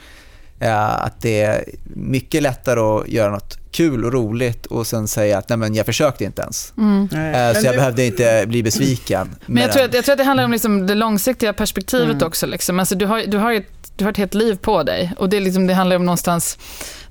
Att 0.64 1.22
det 1.22 1.42
är 1.42 1.66
mycket 1.84 2.44
lättare 2.44 2.80
att 2.80 3.08
göra 3.08 3.32
något 3.32 3.61
kul 3.72 4.06
och 4.06 4.14
roligt 4.14 4.66
och 4.66 4.88
sen 4.88 5.08
säga 5.08 5.38
att 5.38 5.50
nej 5.50 5.58
men 5.58 5.76
jag 5.76 5.86
försökte 5.86 6.24
inte 6.24 6.42
ens. 6.42 6.74
Mm. 6.78 7.04
Eh, 7.04 7.60
så 7.60 7.66
jag 7.66 7.74
du... 7.74 7.78
behövde 7.78 8.06
inte 8.06 8.46
bli 8.48 8.64
besviken. 8.64 9.36
Men 9.46 9.64
jag 9.64 9.72
tror, 9.72 9.84
att, 9.84 9.94
jag 9.94 10.06
tror 10.06 10.14
att 10.14 10.18
det 10.18 10.24
handlar 10.24 10.44
om 10.44 10.52
liksom 10.52 10.88
det 10.88 10.96
långsiktiga 10.96 11.54
perspektivet 11.54 12.16
mm. 12.16 12.28
också. 12.28 12.46
Liksom. 12.46 12.80
Alltså 12.80 12.96
du, 12.96 13.06
har, 13.06 13.24
du, 13.28 13.38
har 13.38 13.54
ett, 13.54 13.92
du 13.96 14.04
har 14.04 14.12
ett 14.12 14.18
helt 14.18 14.34
liv 14.34 14.56
på 14.56 14.84
dig 14.84 15.14
och 15.18 15.30
det, 15.30 15.40
liksom, 15.40 15.68
det 15.68 15.74
handlar 15.74 15.96
om 15.96 16.06
någonstans, 16.06 16.58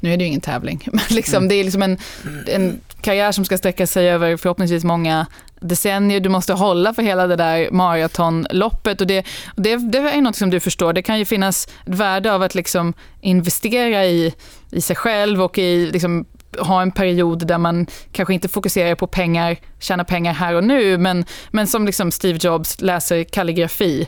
nu 0.01 0.13
är 0.13 0.17
det 0.17 0.25
ju 0.25 0.29
ingen 0.29 0.41
tävling, 0.41 0.89
men 0.93 1.05
liksom, 1.11 1.37
mm. 1.37 1.49
det 1.49 1.55
är 1.55 1.65
liksom 1.65 1.83
en, 1.83 1.99
en 2.47 2.81
karriär 3.01 3.33
som 3.33 3.45
ska 3.45 3.59
sträcka 3.59 3.87
sig 3.87 4.11
över 4.11 4.37
förhoppningsvis 4.37 4.85
många 4.85 5.27
decennier. 5.61 6.21
Du 6.21 6.29
måste 6.29 6.53
hålla 6.53 6.95
för 6.95 7.03
hela 7.03 7.27
det 7.27 7.37
där 7.37 7.71
maratonloppet. 7.71 9.01
Och 9.01 9.07
det, 9.07 9.27
det, 9.57 9.77
det 9.77 9.99
är 9.99 10.21
något 10.21 10.37
som 10.37 10.51
du 10.51 10.61
förstår. 10.61 10.93
Det 10.93 11.03
kan 11.03 11.19
ju 11.19 11.25
finnas 11.25 11.69
ett 11.87 11.95
värde 11.95 12.33
av 12.33 12.43
att 12.43 12.55
liksom 12.55 12.93
investera 13.21 14.05
i, 14.05 14.35
i 14.71 14.81
sig 14.81 14.97
själv 14.97 15.43
och 15.43 15.59
i 15.59 15.91
liksom 15.93 16.27
ha 16.59 16.83
en 16.83 16.91
period 16.91 17.47
där 17.47 17.59
man 17.59 17.87
kanske 18.13 18.35
inte 18.35 18.49
fokuserar 18.49 18.95
på 18.95 19.07
pengar, 19.07 19.57
tjäna 19.79 20.05
pengar 20.05 20.33
här 20.33 20.55
och 20.55 20.65
nu, 20.65 20.99
men, 20.99 21.25
men 21.51 21.67
som 21.67 21.87
liksom 21.87 22.13
Steve 22.13 22.39
Jobs 22.43 22.81
läser 22.81 23.25
kalligrafi. 23.25 24.07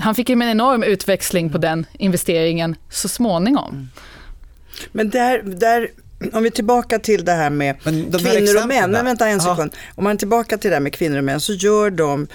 Han 0.00 0.14
fick 0.14 0.28
ju 0.28 0.32
en 0.32 0.42
enorm 0.42 0.82
utväxling 0.82 1.50
på 1.50 1.58
den 1.58 1.86
investeringen 1.92 2.76
så 2.90 3.08
småningom. 3.08 3.70
Mm. 3.74 3.88
Men 4.92 5.10
där, 5.10 5.42
där 5.42 5.90
om 6.32 6.42
vi 6.42 6.48
är 6.48 6.50
tillbaka 6.50 6.98
till 6.98 7.24
det 7.24 7.32
här 7.32 7.50
med 7.50 7.82
kvinnor 7.82 8.62
och 8.62 8.68
män. 8.68 8.90
Men 8.90 9.04
vänta 9.04 9.28
en 9.28 9.40
sekund. 9.40 9.76
Om 9.94 10.04
man 10.04 10.12
är 10.12 10.16
tillbaka 10.16 10.58
till 10.58 10.70
det 10.70 10.76
här 10.76 10.80
med 10.80 10.92
kvinnor 10.92 11.18
och 11.18 11.24
män 11.24 11.40
så 11.40 11.52
gör 11.52 11.90
de 11.90 12.26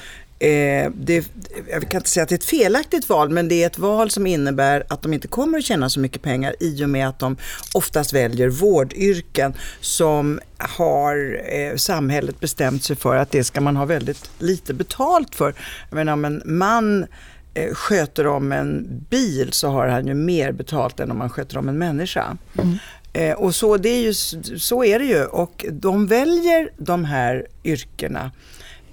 det, 0.96 1.28
jag 1.70 1.90
kan 1.90 2.00
inte 2.00 2.10
säga 2.10 2.24
att 2.24 2.30
det 2.30 2.36
är 2.36 2.38
ett 2.38 2.46
felaktigt 2.46 3.10
val, 3.10 3.30
men 3.30 3.48
det 3.48 3.64
är 3.64 3.68
ett 3.68 3.78
val 3.78 4.10
som 4.10 4.28
innebär 4.28 4.84
att 4.88 5.02
de 5.02 5.14
inte 5.14 5.28
kommer 5.28 5.58
att 5.58 5.66
tjäna 5.66 5.90
så 5.90 6.00
mycket 6.00 6.22
pengar 6.22 6.56
i 6.60 6.86
och 6.86 6.90
med 6.90 7.08
att 7.08 7.20
de 7.20 7.38
oftast 7.74 8.14
väljer 8.14 8.50
vårdyrken 8.50 9.54
som 9.82 10.40
har 10.58 11.42
eh, 11.54 11.76
samhället 11.76 12.40
bestämt 12.40 12.84
sig 12.84 12.96
för 12.96 13.16
att 13.16 13.32
det 13.32 13.44
ska 13.44 13.62
man 13.62 13.76
ha 13.76 13.86
väldigt 13.86 14.32
lite 14.40 14.74
betalt 14.74 15.36
för. 15.36 15.54
Jag 15.90 15.96
menar 15.96 16.14
om 16.14 16.26
en 16.26 16.42
man 16.46 17.06
eh, 17.54 17.74
sköter 17.74 18.28
om 18.28 18.52
en 18.52 18.88
bil 19.10 19.52
så 19.52 19.68
har 19.68 19.88
han 19.88 20.08
ju 20.08 20.14
mer 20.14 20.52
betalt 20.52 21.00
än 21.00 21.12
om 21.12 21.18
man 21.18 21.30
sköter 21.30 21.58
om 21.58 21.70
en 21.70 21.78
människa. 21.78 22.38
Mm. 22.62 22.78
Eh, 23.14 23.34
och 23.34 23.56
så, 23.56 23.78
det 23.78 23.90
är 23.90 24.02
ju, 24.02 24.14
så 24.58 24.84
är 24.84 25.00
det 25.00 25.06
ju 25.06 25.26
och 25.26 25.66
de 25.72 26.08
väljer 26.08 26.70
de 26.78 27.06
här 27.06 27.48
yrkena 27.64 28.32
Eh, 28.32 28.32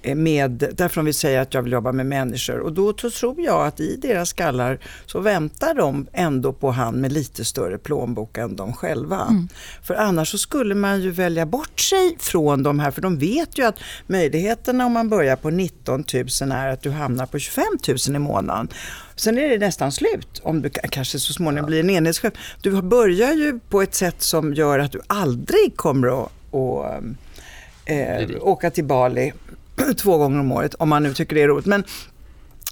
med, 0.03 0.51
därför 0.73 0.95
de 0.95 1.05
vill 1.05 1.13
säga 1.13 1.41
att 1.41 1.53
jag 1.53 1.61
vill 1.61 1.73
jobba 1.73 1.91
med 1.91 2.05
människor. 2.05 2.59
Och 2.59 2.73
då 2.73 2.93
tror 2.93 3.41
jag 3.41 3.67
att 3.67 3.79
i 3.79 3.95
deras 3.95 4.29
skallar 4.29 4.79
så 5.05 5.19
väntar 5.19 5.73
de 5.73 6.07
ändå 6.13 6.53
på 6.53 6.71
han 6.71 7.01
med 7.01 7.11
lite 7.11 7.45
större 7.45 7.77
plånbok 7.77 8.37
än 8.37 8.55
de 8.55 8.73
själva. 8.73 9.21
Mm. 9.21 9.47
För 9.83 9.93
annars 9.93 10.31
så 10.31 10.37
skulle 10.37 10.75
man 10.75 11.01
ju 11.01 11.11
välja 11.11 11.45
bort 11.45 11.79
sig 11.79 12.17
från 12.19 12.63
de 12.63 12.79
här, 12.79 12.91
för 12.91 13.01
de 13.01 13.17
vet 13.17 13.57
ju 13.57 13.65
att 13.65 13.79
möjligheterna 14.07 14.85
om 14.85 14.91
man 14.91 15.09
börjar 15.09 15.35
på 15.35 15.49
19 15.49 16.03
000 16.41 16.51
är 16.51 16.67
att 16.67 16.81
du 16.81 16.89
hamnar 16.89 17.25
på 17.25 17.39
25 17.39 17.63
000 18.07 18.15
i 18.15 18.19
månaden. 18.19 18.67
Sen 19.15 19.37
är 19.37 19.49
det 19.49 19.57
nästan 19.57 19.91
slut, 19.91 20.41
om 20.43 20.61
du 20.61 20.69
kanske 20.69 21.19
så 21.19 21.33
småningom 21.33 21.65
blir 21.65 21.79
en 21.79 21.89
enhetschef. 21.89 22.33
Du 22.61 22.81
börjar 22.81 23.33
ju 23.33 23.59
på 23.69 23.81
ett 23.81 23.95
sätt 23.95 24.21
som 24.21 24.53
gör 24.53 24.79
att 24.79 24.91
du 24.91 25.01
aldrig 25.07 25.75
kommer 25.75 26.23
att, 26.23 26.31
att 26.53 27.03
äh, 27.85 28.29
åka 28.41 28.71
till 28.71 28.85
Bali 28.85 29.33
två 29.97 30.17
gånger 30.17 30.39
om 30.39 30.51
året, 30.51 30.75
om 30.75 30.89
man 30.89 31.03
nu 31.03 31.13
tycker 31.13 31.35
det 31.35 31.41
är 31.41 31.47
roligt. 31.47 31.65
Men 31.65 31.83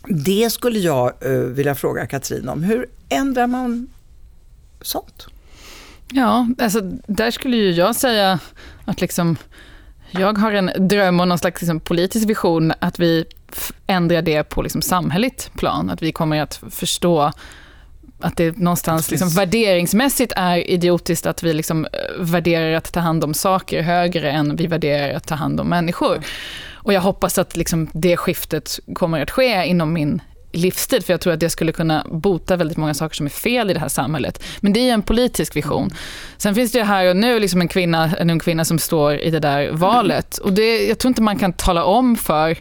det 0.07 0.49
skulle 0.49 0.79
jag 0.79 1.13
uh, 1.25 1.39
vilja 1.39 1.75
fråga 1.75 2.07
Katrin 2.07 2.49
om. 2.49 2.63
Hur 2.63 2.85
ändrar 3.09 3.47
man 3.47 3.87
sånt? 4.81 5.27
Ja, 6.11 6.47
alltså 6.57 6.81
där 7.07 7.31
skulle 7.31 7.57
ju 7.57 7.71
jag 7.71 7.95
säga 7.95 8.39
att 8.85 9.01
liksom, 9.01 9.37
jag 10.11 10.37
har 10.37 10.51
en 10.51 10.71
dröm 10.87 11.19
och 11.19 11.27
någon 11.27 11.39
slags 11.39 11.61
liksom, 11.61 11.79
politisk 11.79 12.29
vision 12.29 12.73
att 12.79 12.99
vi 12.99 13.25
ändrar 13.87 14.21
det 14.21 14.43
på 14.43 14.61
liksom, 14.61 14.81
samhälleligt 14.81 15.51
plan. 15.53 15.89
Att 15.89 16.01
vi 16.01 16.11
kommer 16.11 16.41
att 16.41 16.61
förstå 16.69 17.31
att 18.19 18.37
det 18.37 18.57
någonstans 18.57 19.11
liksom, 19.11 19.29
värderingsmässigt 19.29 20.33
är 20.35 20.69
idiotiskt 20.69 21.25
att 21.25 21.43
vi 21.43 21.53
liksom, 21.53 21.85
eh, 21.85 21.89
värderar 22.19 22.73
att 22.73 22.93
ta 22.93 22.99
hand 22.99 23.23
om 23.23 23.33
saker 23.33 23.81
högre 23.81 24.31
än 24.31 24.55
vi 24.55 24.67
värderar 24.67 25.13
att 25.13 25.27
ta 25.27 25.35
hand 25.35 25.59
om 25.59 25.69
människor. 25.69 26.23
Och 26.81 26.93
jag 26.93 27.01
hoppas 27.01 27.37
att 27.37 27.57
liksom 27.57 27.89
det 27.93 28.17
skiftet 28.17 28.79
kommer 28.93 29.21
att 29.21 29.31
ske 29.31 29.65
inom 29.65 29.93
min 29.93 30.21
livstid, 30.51 31.05
för 31.05 31.13
jag 31.13 31.21
tror 31.21 31.33
att 31.33 31.39
det 31.39 31.49
skulle 31.49 31.71
kunna 31.71 32.05
bota 32.11 32.55
väldigt 32.55 32.77
många 32.77 32.93
saker 32.93 33.15
som 33.15 33.25
är 33.25 33.29
fel 33.29 33.69
i 33.69 33.73
det 33.73 33.79
här 33.79 33.87
samhället. 33.87 34.43
Men 34.59 34.73
det 34.73 34.89
är 34.89 34.93
en 34.93 35.01
politisk 35.01 35.55
vision. 35.55 35.89
Sen 36.37 36.55
finns 36.55 36.71
det 36.71 36.83
här 36.83 37.09
och 37.09 37.15
nu 37.15 37.39
liksom 37.39 37.61
en, 37.61 37.67
kvinna, 37.67 38.15
en 38.15 38.29
ung 38.29 38.39
kvinna 38.39 38.65
som 38.65 38.79
står 38.79 39.15
i 39.15 39.29
det 39.29 39.39
där 39.39 39.71
valet. 39.71 40.37
Och 40.37 40.53
det, 40.53 40.87
jag 40.87 40.99
tror 40.99 41.09
inte 41.09 41.21
man 41.21 41.39
kan 41.39 41.53
tala 41.53 41.83
om 41.83 42.15
för 42.15 42.57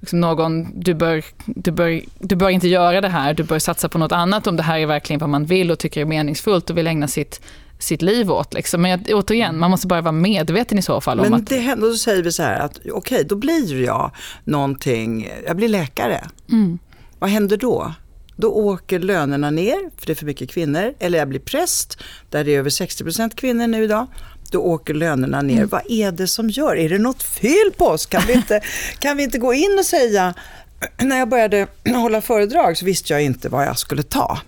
liksom 0.00 0.20
någon, 0.20 0.80
du 0.80 0.94
bör, 0.94 1.24
du, 1.46 1.70
bör, 1.70 2.00
du 2.18 2.36
bör 2.36 2.48
inte 2.48 2.68
göra 2.68 3.00
det 3.00 3.08
här, 3.08 3.34
du 3.34 3.42
bör 3.42 3.58
satsa 3.58 3.88
på 3.88 3.98
något 3.98 4.12
annat 4.12 4.46
om 4.46 4.56
det 4.56 4.62
här 4.62 4.78
är 4.78 4.86
verkligen 4.86 5.20
vad 5.20 5.28
man 5.28 5.44
vill 5.44 5.70
och 5.70 5.78
tycker 5.78 6.00
är 6.00 6.04
meningsfullt 6.04 6.70
och 6.70 6.78
vill 6.78 6.86
ägna 6.86 7.08
sitt 7.08 7.40
sitt 7.78 8.02
liv 8.02 8.30
åt. 8.30 8.54
Liksom. 8.54 8.82
Men 8.82 8.90
jag, 8.90 9.00
återigen, 9.14 9.58
man 9.58 9.70
måste 9.70 9.86
bara 9.86 10.00
vara 10.00 10.12
medveten 10.12 10.78
i 10.78 10.82
så 10.82 11.00
fall. 11.00 11.16
Men 11.16 11.32
om 11.32 11.40
att... 11.40 11.46
det 11.46 11.58
händer, 11.58 11.88
då 11.88 11.94
säger 11.94 12.22
vi 12.22 12.32
så 12.32 12.42
här 12.42 12.60
att 12.60 12.78
okej, 12.78 12.92
okay, 12.92 13.22
då 13.22 13.36
blir 13.36 13.84
jag 13.84 14.10
någonting, 14.44 15.30
jag 15.46 15.56
blir 15.56 15.68
läkare. 15.68 16.28
Mm. 16.50 16.78
Vad 17.18 17.30
händer 17.30 17.56
då? 17.56 17.94
då 18.40 18.48
åker 18.48 18.98
lönerna 18.98 19.50
ner 19.50 19.90
för 19.96 20.06
det 20.06 20.12
är 20.12 20.14
för 20.14 20.26
mycket 20.26 20.50
kvinnor. 20.50 20.94
Eller 20.98 21.18
jag 21.18 21.28
blir 21.28 21.40
präst, 21.40 21.98
där 22.30 22.44
det 22.44 22.54
är 22.54 22.58
över 22.58 22.70
60% 22.70 23.36
kvinnor 23.36 23.66
nu 23.66 23.84
idag 23.84 24.06
då 24.50 24.58
åker 24.58 24.94
lönerna 24.94 25.42
ner. 25.42 25.56
Mm. 25.56 25.68
Vad 25.68 25.82
är 25.88 26.12
det 26.12 26.26
som 26.26 26.50
gör? 26.50 26.76
Är 26.76 26.88
det 26.88 26.98
något 26.98 27.22
fel 27.22 27.72
på 27.76 27.86
oss? 27.86 28.06
Kan 28.06 28.22
vi 28.26 28.32
inte, 28.32 28.60
kan 28.98 29.16
vi 29.16 29.22
inte 29.22 29.38
gå 29.38 29.54
in 29.54 29.76
och 29.78 29.86
säga... 29.86 30.34
När 30.98 31.18
jag 31.18 31.28
började 31.28 31.66
hålla 31.94 32.20
föredrag 32.20 32.76
så 32.76 32.84
visste 32.84 33.12
jag 33.12 33.22
inte 33.22 33.48
vad 33.48 33.66
jag 33.66 33.78
skulle 33.78 34.02
ta. 34.02 34.38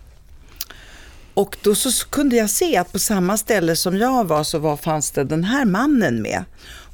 Och 1.35 1.57
då 1.63 1.75
så 1.75 2.07
kunde 2.07 2.37
jag 2.37 2.51
se 2.51 2.77
att 2.77 2.93
på 2.93 2.99
samma 2.99 3.37
ställe 3.37 3.77
som 3.77 3.97
jag 3.97 4.25
var 4.29 4.45
så 4.45 4.59
var, 4.59 4.77
fanns 4.77 5.11
det 5.11 5.25
den 5.25 5.45
här 5.45 5.65
mannen 5.65 6.23
med. 6.23 6.45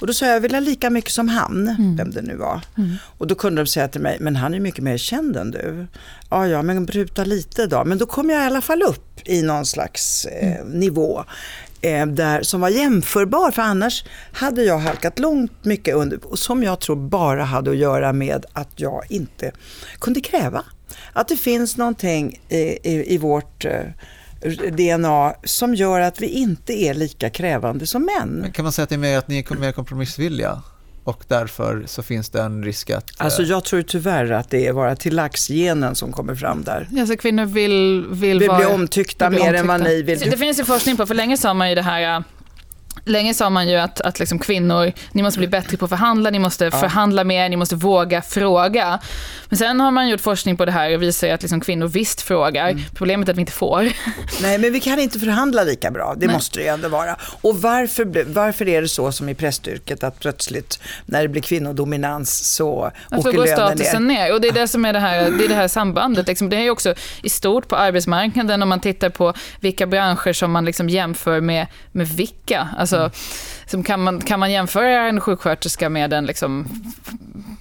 Och 0.01 0.07
då 0.07 0.13
sa 0.13 0.27
jag, 0.27 0.35
jag 0.35 0.41
vill 0.41 0.55
ha 0.55 0.61
lika 0.61 0.91
mycket 0.91 1.13
som 1.13 1.29
han, 1.29 1.69
mm. 1.69 1.97
vem 1.97 2.11
det 2.11 2.23
nu 2.23 2.37
var. 2.37 2.61
Mm. 2.79 2.97
Och 3.19 3.27
då 3.27 3.35
kunde 3.35 3.63
de 3.63 3.67
säga 3.67 3.89
till 3.89 4.01
mig, 4.01 4.17
men 4.21 4.37
han 4.37 4.55
är 4.55 4.61
mycket 4.61 4.85
mer 4.85 4.99
känd 4.99 5.37
än 5.37 5.51
du. 5.51 5.87
Ja, 6.31 6.47
ja, 6.47 6.63
men 6.63 6.87
bruta 6.87 7.25
lite 7.25 7.67
då. 7.67 7.85
Men 7.85 7.99
då 7.99 8.07
kom 8.07 8.31
jag 8.31 8.43
i 8.43 8.47
alla 8.47 8.61
fall 8.61 8.83
upp 8.83 9.21
i 9.25 9.43
någon 9.43 9.67
slags 9.67 10.25
eh, 10.25 10.57
mm. 10.57 10.69
nivå 10.69 11.25
eh, 11.81 12.07
där, 12.07 12.43
som 12.43 12.61
var 12.61 12.69
jämförbar. 12.69 13.51
För 13.51 13.63
annars 13.63 14.05
hade 14.33 14.63
jag 14.63 14.79
halkat 14.79 15.19
långt 15.19 15.65
mycket 15.65 15.95
under, 15.95 16.19
som 16.35 16.63
jag 16.63 16.81
tror 16.81 16.97
bara 16.97 17.45
hade 17.45 17.71
att 17.71 17.77
göra 17.77 18.13
med 18.13 18.47
att 18.53 18.71
jag 18.77 19.07
inte 19.09 19.53
kunde 20.01 20.21
kräva. 20.21 20.65
Att 21.13 21.29
det 21.29 21.37
finns 21.37 21.77
någonting 21.77 22.41
i, 22.49 22.57
i, 22.57 23.15
i 23.15 23.19
vårt 23.19 23.65
eh, 23.65 23.81
DNA 24.51 25.35
som 25.45 25.75
gör 25.75 26.01
att 26.01 26.21
vi 26.21 26.27
inte 26.27 26.73
är 26.73 26.95
lika 26.95 27.31
krävande 27.31 27.87
som 27.87 28.05
män. 28.05 28.29
Men 28.29 28.53
kan 28.53 28.63
man 28.63 28.73
säga 28.73 28.83
att 28.83 28.89
det 28.89 28.95
är 28.95 28.99
mer 28.99 29.19
att 29.19 29.29
ni 29.29 29.39
är 29.39 29.57
mer 29.57 29.73
kompromissvilliga? 29.73 30.63
och 31.07 31.25
därför 31.29 31.85
så 31.87 32.03
finns 32.03 32.29
det 32.29 32.43
en 32.43 32.65
risk 32.65 32.91
att... 32.91 33.11
Alltså 33.17 33.43
jag 33.43 33.65
tror 33.65 33.83
tyvärr 33.83 34.31
att 34.31 34.51
det 34.51 34.67
är 34.67 34.73
bara 34.73 34.97
till 34.97 35.15
laxgenen 35.15 35.95
som 35.95 36.13
kommer 36.13 36.35
fram 36.35 36.65
där. 36.65 36.89
Alltså 36.99 37.17
kvinnor 37.17 37.45
vill, 37.45 38.07
vill, 38.11 38.39
vill 38.39 38.49
vara, 38.49 38.59
bli 38.59 38.67
omtyckta 38.67 39.31
mer 39.31 39.39
omtyckta. 39.39 39.59
än 39.59 39.67
vad 39.67 39.81
ni 39.81 40.03
vill. 40.03 40.19
Det 40.19 40.37
finns 40.37 40.59
ju 40.59 40.65
forskning 40.65 40.97
på, 40.97 41.07
för 41.07 41.15
länge 41.15 41.37
sa 41.37 41.55
man 41.55 41.69
ju 41.69 41.75
det 41.75 41.83
här 41.83 42.25
Länge 43.05 43.35
sa 43.35 43.51
man 43.51 43.69
ju 43.69 43.77
att, 43.77 44.01
att 44.01 44.19
liksom 44.19 44.39
kvinnor, 44.39 44.93
ni 45.13 45.23
måste 45.23 45.39
bli 45.39 45.49
bättre 45.49 45.77
på 45.77 45.85
att 45.85 45.89
förhandla, 45.89 46.31
ni 46.31 46.39
måste 46.39 46.65
ja. 46.65 46.71
förhandla 46.71 47.25
mer, 47.25 47.49
ni 47.49 47.57
måste 47.57 47.77
våga 47.77 48.23
fråga. 48.23 49.01
Men 49.49 49.59
sen 49.59 49.81
har 49.81 49.91
man 49.91 50.09
gjort 50.09 50.21
forskning 50.21 50.57
på 50.57 50.65
det 50.65 50.73
här 50.73 50.95
och 50.95 51.03
visar 51.03 51.29
att 51.29 51.43
liksom 51.43 51.61
kvinnor 51.61 51.89
visst 51.89 52.21
frågar. 52.21 52.69
Mm. 52.69 52.83
Problemet 52.95 53.29
är 53.29 53.33
att 53.33 53.37
vi 53.37 53.41
inte 53.41 53.53
får. 53.53 53.93
Nej, 54.43 54.59
men 54.59 54.73
vi 54.73 54.81
kan 54.81 54.99
inte 54.99 55.19
förhandla 55.19 55.63
lika 55.63 55.91
bra. 55.91 56.15
Det 56.17 56.27
Nej. 56.27 56.35
måste 56.35 56.59
det 56.59 56.63
ju 56.63 56.69
ändå 56.69 56.89
vara. 56.89 57.17
Och 57.41 57.63
varför, 57.63 58.25
varför 58.33 58.69
är 58.69 58.83
det 58.83 58.89
så 58.89 59.13
som 59.13 59.29
i 59.29 59.35
prästyrket 59.35 60.05
att 60.05 60.21
plötsligt 60.21 60.81
när 61.07 61.23
det 61.23 61.29
blir 61.29 61.43
kvinnodominans 61.43 62.55
så 62.55 62.91
varför 63.11 63.29
åker 63.29 63.39
lönen 63.39 63.57
statusen 63.57 64.07
ner? 64.07 64.15
ner? 64.15 64.33
Och 64.33 64.41
det 64.41 64.49
är 64.49 64.53
det 64.53 64.69
som 64.69 64.85
är 64.85 64.93
det 64.93 64.99
här, 64.99 65.31
det, 65.31 65.45
är 65.45 65.49
det 65.49 65.55
här 65.55 65.69
sambandet. 65.69 66.27
Liksom. 66.27 66.49
Det 66.49 66.57
är 66.57 66.71
också 66.71 66.95
i 67.23 67.29
stort 67.29 67.69
på 67.69 67.77
arbetsmarknaden 67.77 68.63
om 68.63 68.69
man 68.69 68.81
tittar 68.81 69.11
på 69.11 69.35
vilka 69.61 69.87
branscher 69.87 70.33
som 70.33 70.53
man 70.53 70.65
liksom 70.65 70.89
jämför 70.89 71.41
med, 71.41 71.67
med 71.93 72.09
vilka. 72.09 72.69
Alltså, 72.95 72.97
mm. 72.97 73.11
som 73.67 73.83
kan, 73.83 74.03
man, 74.03 74.21
kan 74.21 74.41
man 74.41 74.53
jämföra 74.53 75.09
en 75.09 75.21
sjuksköterska 75.21 75.89
med 75.89 76.13
en 76.13 76.27
liksom, 76.27 76.69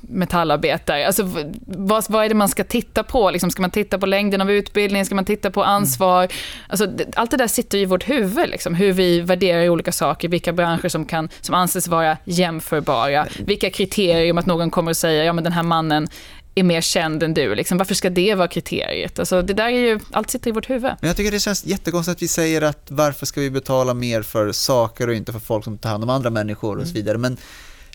metallarbetare? 0.02 1.08
Alltså, 1.08 1.30
vad, 1.68 2.06
vad 2.10 2.26
är 2.26 2.30
det 2.30 2.36
man 2.36 2.50
ska 2.50 2.64
titta 2.64 3.04
på? 3.04 3.32
Liksom, 3.32 3.52
ska 3.52 3.62
man 3.62 3.72
titta 3.72 3.98
på 3.98 4.06
längden 4.06 4.42
av 4.42 4.52
utbildningen? 4.52 5.06
Ska 5.06 5.16
man 5.16 5.26
titta 5.26 5.52
på 5.52 5.64
ansvar? 5.64 6.24
Mm. 6.24 6.36
Alltså, 6.68 6.88
allt 7.16 7.32
det 7.32 7.38
där 7.38 7.48
sitter 7.48 7.78
i 7.78 7.86
vårt 7.86 8.10
huvud, 8.10 8.50
liksom, 8.50 8.76
hur 8.76 8.94
vi 8.94 9.22
värderar 9.22 9.70
olika 9.70 9.92
saker, 9.92 10.30
vilka 10.30 10.54
branscher 10.54 10.90
som, 10.90 11.06
kan, 11.06 11.30
som 11.42 11.56
anses 11.56 11.88
vara 11.88 12.18
jämförbara, 12.24 13.28
vilka 13.46 13.70
kriterier 13.70 14.32
om 14.32 14.38
att 14.38 14.46
någon 14.46 14.72
kommer 14.72 14.92
och 14.92 14.98
säger 14.98 15.24
ja 15.24 15.34
men 15.34 15.44
den 15.44 15.54
här 15.54 15.64
mannen 15.64 16.08
är 16.56 16.64
mer 16.64 16.82
känd 16.82 17.24
än 17.24 17.34
du. 17.34 17.56
Liksom. 17.56 17.78
Varför 17.78 17.96
ska 17.96 18.10
det 18.10 18.36
vara 18.36 18.48
kriteriet? 18.48 19.20
Alltså, 19.20 19.42
det 19.42 19.54
där 19.54 19.66
är 19.66 19.70
ju, 19.70 20.00
allt 20.12 20.30
sitter 20.30 20.50
i 20.50 20.52
vårt 20.52 20.70
huvud. 20.70 20.92
Men 21.02 21.08
jag 21.08 21.18
tycker 21.18 21.32
det 21.32 21.40
känns 21.40 21.66
jättekonstigt 21.66 22.16
att 22.18 22.22
vi 22.22 22.28
säger 22.28 22.62
att 22.62 22.88
varför 22.88 23.26
ska 23.26 23.42
vi 23.42 23.50
betala 23.50 23.94
mer 23.94 24.22
för 24.22 24.52
saker 24.52 25.08
och 25.08 25.14
inte 25.14 25.32
för 25.32 25.40
folk 25.40 25.64
som 25.64 25.78
tar 25.78 25.90
hand 25.90 26.04
om 26.04 26.10
andra 26.10 26.30
människor 26.30 26.78
och 26.78 26.84
så 26.84 26.92
mm. 26.92 26.94
vidare. 26.94 27.18
Men 27.18 27.38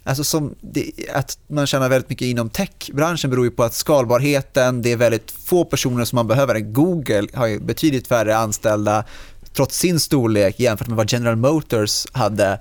Alltså 0.04 0.24
som 0.24 0.54
det, 0.60 0.92
att 1.14 1.38
man 1.46 1.66
tjänar 1.66 1.88
väldigt 1.88 2.10
mycket 2.10 2.26
inom 2.26 2.50
techbranschen 2.50 3.30
beror 3.30 3.44
ju 3.44 3.50
på 3.50 3.62
att 3.62 3.74
skalbarheten, 3.74 4.82
det 4.82 4.92
är 4.92 4.96
väldigt 4.96 5.30
få 5.30 5.64
personer 5.64 6.04
som 6.04 6.16
man 6.16 6.26
behöver. 6.26 6.60
Google 6.60 7.28
har 7.34 7.46
ju 7.46 7.60
betydligt 7.60 8.08
färre 8.08 8.36
anställda 8.36 9.04
trots 9.52 9.78
sin 9.78 10.00
storlek 10.00 10.60
jämfört 10.60 10.88
med 10.88 10.96
vad 10.96 11.12
General 11.12 11.36
Motors 11.36 12.06
hade 12.12 12.60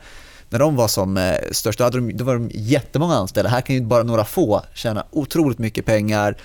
när 0.50 0.60
de 0.60 0.76
var 0.76 0.88
som 0.88 1.18
eh, 1.18 1.36
störst. 1.52 1.78
Då, 1.80 1.84
hade 1.84 1.98
de, 1.98 2.12
då 2.12 2.24
var 2.24 2.34
de 2.34 2.50
jättemånga 2.54 3.16
anställda. 3.16 3.50
Här 3.50 3.62
kan 3.62 3.76
ju 3.76 3.82
bara 3.82 4.04
några 4.04 4.26
få 4.26 4.62
tjäna 4.74 5.06
otroligt 5.12 5.60
mycket 5.60 5.86
pengar. 5.86 6.38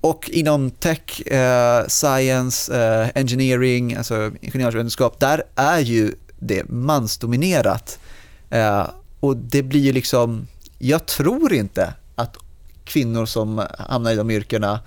Och 0.00 0.30
inom 0.30 0.70
tech, 0.70 1.26
eh, 1.26 1.86
science, 1.86 2.84
eh, 2.84 3.08
engineering, 3.14 3.96
alltså 3.96 4.30
ingenjörsvetenskap, 4.40 5.20
där 5.20 5.42
är 5.54 5.78
ju 5.78 6.14
det 6.38 6.68
mansdominerat. 6.68 7.98
Eh, 8.50 8.86
och 9.20 9.36
det 9.36 9.62
blir 9.62 9.80
ju 9.80 9.92
liksom, 9.92 10.46
jag 10.78 11.06
tror 11.06 11.52
inte 11.52 11.94
att 12.14 12.36
kvinnor 12.84 13.26
som 13.26 13.66
hamnar 13.78 14.12
i 14.12 14.16
de 14.16 14.30
yrkena 14.30 14.80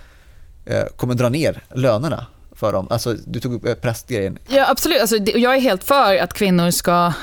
eh, 0.66 0.84
kommer 0.96 1.14
dra 1.14 1.30
ner 1.30 1.64
lönerna 1.74 2.26
för 2.52 2.74
dem. 2.74 2.88
Alltså, 2.90 3.16
du 3.26 3.40
tog 3.40 3.54
upp 3.54 3.66
eh, 3.66 3.74
prästgrejen. 3.74 4.38
Ja, 4.48 4.70
absolut. 4.70 5.02
Alltså, 5.02 5.18
jag 5.18 5.56
är 5.56 5.60
helt 5.60 5.84
för 5.84 6.18
att 6.18 6.34
kvinnor 6.34 6.72
ska 6.72 7.14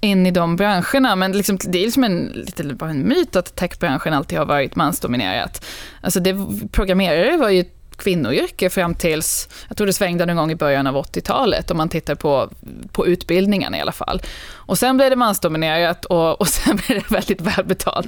in 0.00 0.26
i 0.26 0.30
de 0.30 0.56
branscherna. 0.56 1.16
Men 1.16 1.32
liksom, 1.32 1.58
det 1.62 1.78
är 1.78 1.84
liksom 1.84 2.04
en, 2.04 2.26
lite 2.26 2.64
bara 2.64 2.90
en 2.90 3.08
myt 3.08 3.36
att 3.36 3.56
techbranschen 3.56 4.14
alltid 4.14 4.38
har 4.38 4.46
varit 4.46 4.76
mansdominerat. 4.76 5.64
Alltså 6.00 6.20
det, 6.20 6.36
programmerare 6.72 7.36
var 7.36 7.48
ju 7.48 7.64
kvinnoyrke 7.98 8.70
fram 8.70 8.94
tills, 8.94 9.48
jag 9.68 9.76
tror 9.76 9.86
det 9.86 9.92
svängde 9.92 10.26
någon 10.26 10.36
gång 10.36 10.50
i 10.50 10.54
början 10.54 10.86
av 10.86 10.94
80-talet, 10.94 11.70
om 11.70 11.76
man 11.76 11.88
tittar 11.88 12.14
på, 12.14 12.50
på 12.92 13.06
utbildningarna 13.06 13.78
i 13.78 13.80
alla 13.80 13.92
fall. 13.92 14.22
Och 14.52 14.78
sen 14.78 14.96
blev 14.96 15.10
det 15.10 15.16
mansdominerat 15.16 16.04
och, 16.04 16.40
och 16.40 16.48
sen 16.48 16.76
blev 16.76 17.02
det 17.02 17.10
väldigt 17.10 17.40
välbetalt. 17.40 18.06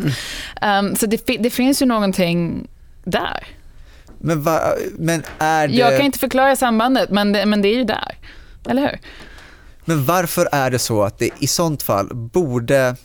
Mm. 0.61 0.87
Um, 0.87 0.97
så 0.97 1.07
det, 1.07 1.27
det 1.39 1.51
finns 1.51 1.83
ju 1.83 1.87
någonting 1.87 2.69
där. 3.05 3.47
Men, 4.19 4.43
va, 4.43 4.61
men 4.99 5.23
är 5.39 5.69
det... 5.69 5.75
Jag 5.75 5.97
kan 5.97 6.07
inte 6.07 6.19
förklara 6.19 6.57
sambandet, 6.57 7.11
men 7.11 7.33
det, 7.33 7.47
men 7.47 7.63
det 7.63 7.69
är 7.69 7.77
ju 7.77 7.85
där. 7.85 8.15
Eller 8.69 8.83
hur? 8.83 8.99
Men 9.91 10.05
varför 10.05 10.49
är 10.53 10.71
det 10.71 10.79
så 10.79 11.03
att 11.03 11.19
det 11.19 11.31
i 11.39 11.47
sånt 11.47 11.83
fall 11.83 12.09
borde 12.15 12.97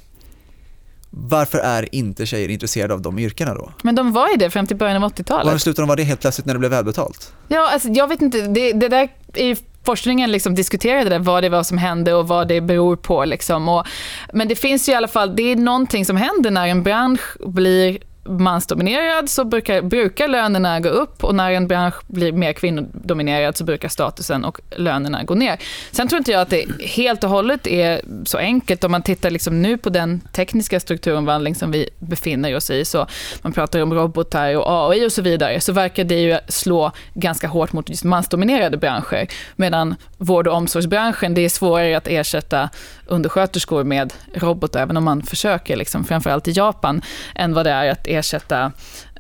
varför 1.10 1.58
är 1.58 1.96
inte 1.96 2.26
tjejer 2.26 2.50
intresserade 2.50 2.94
av 2.94 3.02
de 3.02 3.20
yrkena 3.20 3.54
då? 3.54 3.72
Men 3.82 3.96
de 3.96 4.12
var 4.12 4.30
ju 4.30 4.36
det 4.36 4.50
fram 4.50 4.68
till 4.68 4.78
början 4.78 5.04
av 5.04 5.14
80-talet. 5.14 5.46
Varför 5.46 5.60
slutade 5.60 5.82
de 5.82 5.88
vara 5.88 5.96
det 5.96 6.04
helt 6.04 6.22
plötsligt 6.22 6.46
när 6.46 6.54
det 6.54 6.60
blev 6.60 6.72
välbetalt? 6.72 7.34
Ja, 7.48 7.72
alltså, 7.72 7.90
jag 7.90 8.08
vet 8.08 8.22
inte. 8.22 8.42
Det, 8.42 8.72
det 8.74 8.88
där 8.88 9.10
är 9.34 9.58
forskningen 9.84 10.32
liksom 10.32 10.56
diskuterade 10.56 11.10
det, 11.10 11.20
vad 11.20 11.44
det 11.44 11.50
var 11.50 11.64
som 11.64 11.78
hände 11.78 12.14
och 12.14 12.28
vad 12.28 12.48
det 12.48 12.62
beror 12.62 12.96
på. 12.96 13.26
Liksom. 13.26 13.70
Och, 13.70 13.86
men 14.34 14.48
det 14.48 14.56
finns 14.56 14.90
ju 14.90 14.94
i 14.94 14.96
alla 14.96 15.08
fall, 15.08 15.36
det 15.36 15.52
är 15.52 15.56
någonting 15.56 16.06
som 16.06 16.18
händer 16.18 16.52
när 16.52 16.68
en 16.68 16.84
bransch 16.84 17.38
blir 17.46 17.98
mansdominerad 18.26 19.30
så 19.30 19.46
brukar, 19.46 19.82
brukar 19.82 20.28
lönerna 20.28 20.80
gå 20.80 20.90
upp 20.90 21.24
och 21.24 21.36
när 21.36 21.52
en 21.52 21.68
bransch 21.68 21.96
blir 22.08 22.32
mer 22.32 22.54
kvinnodominerad 22.54 23.58
så 23.58 23.64
brukar 23.64 23.90
statusen 23.90 24.46
och 24.46 24.62
lönerna 24.78 25.24
gå 25.24 25.36
ner. 25.36 25.58
Sen 25.92 26.08
tror 26.08 26.18
inte 26.18 26.32
jag 26.32 26.42
att 26.42 26.50
det 26.50 26.66
helt 26.82 27.24
och 27.24 27.30
hållet 27.30 27.68
är 27.68 28.02
så 28.26 28.38
enkelt. 28.38 28.84
Om 28.84 28.92
man 28.92 29.02
tittar 29.02 29.30
liksom 29.30 29.62
nu 29.62 29.78
på 29.78 29.90
den 29.90 30.20
tekniska 30.20 30.80
strukturomvandling 30.80 31.56
som 31.56 31.72
vi 31.72 31.90
befinner 32.00 32.56
oss 32.56 32.70
i, 32.70 32.86
så 32.86 33.08
man 33.42 33.54
pratar 33.54 33.82
om 33.82 33.94
robotar 33.94 34.56
och 34.56 34.92
AI 34.92 35.08
och 35.08 35.12
så 35.12 35.22
vidare, 35.22 35.62
så 35.62 35.74
verkar 35.74 36.04
det 36.04 36.20
ju 36.20 36.38
slå 36.48 36.92
ganska 37.14 37.48
hårt 37.48 37.74
mot 37.74 37.90
just 37.90 38.04
mansdominerade 38.04 38.78
branscher. 38.78 39.28
Medan 39.56 39.96
vård 40.18 40.48
och 40.48 40.54
omsorgsbranschen, 40.54 41.34
det 41.34 41.42
är 41.42 41.50
svårare 41.50 41.98
att 41.98 42.08
ersätta 42.08 42.70
undersköterskor 43.08 43.84
med 43.84 44.14
robotar, 44.34 44.82
även 44.82 44.98
om 44.98 45.04
man 45.04 45.24
försöker, 45.24 45.76
liksom, 45.76 46.04
framförallt 46.04 46.48
i 46.48 46.52
Japan, 46.52 47.02
än 47.36 47.54
vad 47.54 47.66
det 47.66 47.72
är 47.72 47.92
att 47.92 48.08
ersätta 48.16 48.72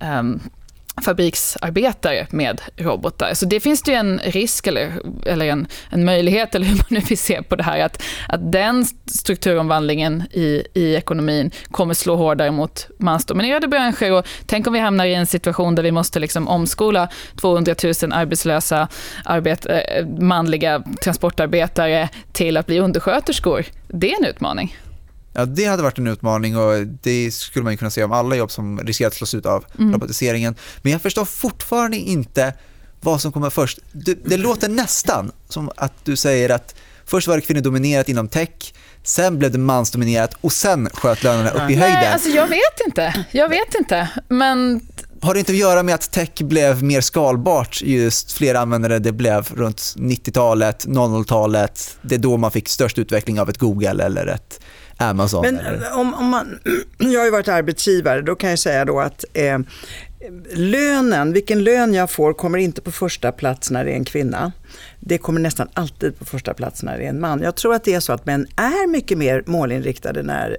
um, 0.02 0.39
fabriksarbetare 1.02 2.28
med 2.30 2.62
robotar. 2.78 3.34
Så 3.34 3.46
det 3.46 3.60
finns 3.60 3.82
det 3.82 3.91
ju 3.91 3.98
en 3.98 4.20
risk 4.24 4.68
eller, 4.68 4.93
eller 5.26 5.46
en, 5.46 5.68
en 5.89 6.06
möjlighet, 6.06 6.56
eller 6.56 6.66
hur 6.66 6.76
man 6.76 6.86
nu 6.89 7.00
vill 7.00 7.18
se 7.18 7.43
på 7.43 7.56
det 7.56 7.64
här, 7.64 7.80
att, 7.80 8.04
att 8.28 8.52
den 8.52 8.86
strukturomvandlingen 9.06 10.24
i, 10.32 10.64
i 10.74 10.96
ekonomin 10.96 11.52
kommer 11.72 11.93
slå 11.93 12.16
hårdare 12.16 12.52
mot 12.52 12.88
mansdominerade 13.00 13.68
branscher. 13.68 14.12
Och 14.12 14.28
tänk 14.46 14.68
om 14.68 14.74
vi 14.74 14.80
hamnar 14.80 15.06
i 15.06 15.14
en 15.14 15.28
situation 15.28 15.76
där 15.76 15.84
vi 15.84 15.91
måste 15.91 16.20
liksom 16.20 16.48
omskola 16.48 17.10
200 17.41 17.76
000 17.84 17.93
arbetslösa 18.12 18.88
arbet, 19.26 19.66
eh, 19.66 20.06
manliga 20.20 20.84
transportarbetare 21.04 22.10
till 22.32 22.58
att 22.58 22.66
bli 22.66 22.80
undersköterskor. 22.80 23.66
Det 23.88 24.12
är 24.12 24.18
en 24.20 24.26
utmaning. 24.26 24.76
Ja, 25.36 25.46
det 25.46 25.66
hade 25.66 25.84
varit 25.84 25.98
en 25.98 26.08
utmaning 26.08 26.58
och 26.58 26.88
det 26.88 27.32
skulle 27.34 27.64
man 27.64 27.78
kunna 27.78 27.92
säga 27.92 28.06
om 28.06 28.12
alla 28.12 28.36
jobb 28.36 28.52
som 28.52 28.80
riskerar 28.80 29.08
att 29.08 29.14
slås 29.14 29.34
ut 29.34 29.46
av 29.46 29.66
mm. 29.80 29.94
robotiseringen. 29.94 30.56
Men 30.82 30.92
jag 30.92 31.02
förstår 31.02 31.26
fortfarande 31.26 31.98
inte 31.98 32.54
vad 33.02 33.22
som 33.22 33.32
kommer 33.32 33.50
först. 33.50 33.80
Det, 33.92 34.14
det 34.26 34.38
låter 34.38 34.70
nästan 34.70 35.32
som 35.50 35.72
att 35.78 35.94
du 36.06 36.16
säger 36.16 36.50
att 36.50 36.76
först 37.06 37.28
var 37.28 37.36
det 37.36 37.42
kvinnodominerat 37.42 38.10
inom 38.10 38.28
tech, 38.28 38.74
sen 39.04 39.40
blev 39.40 39.52
det 39.52 39.58
mansdominerat 39.58 40.36
och 40.42 40.52
sen 40.52 40.90
sköt 40.94 41.24
lönerna 41.24 41.50
upp 41.50 41.72
i 41.72 41.76
höjden. 41.76 42.00
Nej, 42.00 42.14
alltså 42.14 42.30
jag 42.30 42.48
vet 42.48 42.80
inte. 42.86 43.26
Jag 43.32 43.50
vet 43.50 43.76
inte. 43.76 44.10
Men 44.28 44.82
har 45.22 45.34
det 45.34 45.40
inte 45.40 45.52
att 45.52 45.58
göra 45.58 45.84
med 45.84 45.96
att 45.96 46.12
tech 46.12 46.32
blev 46.40 46.84
mer 46.84 47.02
skalbart 47.02 47.82
just 47.82 48.34
fler 48.34 48.56
användare 48.56 49.00
det 49.00 49.12
blev 49.12 49.48
runt 49.54 49.78
90-talet, 49.98 50.86
00-talet? 50.86 51.98
Det 52.02 52.16
är 52.16 52.20
då 52.20 52.38
man 52.38 52.52
fick 52.52 52.70
störst 52.70 52.98
utveckling 52.98 53.40
av 53.40 53.50
ett 53.50 53.58
Google 53.58 54.04
eller 54.04 54.28
ett 54.28 54.60
Amazon? 54.98 55.41
Men 55.41 55.60
eller? 55.60 55.93
om, 55.93 56.14
om 56.14 56.26
man, 56.26 56.60
jag 56.98 57.20
har 57.20 57.26
ju 57.26 57.32
varit 57.32 57.48
arbetsgivare, 57.48 58.22
då 58.22 58.36
kan 58.36 58.50
jag 58.50 58.60
säga 58.60 58.86
då 58.86 59.00
att 59.00 59.26
eh, 59.34 59.60
lönen, 60.54 61.34
vilken 61.34 61.64
lön 61.64 61.93
jag 61.93 62.12
får 62.12 62.34
kommer 62.34 62.58
inte 62.58 62.82
på 62.82 62.91
första 62.91 63.32
plats 63.32 63.72
när 63.72 63.86
det 63.86 63.91
är 63.91 63.96
en 63.96 64.06
kvinna. 64.06 64.52
Det 65.08 65.18
kommer 65.18 65.39
nästan 65.39 65.68
alltid 65.74 66.20
på 66.20 66.26
första 66.26 66.53
plats 66.53 66.84
när 66.84 66.97
det 66.97 67.06
är 67.06 67.10
en 67.10 67.20
man. 67.20 67.41
Jag 67.41 67.56
tror 67.56 67.74
att 67.74 67.84
det 67.84 67.93
är 67.93 67.99
så 67.99 68.14
att 68.14 68.26
män 68.26 68.47
är 68.56 68.88
mycket 68.88 69.18
mer 69.18 69.43
målinriktade 69.45 70.24
när, 70.24 70.58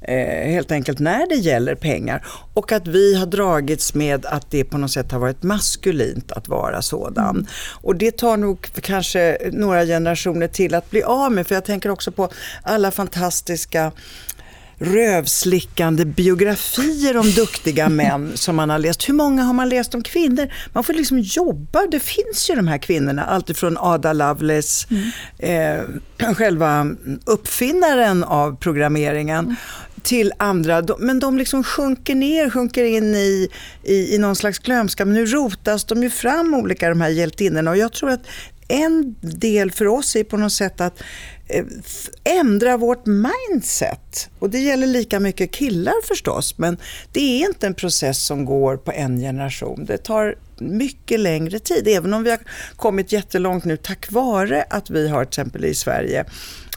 eh, 0.00 0.52
helt 0.52 0.72
enkelt 0.72 0.98
när 0.98 1.28
det 1.28 1.34
gäller 1.34 1.74
pengar. 1.74 2.26
Och 2.54 2.72
att 2.72 2.86
vi 2.86 3.14
har 3.14 3.26
dragits 3.26 3.94
med 3.94 4.26
att 4.26 4.50
det 4.50 4.64
på 4.64 4.78
något 4.78 4.90
sätt 4.90 5.12
har 5.12 5.18
varit 5.18 5.42
maskulint 5.42 6.32
att 6.32 6.48
vara 6.48 6.82
sådan. 6.82 7.36
Mm. 7.36 7.46
Och 7.82 7.96
det 7.96 8.10
tar 8.10 8.36
nog 8.36 8.68
kanske 8.80 9.38
några 9.52 9.84
generationer 9.84 10.48
till 10.48 10.74
att 10.74 10.90
bli 10.90 11.02
av 11.02 11.32
med. 11.32 11.46
För 11.46 11.54
jag 11.54 11.64
tänker 11.64 11.90
också 11.90 12.12
på 12.12 12.28
alla 12.62 12.90
fantastiska 12.90 13.92
rövslickande 14.82 16.04
biografier 16.04 17.16
om 17.16 17.30
duktiga 17.30 17.88
män 17.88 18.32
som 18.34 18.56
man 18.56 18.70
har 18.70 18.78
läst. 18.78 19.08
Hur 19.08 19.14
många 19.14 19.42
har 19.42 19.52
man 19.52 19.68
läst 19.68 19.94
om 19.94 20.02
kvinnor? 20.02 20.52
Man 20.72 20.84
får 20.84 20.92
liksom 20.92 21.18
jobba. 21.18 21.86
Det 21.86 22.00
finns 22.00 22.50
ju 22.50 22.54
de 22.54 22.68
här 22.68 22.78
kvinnorna, 22.78 23.24
alltifrån 23.24 23.76
Ada 23.78 24.12
Lovelace, 24.12 24.86
mm. 24.90 25.80
eh, 26.18 26.34
själva 26.34 26.86
uppfinnaren 27.26 28.24
av 28.24 28.56
programmeringen, 28.56 29.44
mm. 29.44 29.56
till 30.02 30.32
andra. 30.36 30.84
Men 30.98 31.20
de 31.20 31.38
liksom 31.38 31.64
sjunker 31.64 32.14
ner, 32.14 32.50
sjunker 32.50 32.84
in 32.84 33.14
i, 33.14 33.48
i, 33.82 34.14
i 34.14 34.18
någon 34.18 34.36
slags 34.36 34.58
glömska. 34.58 35.04
Men 35.04 35.14
nu 35.14 35.26
rotas 35.26 35.84
de 35.84 36.02
ju 36.02 36.10
fram, 36.10 36.54
olika 36.54 36.88
de 36.88 37.00
här 37.00 37.08
hjältinnorna. 37.08 37.70
Och 37.70 37.76
jag 37.76 37.92
tror 37.92 38.10
att 38.10 38.26
en 38.68 39.14
del 39.20 39.70
för 39.70 39.86
oss 39.86 40.16
är 40.16 40.24
på 40.24 40.36
något 40.36 40.52
sätt 40.52 40.80
att 40.80 41.02
Eh, 41.52 41.64
ändra 42.24 42.76
vårt 42.76 43.06
mindset. 43.06 44.30
Och 44.38 44.50
det 44.50 44.58
gäller 44.58 44.86
lika 44.86 45.20
mycket 45.20 45.50
killar 45.50 46.06
förstås, 46.08 46.58
men 46.58 46.76
det 47.12 47.20
är 47.20 47.48
inte 47.48 47.66
en 47.66 47.74
process 47.74 48.26
som 48.26 48.44
går 48.44 48.76
på 48.76 48.92
en 48.92 49.20
generation. 49.20 49.84
Det 49.84 49.98
tar 49.98 50.34
mycket 50.58 51.20
längre 51.20 51.58
tid, 51.58 51.88
även 51.88 52.14
om 52.14 52.22
vi 52.22 52.30
har 52.30 52.40
kommit 52.76 53.12
jättelångt 53.12 53.64
nu 53.64 53.76
tack 53.76 54.12
vare 54.12 54.64
att 54.70 54.90
vi 54.90 55.08
har 55.08 55.24
till 55.24 55.28
exempel 55.28 55.64
i 55.64 55.74
Sverige 55.74 56.24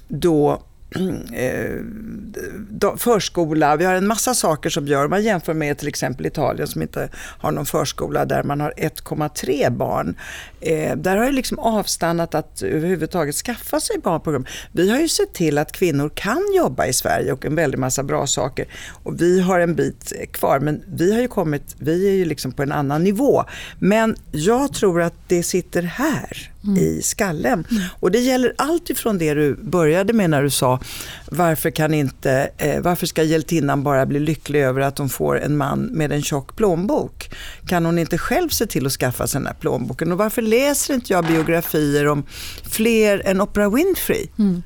då 0.07 0.63
förskola, 2.97 3.75
vi 3.75 3.85
har 3.85 3.93
en 3.93 4.07
massa 4.07 4.33
saker 4.33 4.69
som 4.69 4.87
gör, 4.87 5.03
om 5.03 5.09
man 5.09 5.23
jämför 5.23 5.53
med 5.53 5.77
till 5.77 5.87
exempel 5.87 6.25
Italien 6.25 6.67
som 6.67 6.81
inte 6.81 7.09
har 7.15 7.51
någon 7.51 7.65
förskola 7.65 8.25
där 8.25 8.43
man 8.43 8.61
har 8.61 8.73
1,3 8.77 9.69
barn. 9.69 10.15
Eh, 10.61 10.95
där 10.95 11.17
har 11.17 11.25
det 11.25 11.31
liksom 11.31 11.59
avstannat 11.59 12.35
att 12.35 12.61
överhuvudtaget 12.61 13.35
skaffa 13.35 13.79
sig 13.79 13.99
barnprogram. 13.99 14.45
Vi 14.71 14.89
har 14.89 14.99
ju 14.99 15.07
sett 15.07 15.33
till 15.33 15.57
att 15.57 15.71
kvinnor 15.71 16.11
kan 16.15 16.43
jobba 16.55 16.85
i 16.85 16.93
Sverige 16.93 17.31
och 17.31 17.45
en 17.45 17.55
väldig 17.55 17.77
massa 17.77 18.03
bra 18.03 18.27
saker. 18.27 18.65
Och 19.03 19.21
vi 19.21 19.41
har 19.41 19.59
en 19.59 19.75
bit 19.75 20.13
kvar, 20.31 20.59
men 20.59 20.83
vi 20.87 21.13
har 21.13 21.21
ju 21.21 21.27
kommit, 21.27 21.75
vi 21.79 22.07
är 22.07 22.13
ju 22.13 22.25
liksom 22.25 22.51
på 22.51 22.63
en 22.63 22.71
annan 22.71 23.03
nivå. 23.03 23.43
Men 23.79 24.15
jag 24.31 24.73
tror 24.73 25.01
att 25.01 25.13
det 25.27 25.43
sitter 25.43 25.81
här 25.81 26.51
mm. 26.63 26.77
i 26.77 27.01
skallen. 27.01 27.67
Och 27.99 28.11
det 28.11 28.19
gäller 28.19 28.53
allt 28.57 28.89
ifrån 28.89 29.17
det 29.17 29.33
du 29.33 29.55
började 29.55 30.13
med 30.13 30.29
när 30.29 30.43
du 30.43 30.49
sa 30.49 30.79
varför, 31.25 31.69
kan 31.69 31.93
inte, 31.93 32.49
eh, 32.57 32.81
varför 32.81 33.05
ska 33.05 33.23
hjältinnan 33.23 33.83
bara 33.83 34.05
bli 34.05 34.19
lycklig 34.19 34.61
över 34.61 34.81
att 34.81 34.97
hon 34.97 35.09
får 35.09 35.39
en 35.41 35.57
man 35.57 35.79
med 35.81 36.11
en 36.11 36.21
tjock 36.21 36.55
plånbok? 36.55 37.29
Kan 37.67 37.85
hon 37.85 37.99
inte 37.99 38.17
själv 38.17 38.49
se 38.49 38.65
till 38.65 38.85
att 38.85 38.91
skaffa 38.91 39.27
sig 39.27 39.39
den 39.39 39.47
här 39.47 39.53
plånboken? 39.53 40.11
Och 40.11 40.17
varför 40.17 40.41
läser 40.41 40.93
inte 40.93 41.13
jag 41.13 41.25
biografier 41.25 42.07
om 42.07 42.23
fler 42.63 43.21
än 43.25 43.41
Oprah 43.41 43.73
Winfrey? 43.73 44.27
Mm. 44.39 44.63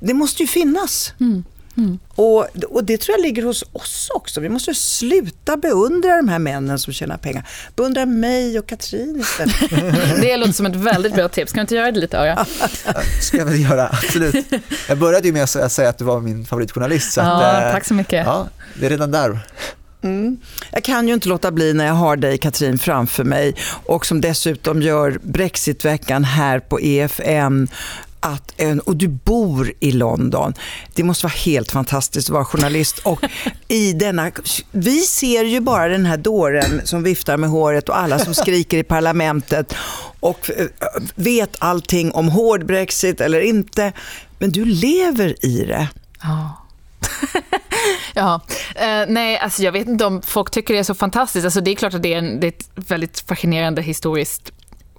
Det 0.00 0.14
måste 0.14 0.42
ju 0.42 0.46
finnas. 0.46 1.14
Mm. 1.20 1.44
Mm. 1.76 1.98
Och, 2.08 2.46
och 2.70 2.84
det 2.84 2.96
tror 2.96 3.18
jag 3.18 3.22
ligger 3.22 3.42
hos 3.42 3.64
oss 3.72 4.10
också. 4.14 4.40
Vi 4.40 4.48
måste 4.48 4.74
sluta 4.74 5.56
beundra 5.56 6.16
de 6.16 6.28
här 6.28 6.38
männen 6.38 6.78
som 6.78 6.92
tjänar 6.92 7.16
pengar. 7.16 7.48
Beundra 7.76 8.06
mig 8.06 8.58
och 8.58 8.66
Katrin 8.66 9.20
istället. 9.20 9.70
det 10.20 10.36
låter 10.36 10.52
som 10.52 10.66
ett 10.66 10.76
väldigt 10.76 11.14
bra 11.14 11.28
tips. 11.28 11.52
Kan 11.52 11.58
du 11.58 11.62
inte 11.62 11.74
göra 11.74 11.92
det 11.92 12.00
lite 12.00 12.18
Öra? 12.18 12.46
ska 13.20 13.36
jag 13.36 13.44
väl 13.44 13.60
göra, 13.60 13.88
absolut. 13.88 14.46
Jag 14.88 14.98
började 14.98 15.26
ju 15.26 15.32
med 15.32 15.42
att 15.42 15.72
säga 15.72 15.88
att 15.88 15.98
du 15.98 16.04
var 16.04 16.20
min 16.20 16.44
favoritjournalist. 16.44 17.12
Så 17.12 17.20
ja, 17.20 17.24
att, 17.24 17.64
eh, 17.64 17.72
tack 17.72 17.84
så 17.84 17.94
mycket. 17.94 18.26
Ja, 18.26 18.48
det 18.74 18.86
är 18.86 18.90
redan 18.90 19.10
där. 19.10 19.40
Mm. 20.04 20.36
Jag 20.72 20.84
kan 20.84 21.08
ju 21.08 21.14
inte 21.14 21.28
låta 21.28 21.50
bli 21.50 21.72
när 21.72 21.86
jag 21.86 21.94
har 21.94 22.16
dig 22.16 22.38
Katrin 22.38 22.78
framför 22.78 23.24
mig 23.24 23.54
och 23.84 24.06
som 24.06 24.20
dessutom 24.20 24.82
gör 24.82 25.18
Brexitveckan 25.22 26.24
här 26.24 26.60
på 26.60 26.80
EFN 26.80 27.68
att, 28.24 28.54
och 28.84 28.96
du 28.96 29.08
bor 29.08 29.72
i 29.80 29.92
London. 29.92 30.54
Det 30.94 31.02
måste 31.02 31.26
vara 31.26 31.34
helt 31.34 31.72
fantastiskt 31.72 32.28
att 32.28 32.32
vara 32.32 32.44
journalist. 32.44 32.98
Och 32.98 33.24
i 33.68 33.92
denna, 33.92 34.30
vi 34.70 35.00
ser 35.00 35.44
ju 35.44 35.60
bara 35.60 35.88
den 35.88 36.06
här 36.06 36.16
dåren 36.16 36.80
som 36.84 37.02
viftar 37.02 37.36
med 37.36 37.50
håret 37.50 37.88
och 37.88 37.98
alla 37.98 38.18
som 38.18 38.34
skriker 38.44 38.78
i 38.78 38.82
parlamentet 38.82 39.74
och 40.20 40.50
eh, 40.50 40.66
vet 41.14 41.56
allting 41.58 42.12
om 42.12 42.28
hård 42.28 42.66
Brexit 42.66 43.20
eller 43.20 43.40
inte. 43.40 43.92
Men 44.38 44.50
du 44.50 44.64
lever 44.64 45.44
i 45.46 45.64
det. 45.64 45.88
Ja. 46.22 46.60
ja, 48.14 48.40
eh, 48.74 49.04
nej, 49.08 49.38
alltså 49.38 49.62
jag 49.62 49.72
vet 49.72 49.88
inte 49.88 50.04
om 50.04 50.22
folk 50.22 50.50
tycker 50.50 50.74
det 50.74 50.80
är 50.80 50.84
så 50.84 50.94
fantastiskt. 50.94 51.44
Alltså 51.44 51.60
det 51.60 51.70
är 51.70 51.74
klart 51.74 51.94
att 51.94 52.02
det 52.02 52.14
är, 52.14 52.18
en, 52.18 52.40
det 52.40 52.46
är 52.46 52.48
ett 52.48 52.68
väldigt 52.74 53.20
fascinerande 53.20 53.82
historiskt 53.82 54.52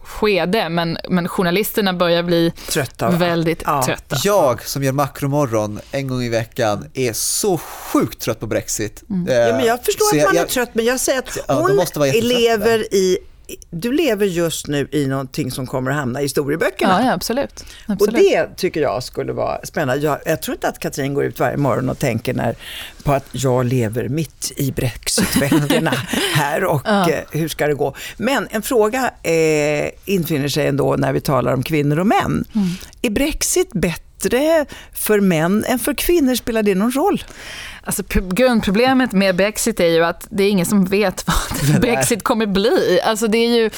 skede, 0.06 0.70
men, 0.70 0.98
men 1.10 1.28
journalisterna 1.28 1.94
börjar 1.94 2.24
bli 2.24 2.54
trötta, 2.70 3.10
väldigt 3.10 3.62
ja. 3.66 3.84
trötta. 3.86 4.16
Jag 4.24 4.68
som 4.68 4.84
gör 4.84 4.92
makromorgon 4.92 5.80
en 5.92 6.08
gång 6.08 6.24
i 6.24 6.30
veckan 6.30 6.86
är 6.94 7.14
så 7.14 7.58
sjukt 7.58 8.22
trött 8.22 8.40
på 8.40 8.48
Brexit. 8.48 9.04
Mm. 9.10 9.28
Eh, 9.28 9.36
ja, 9.36 9.58
men 9.58 9.66
jag 9.66 9.86
förstår 9.86 10.06
att 10.06 10.26
man 10.26 10.36
jag, 10.36 10.44
är 10.44 10.50
trött, 10.50 10.70
men 10.74 10.86
jag 10.86 11.00
säger 11.00 11.20
att 11.20 11.40
hon 11.48 11.86
lever 12.22 12.94
i 12.94 13.18
du 13.70 13.92
lever 13.92 14.26
just 14.26 14.68
nu 14.68 14.88
i 14.92 15.08
någonting 15.08 15.52
som 15.52 15.68
kommer 15.68 15.92
att 15.92 15.98
hamna 15.98 16.20
i 16.20 16.24
historieböckerna. 16.24 17.00
Ja, 17.00 17.06
ja 17.06 17.14
absolut. 17.14 17.66
absolut. 17.86 18.02
Och 18.02 18.20
det 18.20 18.56
tycker 18.58 18.82
jag 18.82 19.04
skulle 19.04 19.34
vara 19.34 19.66
spännande. 19.66 20.04
Jag, 20.04 20.20
jag, 20.26 20.42
tror 20.42 20.56
inte 20.56 20.68
att 20.68 20.80
Katrin 20.80 21.14
går 21.14 21.24
ut 21.24 21.40
varje 21.40 21.58
morgon 21.58 21.90
och 21.90 22.00
tänker 22.00 22.34
när, 22.34 22.56
på 23.04 23.12
att 23.12 23.26
jag 23.32 23.66
lever 23.66 24.10
mitt 24.10 24.52
i 24.58 24.72
brexitveckorna 24.72 25.94
här 26.36 26.64
och 26.64 26.82
ja. 26.86 27.10
eh, 27.10 27.20
hur 27.32 27.48
ska 27.48 27.68
det 27.68 27.74
gå. 27.74 27.96
Men 28.18 28.48
en 28.52 28.62
fråga 28.62 29.12
eh, 29.24 29.90
infinner 30.06 30.48
sig 30.48 30.68
ändå 30.68 30.96
när 30.96 31.14
vi 31.14 31.22
talar 31.22 31.54
om 31.54 31.64
kvinnor 31.64 32.00
och 32.00 32.08
män. 32.08 32.46
Mm. 32.56 32.68
Är 33.02 33.10
Brexit 33.10 33.74
bättre 33.74 34.66
för 34.94 35.20
män 35.20 35.66
än 35.68 35.80
för 35.80 35.94
kvinnor? 35.94 36.36
Spelar 36.36 36.64
det 36.64 36.76
någon 36.76 36.92
roll? 36.92 37.24
Alltså, 37.86 38.04
grundproblemet 38.34 39.12
med 39.12 39.36
Brexit 39.36 39.80
är 39.80 39.88
ju 39.88 40.06
att 40.06 40.28
det 40.30 40.44
är 40.44 40.50
ingen 40.50 40.66
som 40.66 40.86
vet 40.86 41.26
vad 41.72 41.82
Brexit 41.82 42.24
kommer 42.24 42.46
bli. 42.46 43.00
Alltså, 43.04 43.28
det 43.28 43.38
är 43.38 43.56
ju... 43.56 43.70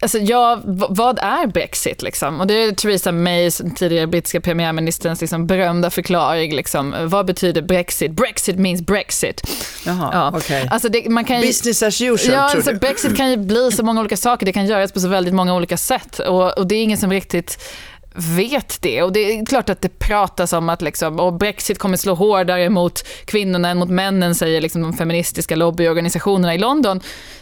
Alltså, 0.00 0.18
ja, 0.18 0.60
vad 0.88 1.18
är 1.18 1.46
Brexit? 1.46 2.02
Liksom? 2.02 2.40
Och 2.40 2.46
det 2.46 2.54
är 2.54 2.72
Theresa 2.72 3.12
May, 3.12 3.50
tidigare 3.50 4.06
brittiska 4.06 4.40
premiärministerns 4.40 5.20
liksom, 5.20 5.46
berömda 5.46 5.90
förklaring. 5.90 6.54
Liksom. 6.54 6.94
Vad 7.04 7.26
betyder 7.26 7.62
Brexit? 7.62 8.12
Brexit 8.12 8.58
means 8.58 8.82
Brexit. 8.82 9.42
Jaha, 9.86 10.10
ja. 10.12 10.38
okay. 10.38 10.66
alltså, 10.70 10.88
det, 10.88 11.08
man 11.08 11.24
kan 11.24 11.40
ju, 11.40 11.46
Business 11.46 11.82
as 11.82 12.00
usual, 12.00 12.34
ja, 12.34 12.40
alltså, 12.40 12.74
Brexit 12.74 13.16
kan 13.16 13.30
ju 13.30 13.36
bli 13.36 13.72
så 13.72 13.82
många 13.82 14.00
olika 14.00 14.16
saker. 14.16 14.46
Det 14.46 14.52
kan 14.52 14.66
göras 14.66 14.92
på 14.92 15.00
så 15.00 15.08
väldigt 15.08 15.34
många 15.34 15.54
olika 15.54 15.76
sätt. 15.76 16.18
Och, 16.18 16.58
och 16.58 16.66
det 16.66 16.74
är 16.74 16.82
ingen 16.82 16.98
som 16.98 17.10
riktigt 17.10 17.58
vet 18.16 18.82
det. 18.82 19.02
Och 19.02 19.12
det 19.12 19.20
är 19.20 19.46
klart 19.46 19.70
att 19.70 19.80
det 19.80 19.98
pratas 19.98 20.52
om 20.52 20.68
att 20.68 20.82
liksom, 20.82 21.20
och 21.20 21.32
Brexit 21.32 21.78
kommer 21.78 21.96
slå 21.96 22.14
hårdare 22.14 22.70
mot 22.70 23.06
kvinnorna 23.24 23.68
än 23.68 23.78
mot 23.78 23.90
männen, 23.90 24.34
säger 24.34 24.60
liksom 24.60 24.82
de 24.82 24.92
feministiska 24.92 25.56
lobbyorganisationerna 25.56 26.54
i 26.54 26.58
London. 26.58 27.00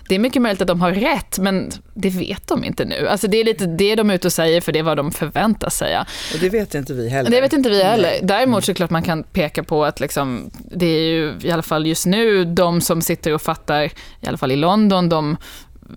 Det 0.09 0.15
är 0.15 0.19
mycket 0.19 0.43
möjligt 0.43 0.61
att 0.61 0.69
de 0.69 0.81
har 0.81 0.93
rätt, 0.93 1.39
men 1.39 1.73
det 1.95 2.11
vet 2.11 2.49
de 2.49 2.65
inte 2.65 2.85
nu. 2.85 3.09
Alltså 3.09 3.29
det 3.29 3.41
är 3.41 3.45
lite 3.45 3.67
det 3.67 3.95
de 3.95 4.11
är 4.11 4.15
ute 4.15 4.29
och 4.29 4.33
säger, 4.33 4.61
för 4.61 4.73
det 4.73 4.79
är 4.79 4.83
vad 4.83 4.97
de 4.97 5.13
förväntas 5.13 5.77
säga. 5.77 6.07
Och 6.35 6.41
det 6.41 6.49
vet 6.49 6.75
inte 6.75 6.95
vi 6.95 7.09
heller. 7.09 7.31
Det 7.31 7.41
vet 7.41 7.53
inte 7.53 7.71
vi 7.71 7.83
heller. 7.83 8.13
Däremot 8.23 8.65
så 8.65 8.71
är 8.71 8.75
det 8.75 8.77
klart 8.77 8.91
man 8.91 9.03
kan 9.03 9.23
peka 9.23 9.63
på 9.63 9.85
att 9.85 10.01
liksom, 10.01 10.51
det 10.71 10.87
är 10.87 11.03
ju 11.03 11.35
i 11.43 11.51
alla 11.51 11.63
fall 11.63 11.87
just 11.87 12.07
nu 12.07 12.45
de 12.45 12.81
som 12.81 13.03
sitter 13.03 13.35
och 13.35 13.43
fattar, 13.43 13.85
i 14.21 14.27
alla 14.27 14.39
fall 14.39 14.53
i 14.53 14.57
London, 14.57 15.09
de 15.09 15.37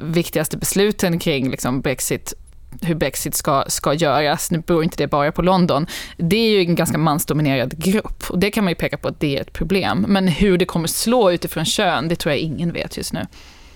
viktigaste 0.02 0.58
besluten 0.58 1.20
kring 1.20 1.52
liksom 1.52 1.82
Brexit 1.82 2.34
hur 2.82 2.96
Brexit 2.96 3.36
ska, 3.36 3.64
ska 3.68 3.94
göras. 3.94 4.52
Nu 4.52 4.60
beror 4.60 4.84
inte 4.84 4.98
det 4.98 5.08
bara 5.08 5.32
på 5.32 5.42
London. 5.42 5.88
Det 6.18 6.36
är 6.36 6.50
ju 6.50 6.60
en 6.60 6.76
ganska 6.76 6.98
mansdominerad 6.98 7.78
grupp 7.78 8.24
och 8.30 8.40
det 8.40 8.52
kan 8.52 8.64
man 8.64 8.72
ju 8.72 8.76
peka 8.76 8.98
på 8.98 9.08
att 9.08 9.20
det 9.20 9.38
är 9.38 9.42
ett 9.42 9.54
problem. 9.54 10.06
Men 10.08 10.28
hur 10.28 10.58
det 10.58 10.66
kommer 10.66 10.88
slå 10.88 11.32
utifrån 11.32 11.66
kön, 11.66 12.08
det 12.08 12.16
tror 12.16 12.34
jag 12.34 12.40
ingen 12.40 12.72
vet 12.72 12.98
just 12.98 13.14
nu. 13.14 13.28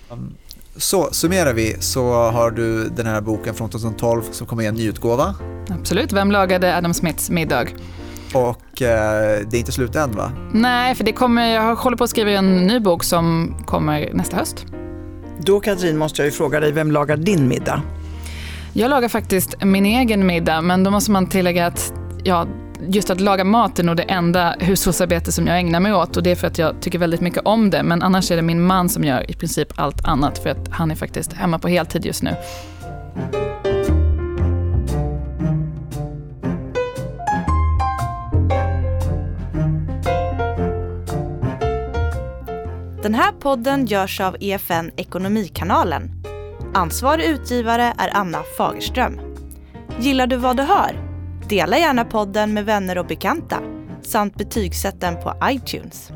Um, 0.08 0.34
så 0.76 1.08
summerar 1.12 1.52
vi 1.52 1.76
så 1.80 2.12
har 2.12 2.50
du 2.50 2.88
den 2.88 3.06
här 3.06 3.20
boken 3.20 3.54
från 3.54 3.70
2012 3.70 4.22
som 4.30 4.46
kommer 4.46 4.62
i 4.62 4.66
en 4.66 4.74
nyutgåva. 4.74 5.34
Absolut, 5.68 6.12
Vem 6.12 6.30
lagade 6.30 6.76
Adam 6.76 6.94
Smiths 6.94 7.30
middag? 7.30 7.66
Och 8.34 8.82
eh, 8.82 9.40
det 9.46 9.56
är 9.56 9.58
inte 9.58 9.72
slut 9.72 9.96
än 9.96 10.12
va? 10.12 10.32
Nej, 10.52 10.94
för 10.94 11.04
det 11.04 11.12
kommer, 11.12 11.54
jag 11.54 11.76
håller 11.76 11.96
på 11.96 12.04
att 12.04 12.10
skriva 12.10 12.30
en 12.30 12.56
ny 12.56 12.80
bok 12.80 13.04
som 13.04 13.54
kommer 13.66 14.10
nästa 14.12 14.36
höst. 14.36 14.66
Då 15.38 15.60
Katrin 15.60 15.98
måste 15.98 16.22
jag 16.22 16.26
ju 16.26 16.32
fråga 16.32 16.60
dig, 16.60 16.72
vem 16.72 16.92
lagar 16.92 17.16
din 17.16 17.48
middag? 17.48 17.82
Jag 18.74 18.88
lagar 18.90 19.08
faktiskt 19.08 19.64
min 19.64 19.86
egen 19.86 20.26
middag, 20.26 20.60
men 20.60 20.84
då 20.84 20.90
måste 20.90 21.10
man 21.10 21.26
tillägga 21.26 21.66
att 21.66 21.92
ja, 22.24 22.46
just 22.88 23.10
att 23.10 23.20
laga 23.20 23.44
mat 23.44 23.78
är 23.78 23.82
nog 23.82 23.96
det 23.96 24.02
enda 24.02 24.56
hushållsarbete 24.58 25.32
som 25.32 25.46
jag 25.46 25.58
ägnar 25.58 25.80
mig 25.80 25.94
åt 25.94 26.16
och 26.16 26.22
det 26.22 26.30
är 26.30 26.36
för 26.36 26.46
att 26.46 26.58
jag 26.58 26.80
tycker 26.80 26.98
väldigt 26.98 27.20
mycket 27.20 27.42
om 27.44 27.70
det. 27.70 27.82
Men 27.82 28.02
annars 28.02 28.30
är 28.30 28.36
det 28.36 28.42
min 28.42 28.62
man 28.62 28.88
som 28.88 29.04
gör 29.04 29.30
i 29.30 29.34
princip 29.34 29.68
allt 29.74 30.04
annat 30.04 30.38
för 30.38 30.50
att 30.50 30.68
han 30.70 30.90
är 30.90 30.94
faktiskt 30.94 31.32
hemma 31.32 31.58
på 31.58 31.68
heltid 31.68 32.06
just 32.06 32.22
nu. 32.22 32.30
Den 43.02 43.14
här 43.14 43.32
podden 43.32 43.86
görs 43.86 44.20
av 44.20 44.36
EFN 44.40 44.90
Ekonomikanalen. 44.96 46.22
Ansvarig 46.74 47.24
utgivare 47.24 47.94
är 47.98 48.16
Anna 48.16 48.42
Fagerström. 48.56 49.20
Gillar 49.98 50.26
du 50.26 50.36
vad 50.36 50.56
du 50.56 50.62
hör? 50.62 50.96
Dela 51.48 51.78
gärna 51.78 52.04
podden 52.04 52.54
med 52.54 52.64
vänner 52.64 52.98
och 52.98 53.06
bekanta 53.06 53.58
samt 54.02 54.34
betygsätt 54.34 55.00
den 55.00 55.14
på 55.22 55.34
iTunes. 55.44 56.12